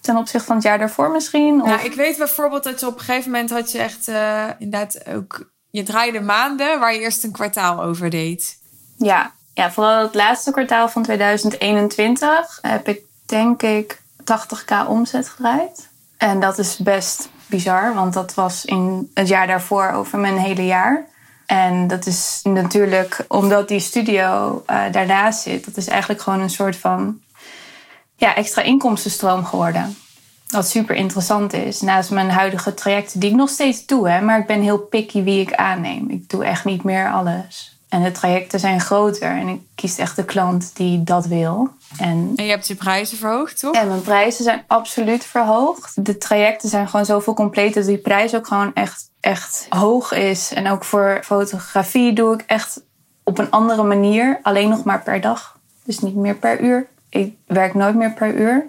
Ten 0.00 0.16
opzichte 0.16 0.46
van 0.46 0.56
het 0.56 0.64
jaar 0.64 0.78
daarvoor 0.78 1.10
misschien? 1.10 1.60
Of? 1.60 1.68
Nou, 1.68 1.84
ik 1.84 1.94
weet 1.94 2.18
bijvoorbeeld 2.18 2.64
dat 2.64 2.80
je 2.80 2.86
op 2.86 2.98
een 2.98 3.04
gegeven 3.04 3.30
moment 3.30 3.50
had 3.50 3.72
je 3.72 3.78
echt 3.78 4.08
uh, 4.08 4.46
inderdaad 4.58 5.06
ook... 5.06 5.50
Je 5.70 5.82
draaide 5.82 6.20
maanden 6.20 6.80
waar 6.80 6.94
je 6.94 7.00
eerst 7.00 7.24
een 7.24 7.32
kwartaal 7.32 7.82
over 7.82 8.10
deed. 8.10 8.58
Ja, 8.96 9.32
ja 9.54 9.72
vooral 9.72 10.02
het 10.02 10.14
laatste 10.14 10.50
kwartaal 10.50 10.88
van 10.88 11.02
2021 11.02 12.58
heb 12.62 12.88
ik 12.88 13.00
denk 13.26 13.62
ik 13.62 14.02
80k 14.20 14.88
omzet 14.88 15.28
gedraaid. 15.28 15.88
En 16.16 16.40
dat 16.40 16.58
is 16.58 16.76
best 16.76 17.28
bizar, 17.50 17.94
want 17.94 18.12
dat 18.12 18.34
was 18.34 18.64
in 18.64 19.10
het 19.14 19.28
jaar 19.28 19.46
daarvoor 19.46 19.90
over 19.90 20.18
mijn 20.18 20.38
hele 20.38 20.66
jaar. 20.66 21.06
En 21.46 21.86
dat 21.86 22.06
is 22.06 22.40
natuurlijk 22.42 23.24
omdat 23.28 23.68
die 23.68 23.80
studio 23.80 24.62
uh, 24.70 24.82
daarnaast 24.92 25.40
zit, 25.40 25.64
dat 25.64 25.76
is 25.76 25.88
eigenlijk 25.88 26.20
gewoon 26.20 26.40
een 26.40 26.50
soort 26.50 26.76
van 26.76 27.20
ja, 28.16 28.34
extra 28.34 28.62
inkomstenstroom 28.62 29.44
geworden. 29.44 29.96
Wat 30.48 30.68
super 30.68 30.94
interessant 30.94 31.52
is. 31.52 31.80
Naast 31.80 32.10
mijn 32.10 32.30
huidige 32.30 32.74
trajecten, 32.74 33.20
die 33.20 33.30
ik 33.30 33.36
nog 33.36 33.48
steeds 33.48 33.86
doe, 33.86 34.08
hè, 34.08 34.20
maar 34.20 34.38
ik 34.38 34.46
ben 34.46 34.62
heel 34.62 34.78
picky 34.78 35.22
wie 35.22 35.40
ik 35.40 35.54
aanneem. 35.54 36.10
Ik 36.10 36.28
doe 36.28 36.44
echt 36.44 36.64
niet 36.64 36.82
meer 36.82 37.10
alles. 37.12 37.79
En 37.90 38.02
de 38.02 38.12
trajecten 38.12 38.60
zijn 38.60 38.80
groter 38.80 39.28
en 39.30 39.48
ik 39.48 39.60
kies 39.74 39.98
echt 39.98 40.16
de 40.16 40.24
klant 40.24 40.76
die 40.76 41.02
dat 41.04 41.26
wil. 41.26 41.68
En, 41.98 42.32
en 42.36 42.44
je 42.44 42.50
hebt 42.50 42.66
je 42.68 42.74
prijzen 42.74 43.18
verhoogd, 43.18 43.60
toch? 43.60 43.74
En 43.74 43.88
mijn 43.88 44.02
prijzen 44.02 44.44
zijn 44.44 44.64
absoluut 44.66 45.24
verhoogd. 45.24 46.04
De 46.04 46.18
trajecten 46.18 46.68
zijn 46.68 46.88
gewoon 46.88 47.06
zoveel 47.06 47.34
compleet 47.34 47.74
dat 47.74 47.84
die 47.84 47.98
prijs 47.98 48.34
ook 48.34 48.46
gewoon 48.46 48.74
echt, 48.74 49.10
echt 49.20 49.66
hoog 49.68 50.12
is. 50.12 50.52
En 50.52 50.68
ook 50.68 50.84
voor 50.84 51.20
fotografie 51.24 52.12
doe 52.12 52.34
ik 52.34 52.42
echt 52.46 52.82
op 53.24 53.38
een 53.38 53.50
andere 53.50 53.82
manier. 53.82 54.38
Alleen 54.42 54.68
nog 54.68 54.84
maar 54.84 55.02
per 55.02 55.20
dag. 55.20 55.58
Dus 55.84 55.98
niet 55.98 56.14
meer 56.14 56.36
per 56.36 56.60
uur. 56.60 56.86
Ik 57.08 57.34
werk 57.46 57.74
nooit 57.74 57.94
meer 57.94 58.12
per 58.12 58.34
uur. 58.34 58.66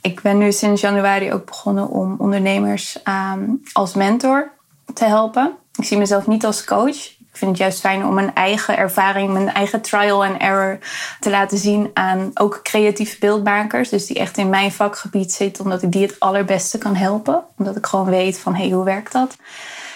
Ik 0.00 0.22
ben 0.22 0.38
nu 0.38 0.52
sinds 0.52 0.80
januari 0.80 1.32
ook 1.32 1.46
begonnen 1.46 1.88
om 1.88 2.16
ondernemers 2.18 3.02
ehm, 3.02 3.44
als 3.72 3.94
mentor 3.94 4.50
te 4.94 5.04
helpen. 5.04 5.52
Ik 5.76 5.84
zie 5.84 5.98
mezelf 5.98 6.26
niet 6.26 6.44
als 6.44 6.64
coach. 6.64 7.12
Ik 7.34 7.40
vind 7.40 7.50
het 7.50 7.60
juist 7.60 7.80
fijn 7.80 8.06
om 8.06 8.14
mijn 8.14 8.34
eigen 8.34 8.76
ervaring, 8.76 9.32
mijn 9.32 9.52
eigen 9.52 9.80
trial 9.80 10.24
and 10.24 10.40
error 10.40 10.78
te 11.20 11.30
laten 11.30 11.58
zien 11.58 11.90
aan 11.94 12.30
ook 12.34 12.60
creatieve 12.62 13.16
beeldmakers. 13.18 13.88
Dus 13.88 14.06
die 14.06 14.18
echt 14.18 14.36
in 14.36 14.48
mijn 14.48 14.72
vakgebied 14.72 15.32
zitten, 15.32 15.64
omdat 15.64 15.82
ik 15.82 15.92
die 15.92 16.02
het 16.02 16.20
allerbeste 16.20 16.78
kan 16.78 16.94
helpen. 16.94 17.44
Omdat 17.58 17.76
ik 17.76 17.86
gewoon 17.86 18.10
weet 18.10 18.38
van, 18.38 18.54
hé, 18.54 18.62
hey, 18.62 18.72
hoe 18.72 18.84
werkt 18.84 19.12
dat? 19.12 19.36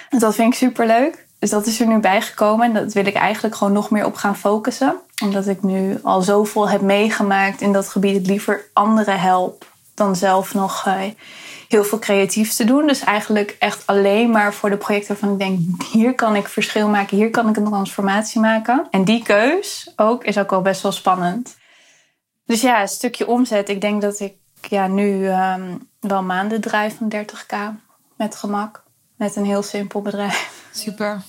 Dus 0.08 0.20
dat 0.20 0.34
vind 0.34 0.52
ik 0.52 0.58
super 0.58 0.86
leuk. 0.86 1.26
Dus 1.38 1.50
dat 1.50 1.66
is 1.66 1.80
er 1.80 1.86
nu 1.86 1.98
bijgekomen 1.98 2.66
en 2.66 2.74
dat 2.84 2.92
wil 2.92 3.06
ik 3.06 3.14
eigenlijk 3.14 3.54
gewoon 3.54 3.72
nog 3.72 3.90
meer 3.90 4.04
op 4.04 4.14
gaan 4.14 4.36
focussen. 4.36 4.96
Omdat 5.22 5.46
ik 5.46 5.62
nu 5.62 5.98
al 6.02 6.22
zoveel 6.22 6.68
heb 6.68 6.80
meegemaakt 6.80 7.60
in 7.60 7.72
dat 7.72 7.88
gebied, 7.88 8.16
het 8.16 8.26
liever 8.26 8.64
anderen 8.72 9.20
help 9.20 9.66
dan 9.94 10.16
zelf 10.16 10.54
nog 10.54 10.86
eh, 10.86 11.00
heel 11.68 11.84
veel 11.84 11.98
creatiefs 11.98 12.56
te 12.56 12.64
doen. 12.64 12.86
Dus 12.86 13.00
eigenlijk 13.00 13.56
echt 13.58 13.86
alleen 13.86 14.30
maar 14.30 14.54
voor 14.54 14.70
de 14.70 14.76
projecten 14.76 15.08
waarvan 15.08 15.32
ik 15.32 15.38
denk... 15.38 15.82
hier 15.92 16.14
kan 16.14 16.36
ik 16.36 16.48
verschil 16.48 16.88
maken, 16.88 17.16
hier 17.16 17.30
kan 17.30 17.48
ik 17.48 17.56
een 17.56 17.64
transformatie 17.64 18.40
maken. 18.40 18.86
En 18.90 19.04
die 19.04 19.22
keus 19.22 19.92
ook 19.96 20.24
is 20.24 20.38
ook 20.38 20.50
wel 20.50 20.62
best 20.62 20.82
wel 20.82 20.92
spannend. 20.92 21.56
Dus 22.46 22.60
ja, 22.60 22.80
een 22.80 22.88
stukje 22.88 23.26
omzet. 23.26 23.68
Ik 23.68 23.80
denk 23.80 24.02
dat 24.02 24.20
ik 24.20 24.34
ja, 24.68 24.86
nu 24.86 25.28
ehm, 25.28 25.76
wel 26.00 26.22
maanden 26.22 26.60
draai 26.60 26.90
van 26.90 27.12
30k 27.14 27.56
met 28.16 28.36
gemak. 28.36 28.82
Met 29.16 29.36
een 29.36 29.44
heel 29.44 29.62
simpel 29.62 30.02
bedrijf. 30.02 30.66
Super. 30.72 31.22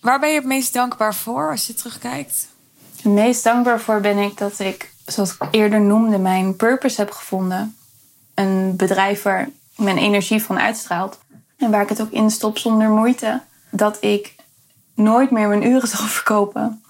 Waar 0.00 0.20
ben 0.20 0.28
je 0.28 0.34
het 0.34 0.44
meest 0.44 0.72
dankbaar 0.72 1.14
voor 1.14 1.50
als 1.50 1.66
je 1.66 1.74
terugkijkt? 1.74 2.48
Het 2.96 3.12
meest 3.12 3.44
dankbaar 3.44 3.80
voor 3.80 4.00
ben 4.00 4.18
ik 4.18 4.38
dat 4.38 4.58
ik, 4.58 4.92
zoals 5.06 5.32
ik 5.32 5.48
eerder 5.50 5.80
noemde, 5.80 6.18
mijn 6.18 6.56
purpose 6.56 7.00
heb 7.00 7.10
gevonden. 7.10 7.76
Een 8.34 8.76
bedrijf 8.76 9.22
waar 9.22 9.48
mijn 9.76 9.98
energie 9.98 10.42
van 10.42 10.58
uitstraalt. 10.58 11.18
En 11.58 11.70
waar 11.70 11.82
ik 11.82 11.88
het 11.88 12.00
ook 12.00 12.10
in 12.10 12.30
stop 12.30 12.58
zonder 12.58 12.88
moeite. 12.88 13.40
Dat 13.70 13.96
ik 14.00 14.34
nooit 14.94 15.30
meer 15.30 15.48
mijn 15.48 15.66
uren 15.66 15.88
zal 15.96 16.06
verkopen. 16.06 16.80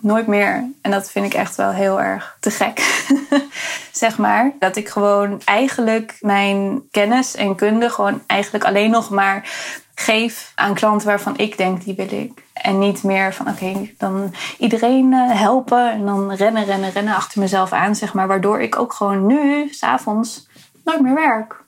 Nooit 0.00 0.26
meer. 0.26 0.70
En 0.80 0.90
dat 0.90 1.10
vind 1.10 1.26
ik 1.26 1.34
echt 1.34 1.56
wel 1.56 1.70
heel 1.70 2.00
erg 2.00 2.36
te 2.40 2.50
gek. 2.50 3.04
zeg 3.92 4.18
maar. 4.18 4.52
Dat 4.58 4.76
ik 4.76 4.88
gewoon 4.88 5.40
eigenlijk 5.44 6.16
mijn 6.20 6.82
kennis 6.90 7.34
en 7.34 7.54
kunde 7.54 7.90
gewoon 7.90 8.22
eigenlijk 8.26 8.64
alleen 8.64 8.90
nog 8.90 9.10
maar 9.10 9.50
geef 9.94 10.52
aan 10.54 10.74
klanten 10.74 11.06
waarvan 11.06 11.38
ik 11.38 11.56
denk 11.56 11.84
die 11.84 11.94
wil 11.94 12.12
ik. 12.12 12.44
En 12.52 12.78
niet 12.78 13.02
meer 13.02 13.34
van 13.34 13.48
oké, 13.48 13.90
dan 13.98 14.34
iedereen 14.58 15.12
eh, 15.12 15.40
helpen 15.40 15.90
en 15.90 16.04
dan 16.04 16.32
rennen, 16.32 16.64
rennen, 16.64 16.90
rennen 16.90 17.14
achter 17.14 17.40
mezelf 17.40 17.72
aan, 17.72 17.94
zeg 17.94 18.14
maar. 18.14 18.26
Waardoor 18.26 18.60
ik 18.60 18.78
ook 18.78 18.92
gewoon 18.92 19.26
nu, 19.26 19.68
s'avonds, 19.70 20.48
nooit 20.84 21.00
meer 21.00 21.14
werk. 21.14 21.61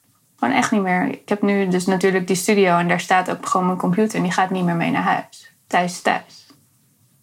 Gewoon 0.44 0.58
echt 0.58 0.70
niet 0.70 0.82
meer. 0.82 1.08
Ik 1.08 1.28
heb 1.28 1.42
nu 1.42 1.68
dus 1.68 1.86
natuurlijk 1.86 2.26
die 2.26 2.36
studio 2.36 2.76
en 2.78 2.88
daar 2.88 3.00
staat 3.00 3.30
ook 3.30 3.46
gewoon 3.46 3.66
mijn 3.66 3.78
computer 3.78 4.16
en 4.16 4.22
die 4.22 4.32
gaat 4.32 4.50
niet 4.50 4.64
meer 4.64 4.74
mee 4.74 4.90
naar 4.90 5.02
huis. 5.02 5.52
Thuis, 5.66 6.00
thuis. 6.00 6.46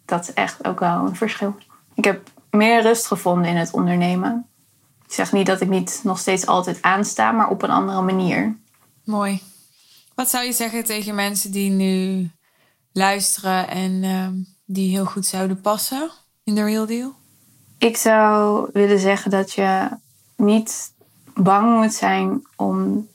Dat 0.06 0.22
is 0.22 0.34
echt 0.34 0.68
ook 0.68 0.80
wel 0.80 1.06
een 1.06 1.16
verschil. 1.16 1.56
Ik 1.94 2.04
heb 2.04 2.30
meer 2.50 2.82
rust 2.82 3.08
gevonden 3.08 3.46
in 3.46 3.56
het 3.56 3.72
ondernemen. 3.72 4.48
Ik 5.06 5.14
zeg 5.14 5.32
niet 5.32 5.46
dat 5.46 5.62
ik 5.62 5.70
niet 5.70 6.00
nog 6.04 6.20
steeds 6.20 6.46
altijd 6.46 6.82
aansta, 6.82 7.32
maar 7.32 7.50
op 7.50 7.62
een 7.62 7.70
andere 7.70 8.02
manier. 8.02 8.58
Mooi. 9.06 9.42
Wat 10.16 10.30
zou 10.30 10.46
je 10.46 10.54
zeggen 10.54 10.84
tegen 10.84 11.16
mensen 11.16 11.52
die 11.52 11.70
nu 11.70 12.30
luisteren 12.92 13.68
en 13.68 14.04
ehm, 14.04 14.34
die 14.66 14.90
heel 14.90 15.06
goed 15.06 15.26
zouden 15.26 15.62
passen 15.62 16.12
in 16.44 16.56
de 16.56 16.64
Real 16.64 16.86
Deal? 16.86 17.14
Ik 17.78 17.98
zou 17.98 18.70
willen 18.74 19.00
zeggen 19.00 19.32
dat 19.32 19.54
je 19.54 19.90
niet 20.36 20.94
bang 21.34 21.82
moet 21.82 21.94
zijn 21.94 22.48
om 22.56 23.10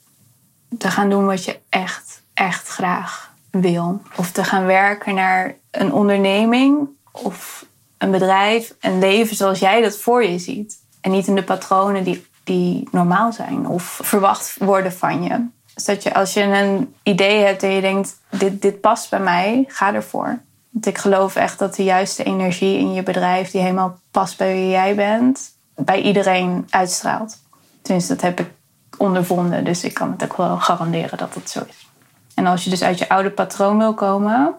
te 0.77 0.91
gaan 0.91 1.09
doen 1.09 1.25
wat 1.25 1.45
je 1.45 1.59
echt, 1.69 2.21
echt 2.33 2.67
graag 2.67 3.33
wil. 3.51 4.01
Of 4.15 4.31
te 4.31 4.43
gaan 4.43 4.65
werken 4.65 5.15
naar 5.15 5.55
een 5.71 5.93
onderneming 5.93 6.87
of 7.11 7.65
een 7.97 8.11
bedrijf, 8.11 8.75
een 8.79 8.99
leven 8.99 9.35
zoals 9.35 9.59
jij 9.59 9.81
dat 9.81 9.97
voor 9.97 10.23
je 10.23 10.39
ziet. 10.39 10.75
En 11.01 11.11
niet 11.11 11.27
in 11.27 11.35
de 11.35 11.43
patronen 11.43 12.03
die, 12.03 12.25
die 12.43 12.87
normaal 12.91 13.33
zijn 13.33 13.67
of 13.67 13.99
verwacht 14.03 14.55
worden 14.59 14.93
van 14.93 15.23
je. 15.23 15.45
Dus 15.73 15.85
dat 15.85 16.03
je 16.03 16.13
als 16.13 16.33
je 16.33 16.41
een 16.41 16.95
idee 17.03 17.43
hebt 17.43 17.63
en 17.63 17.69
je 17.69 17.81
denkt, 17.81 18.17
dit, 18.29 18.61
dit 18.61 18.81
past 18.81 19.09
bij 19.09 19.19
mij, 19.19 19.65
ga 19.67 19.93
ervoor. 19.93 20.39
Want 20.69 20.85
ik 20.85 20.97
geloof 20.97 21.35
echt 21.35 21.59
dat 21.59 21.75
de 21.75 21.83
juiste 21.83 22.23
energie 22.23 22.77
in 22.77 22.93
je 22.93 23.03
bedrijf, 23.03 23.51
die 23.51 23.61
helemaal 23.61 23.99
past 24.11 24.37
bij 24.37 24.53
wie 24.53 24.69
jij 24.69 24.95
bent, 24.95 25.39
bij 25.75 26.01
iedereen 26.01 26.67
uitstraalt. 26.69 27.37
Tenminste, 27.81 28.13
dat 28.13 28.21
heb 28.21 28.39
ik 28.39 28.51
ondervonden, 28.97 29.63
dus 29.63 29.83
ik 29.83 29.93
kan 29.93 30.11
het 30.11 30.23
ook 30.23 30.37
wel 30.37 30.57
garanderen 30.57 31.17
dat 31.17 31.33
het 31.33 31.49
zo 31.49 31.63
is. 31.67 31.87
En 32.35 32.45
als 32.45 32.63
je 32.63 32.69
dus 32.69 32.83
uit 32.83 32.97
je 32.97 33.09
oude 33.09 33.31
patroon 33.31 33.77
wil 33.77 33.93
komen, 33.93 34.55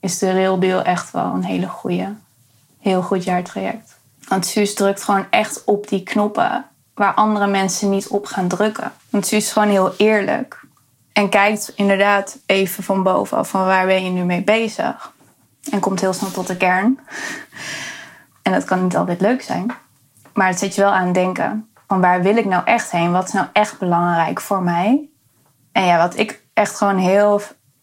is 0.00 0.18
de 0.18 0.30
Real 0.30 0.58
Deal 0.58 0.82
echt 0.82 1.10
wel 1.10 1.24
een 1.34 1.44
hele 1.44 1.68
goede, 1.68 2.14
heel 2.80 3.02
goed 3.02 3.24
jaartraject. 3.24 3.96
Want 4.28 4.46
Suus 4.46 4.74
drukt 4.74 5.02
gewoon 5.02 5.26
echt 5.30 5.64
op 5.64 5.88
die 5.88 6.02
knoppen 6.02 6.64
waar 6.94 7.14
andere 7.14 7.46
mensen 7.46 7.90
niet 7.90 8.08
op 8.08 8.26
gaan 8.26 8.48
drukken. 8.48 8.92
Want 9.10 9.26
Suus 9.26 9.44
is 9.44 9.52
gewoon 9.52 9.68
heel 9.68 9.94
eerlijk. 9.96 10.60
En 11.12 11.28
kijkt 11.28 11.72
inderdaad 11.74 12.38
even 12.46 12.84
van 12.84 13.02
bovenaf 13.02 13.48
van 13.48 13.64
waar 13.64 13.86
ben 13.86 14.04
je 14.04 14.10
nu 14.10 14.22
mee 14.22 14.42
bezig. 14.42 15.12
En 15.70 15.80
komt 15.80 16.00
heel 16.00 16.12
snel 16.12 16.30
tot 16.30 16.46
de 16.46 16.56
kern. 16.56 16.98
En 18.42 18.52
dat 18.52 18.64
kan 18.64 18.82
niet 18.82 18.96
altijd 18.96 19.20
leuk 19.20 19.42
zijn. 19.42 19.72
Maar 20.34 20.48
het 20.48 20.58
zet 20.58 20.74
je 20.74 20.80
wel 20.80 20.92
aan 20.92 21.04
het 21.04 21.14
denken. 21.14 21.71
Van 21.92 22.00
waar 22.00 22.22
wil 22.22 22.36
ik 22.36 22.44
nou 22.44 22.64
echt 22.64 22.90
heen? 22.90 23.12
Wat 23.12 23.26
is 23.26 23.32
nou 23.32 23.46
echt 23.52 23.78
belangrijk 23.78 24.40
voor 24.40 24.62
mij? 24.62 25.08
En 25.72 25.84
ja, 25.84 25.98
wat 25.98 26.16
ik 26.16 26.42
echt 26.52 26.76
gewoon 26.76 26.96
heel 26.96 27.40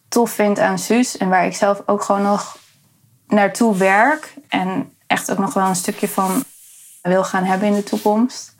tof 0.07 0.31
vind 0.31 0.59
aan 0.59 0.77
Suus. 0.77 1.17
En 1.17 1.29
waar 1.29 1.45
ik 1.45 1.55
zelf 1.55 1.81
ook 1.85 2.03
gewoon 2.03 2.21
nog 2.21 2.57
naartoe 3.27 3.77
werk. 3.77 4.33
En 4.47 4.93
echt 5.07 5.31
ook 5.31 5.37
nog 5.37 5.53
wel 5.53 5.67
een 5.67 5.75
stukje 5.75 6.07
van 6.07 6.43
wil 7.01 7.23
gaan 7.23 7.43
hebben 7.43 7.67
in 7.67 7.73
de 7.73 7.83
toekomst. 7.83 8.55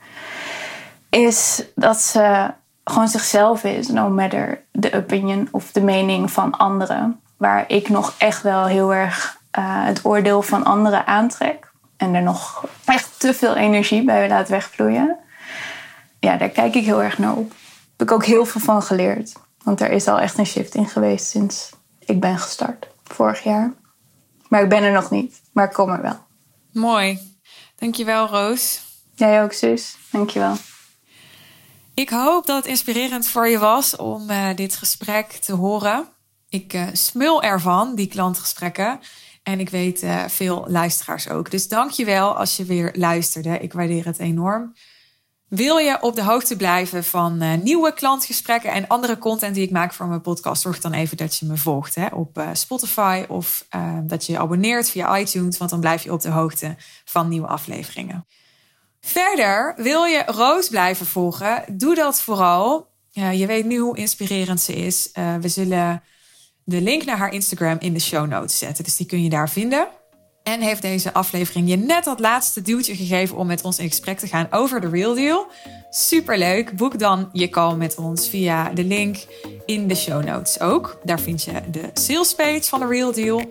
Is 1.08 1.64
dat 1.74 2.00
ze 2.00 2.54
gewoon 2.84 3.08
zichzelf 3.08 3.64
is, 3.64 3.88
no 3.88 4.08
matter 4.08 4.62
the 4.80 4.92
opinion 4.94 5.48
of 5.50 5.72
de 5.72 5.82
mening 5.82 6.30
van 6.30 6.50
anderen. 6.50 7.20
Waar 7.36 7.64
ik 7.66 7.88
nog 7.88 8.14
echt 8.18 8.42
wel 8.42 8.66
heel 8.66 8.94
erg 8.94 9.38
uh, 9.58 9.64
het 9.84 10.04
oordeel 10.04 10.42
van 10.42 10.64
anderen 10.64 11.06
aantrek. 11.06 11.70
En 11.96 12.14
er 12.14 12.22
nog 12.22 12.64
echt 12.84 13.20
te 13.20 13.34
veel 13.34 13.54
energie 13.54 14.04
bij 14.04 14.28
laat 14.28 14.48
wegvloeien. 14.48 15.18
Ja, 16.20 16.36
daar 16.36 16.48
kijk 16.48 16.74
ik 16.74 16.84
heel 16.84 17.02
erg 17.02 17.18
naar 17.18 17.36
op. 17.36 17.50
Daar 17.50 17.58
heb 17.96 18.08
ik 18.08 18.12
ook 18.12 18.24
heel 18.24 18.44
veel 18.44 18.60
van 18.60 18.82
geleerd. 18.82 19.32
Want 19.62 19.80
er 19.80 19.90
is 19.90 20.06
al 20.06 20.18
echt 20.18 20.38
een 20.38 20.46
shift 20.46 20.74
in 20.74 20.88
geweest 20.88 21.26
sinds 21.26 21.70
ik 21.98 22.20
ben 22.20 22.38
gestart. 22.38 22.88
Vorig 23.04 23.42
jaar. 23.42 23.72
Maar 24.48 24.62
ik 24.62 24.68
ben 24.68 24.82
er 24.82 24.92
nog 24.92 25.10
niet. 25.10 25.40
Maar 25.52 25.64
ik 25.64 25.72
kom 25.72 25.90
er 25.90 26.02
wel. 26.02 26.18
Mooi. 26.72 27.18
Dankjewel, 27.76 28.26
Roos. 28.26 28.80
Jij 29.14 29.42
ook, 29.42 29.52
zus. 29.52 29.96
Dankjewel. 30.10 30.56
Ik 31.94 32.10
hoop 32.10 32.46
dat 32.46 32.56
het 32.56 32.66
inspirerend 32.66 33.26
voor 33.26 33.48
je 33.48 33.58
was 33.58 33.96
om 33.96 34.30
uh, 34.30 34.48
dit 34.54 34.76
gesprek 34.76 35.26
te 35.26 35.52
horen. 35.52 36.08
Ik 36.48 36.74
uh, 36.74 36.86
smul 36.92 37.42
ervan, 37.42 37.94
die 37.94 38.06
klantgesprekken. 38.06 39.00
En 39.42 39.60
ik 39.60 39.70
weet 39.70 40.02
uh, 40.02 40.24
veel 40.28 40.64
luisteraars 40.68 41.28
ook. 41.28 41.50
Dus 41.50 41.68
dank 41.68 41.90
je 41.90 42.04
wel 42.04 42.36
als 42.36 42.56
je 42.56 42.64
weer 42.64 42.92
luisterde. 42.96 43.58
Ik 43.58 43.72
waardeer 43.72 44.04
het 44.04 44.18
enorm. 44.18 44.74
Wil 45.50 45.76
je 45.76 45.98
op 46.00 46.14
de 46.14 46.22
hoogte 46.22 46.56
blijven 46.56 47.04
van 47.04 47.42
uh, 47.42 47.54
nieuwe 47.54 47.94
klantgesprekken 47.94 48.72
en 48.72 48.86
andere 48.86 49.18
content 49.18 49.54
die 49.54 49.64
ik 49.64 49.70
maak 49.70 49.92
voor 49.92 50.06
mijn 50.06 50.20
podcast? 50.20 50.62
Zorg 50.62 50.80
dan 50.80 50.92
even 50.92 51.16
dat 51.16 51.36
je 51.36 51.46
me 51.46 51.56
volgt 51.56 51.94
hè, 51.94 52.06
op 52.06 52.38
uh, 52.38 52.48
Spotify 52.52 53.24
of 53.28 53.66
uh, 53.74 53.98
dat 54.02 54.26
je 54.26 54.32
je 54.32 54.38
abonneert 54.38 54.90
via 54.90 55.18
iTunes, 55.18 55.58
want 55.58 55.70
dan 55.70 55.80
blijf 55.80 56.02
je 56.02 56.12
op 56.12 56.20
de 56.20 56.28
hoogte 56.28 56.76
van 57.04 57.28
nieuwe 57.28 57.46
afleveringen. 57.46 58.26
Verder, 59.00 59.74
wil 59.76 60.04
je 60.04 60.22
Roos 60.26 60.68
blijven 60.68 61.06
volgen? 61.06 61.64
Doe 61.72 61.94
dat 61.94 62.20
vooral. 62.20 62.88
je 63.12 63.46
weet 63.46 63.64
nu 63.64 63.78
hoe 63.78 63.96
inspirerend 63.96 64.60
ze 64.60 64.74
is. 64.74 65.10
we 65.40 65.48
zullen 65.48 66.02
de 66.64 66.80
link 66.80 67.04
naar 67.04 67.18
haar 67.18 67.32
Instagram 67.32 67.76
in 67.78 67.92
de 67.92 68.00
show 68.00 68.26
notes 68.26 68.58
zetten, 68.58 68.84
dus 68.84 68.96
die 68.96 69.06
kun 69.06 69.22
je 69.22 69.30
daar 69.30 69.50
vinden. 69.50 69.88
En 70.50 70.60
heeft 70.60 70.82
deze 70.82 71.12
aflevering 71.12 71.68
je 71.68 71.76
net 71.76 72.04
dat 72.04 72.20
laatste 72.20 72.62
duwtje 72.62 72.96
gegeven 72.96 73.36
om 73.36 73.46
met 73.46 73.62
ons 73.62 73.78
in 73.78 73.88
gesprek 73.88 74.18
te 74.18 74.26
gaan 74.26 74.46
over 74.50 74.80
de 74.80 74.88
Real 74.88 75.14
Deal? 75.14 75.46
Superleuk. 75.90 76.76
Boek 76.76 76.98
dan 76.98 77.28
je 77.32 77.48
call 77.48 77.74
met 77.74 77.96
ons 77.96 78.28
via 78.28 78.68
de 78.68 78.84
link 78.84 79.16
in 79.66 79.88
de 79.88 79.94
show 79.94 80.24
notes 80.24 80.60
ook. 80.60 81.00
Daar 81.04 81.20
vind 81.20 81.42
je 81.42 81.52
de 81.70 81.90
sales 81.92 82.34
page 82.34 82.62
van 82.62 82.80
de 82.80 82.86
Real 82.86 83.12
Deal. 83.12 83.42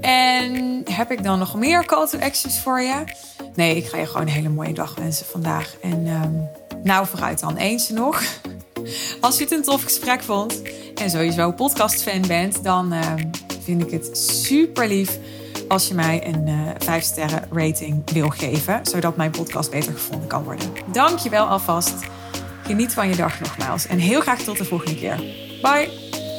En 0.00 0.82
heb 0.84 1.10
ik 1.10 1.22
dan 1.22 1.38
nog 1.38 1.54
meer 1.54 1.84
call 1.84 2.08
to 2.08 2.18
actions 2.18 2.58
voor 2.58 2.80
je? 2.80 3.04
Nee, 3.54 3.76
ik 3.76 3.86
ga 3.86 3.98
je 3.98 4.06
gewoon 4.06 4.22
een 4.22 4.32
hele 4.32 4.48
mooie 4.48 4.74
dag 4.74 4.94
wensen 4.94 5.26
vandaag. 5.26 5.76
En 5.82 6.06
um, 6.06 6.48
nou, 6.82 7.06
vooruit 7.06 7.40
dan 7.40 7.56
eens 7.56 7.88
nog. 7.88 8.22
Als 9.20 9.36
je 9.36 9.42
het 9.44 9.52
een 9.52 9.62
tof 9.62 9.82
gesprek 9.82 10.22
vond 10.22 10.62
en 10.94 11.10
sowieso 11.10 11.52
podcast 11.52 12.02
fan 12.02 12.26
bent, 12.26 12.64
dan 12.64 12.92
um, 12.92 13.30
vind 13.62 13.82
ik 13.82 13.90
het 13.90 14.18
super 14.18 14.88
lief 14.88 15.18
als 15.70 15.88
je 15.88 15.94
mij 15.94 16.26
een 16.26 16.46
uh, 16.46 16.68
eh, 16.68 16.76
5 16.78 17.02
sterren 17.02 17.42
rating 17.52 18.10
wil 18.12 18.28
geven, 18.28 18.80
zodat 18.82 19.16
mijn 19.16 19.30
podcast 19.30 19.70
beter 19.70 19.92
gevonden 19.92 20.28
kan 20.28 20.42
worden. 20.42 20.72
Dank 20.92 21.18
je 21.18 21.28
wel 21.28 21.46
alvast. 21.46 21.94
Geniet 22.62 22.92
van 22.92 23.08
je 23.08 23.16
dag 23.16 23.40
nogmaals 23.40 23.86
en 23.86 23.98
heel 23.98 24.20
graag 24.20 24.40
tot 24.40 24.58
de 24.58 24.64
volgende 24.64 24.94
keer. 24.94 25.16
Bye! 25.62 26.29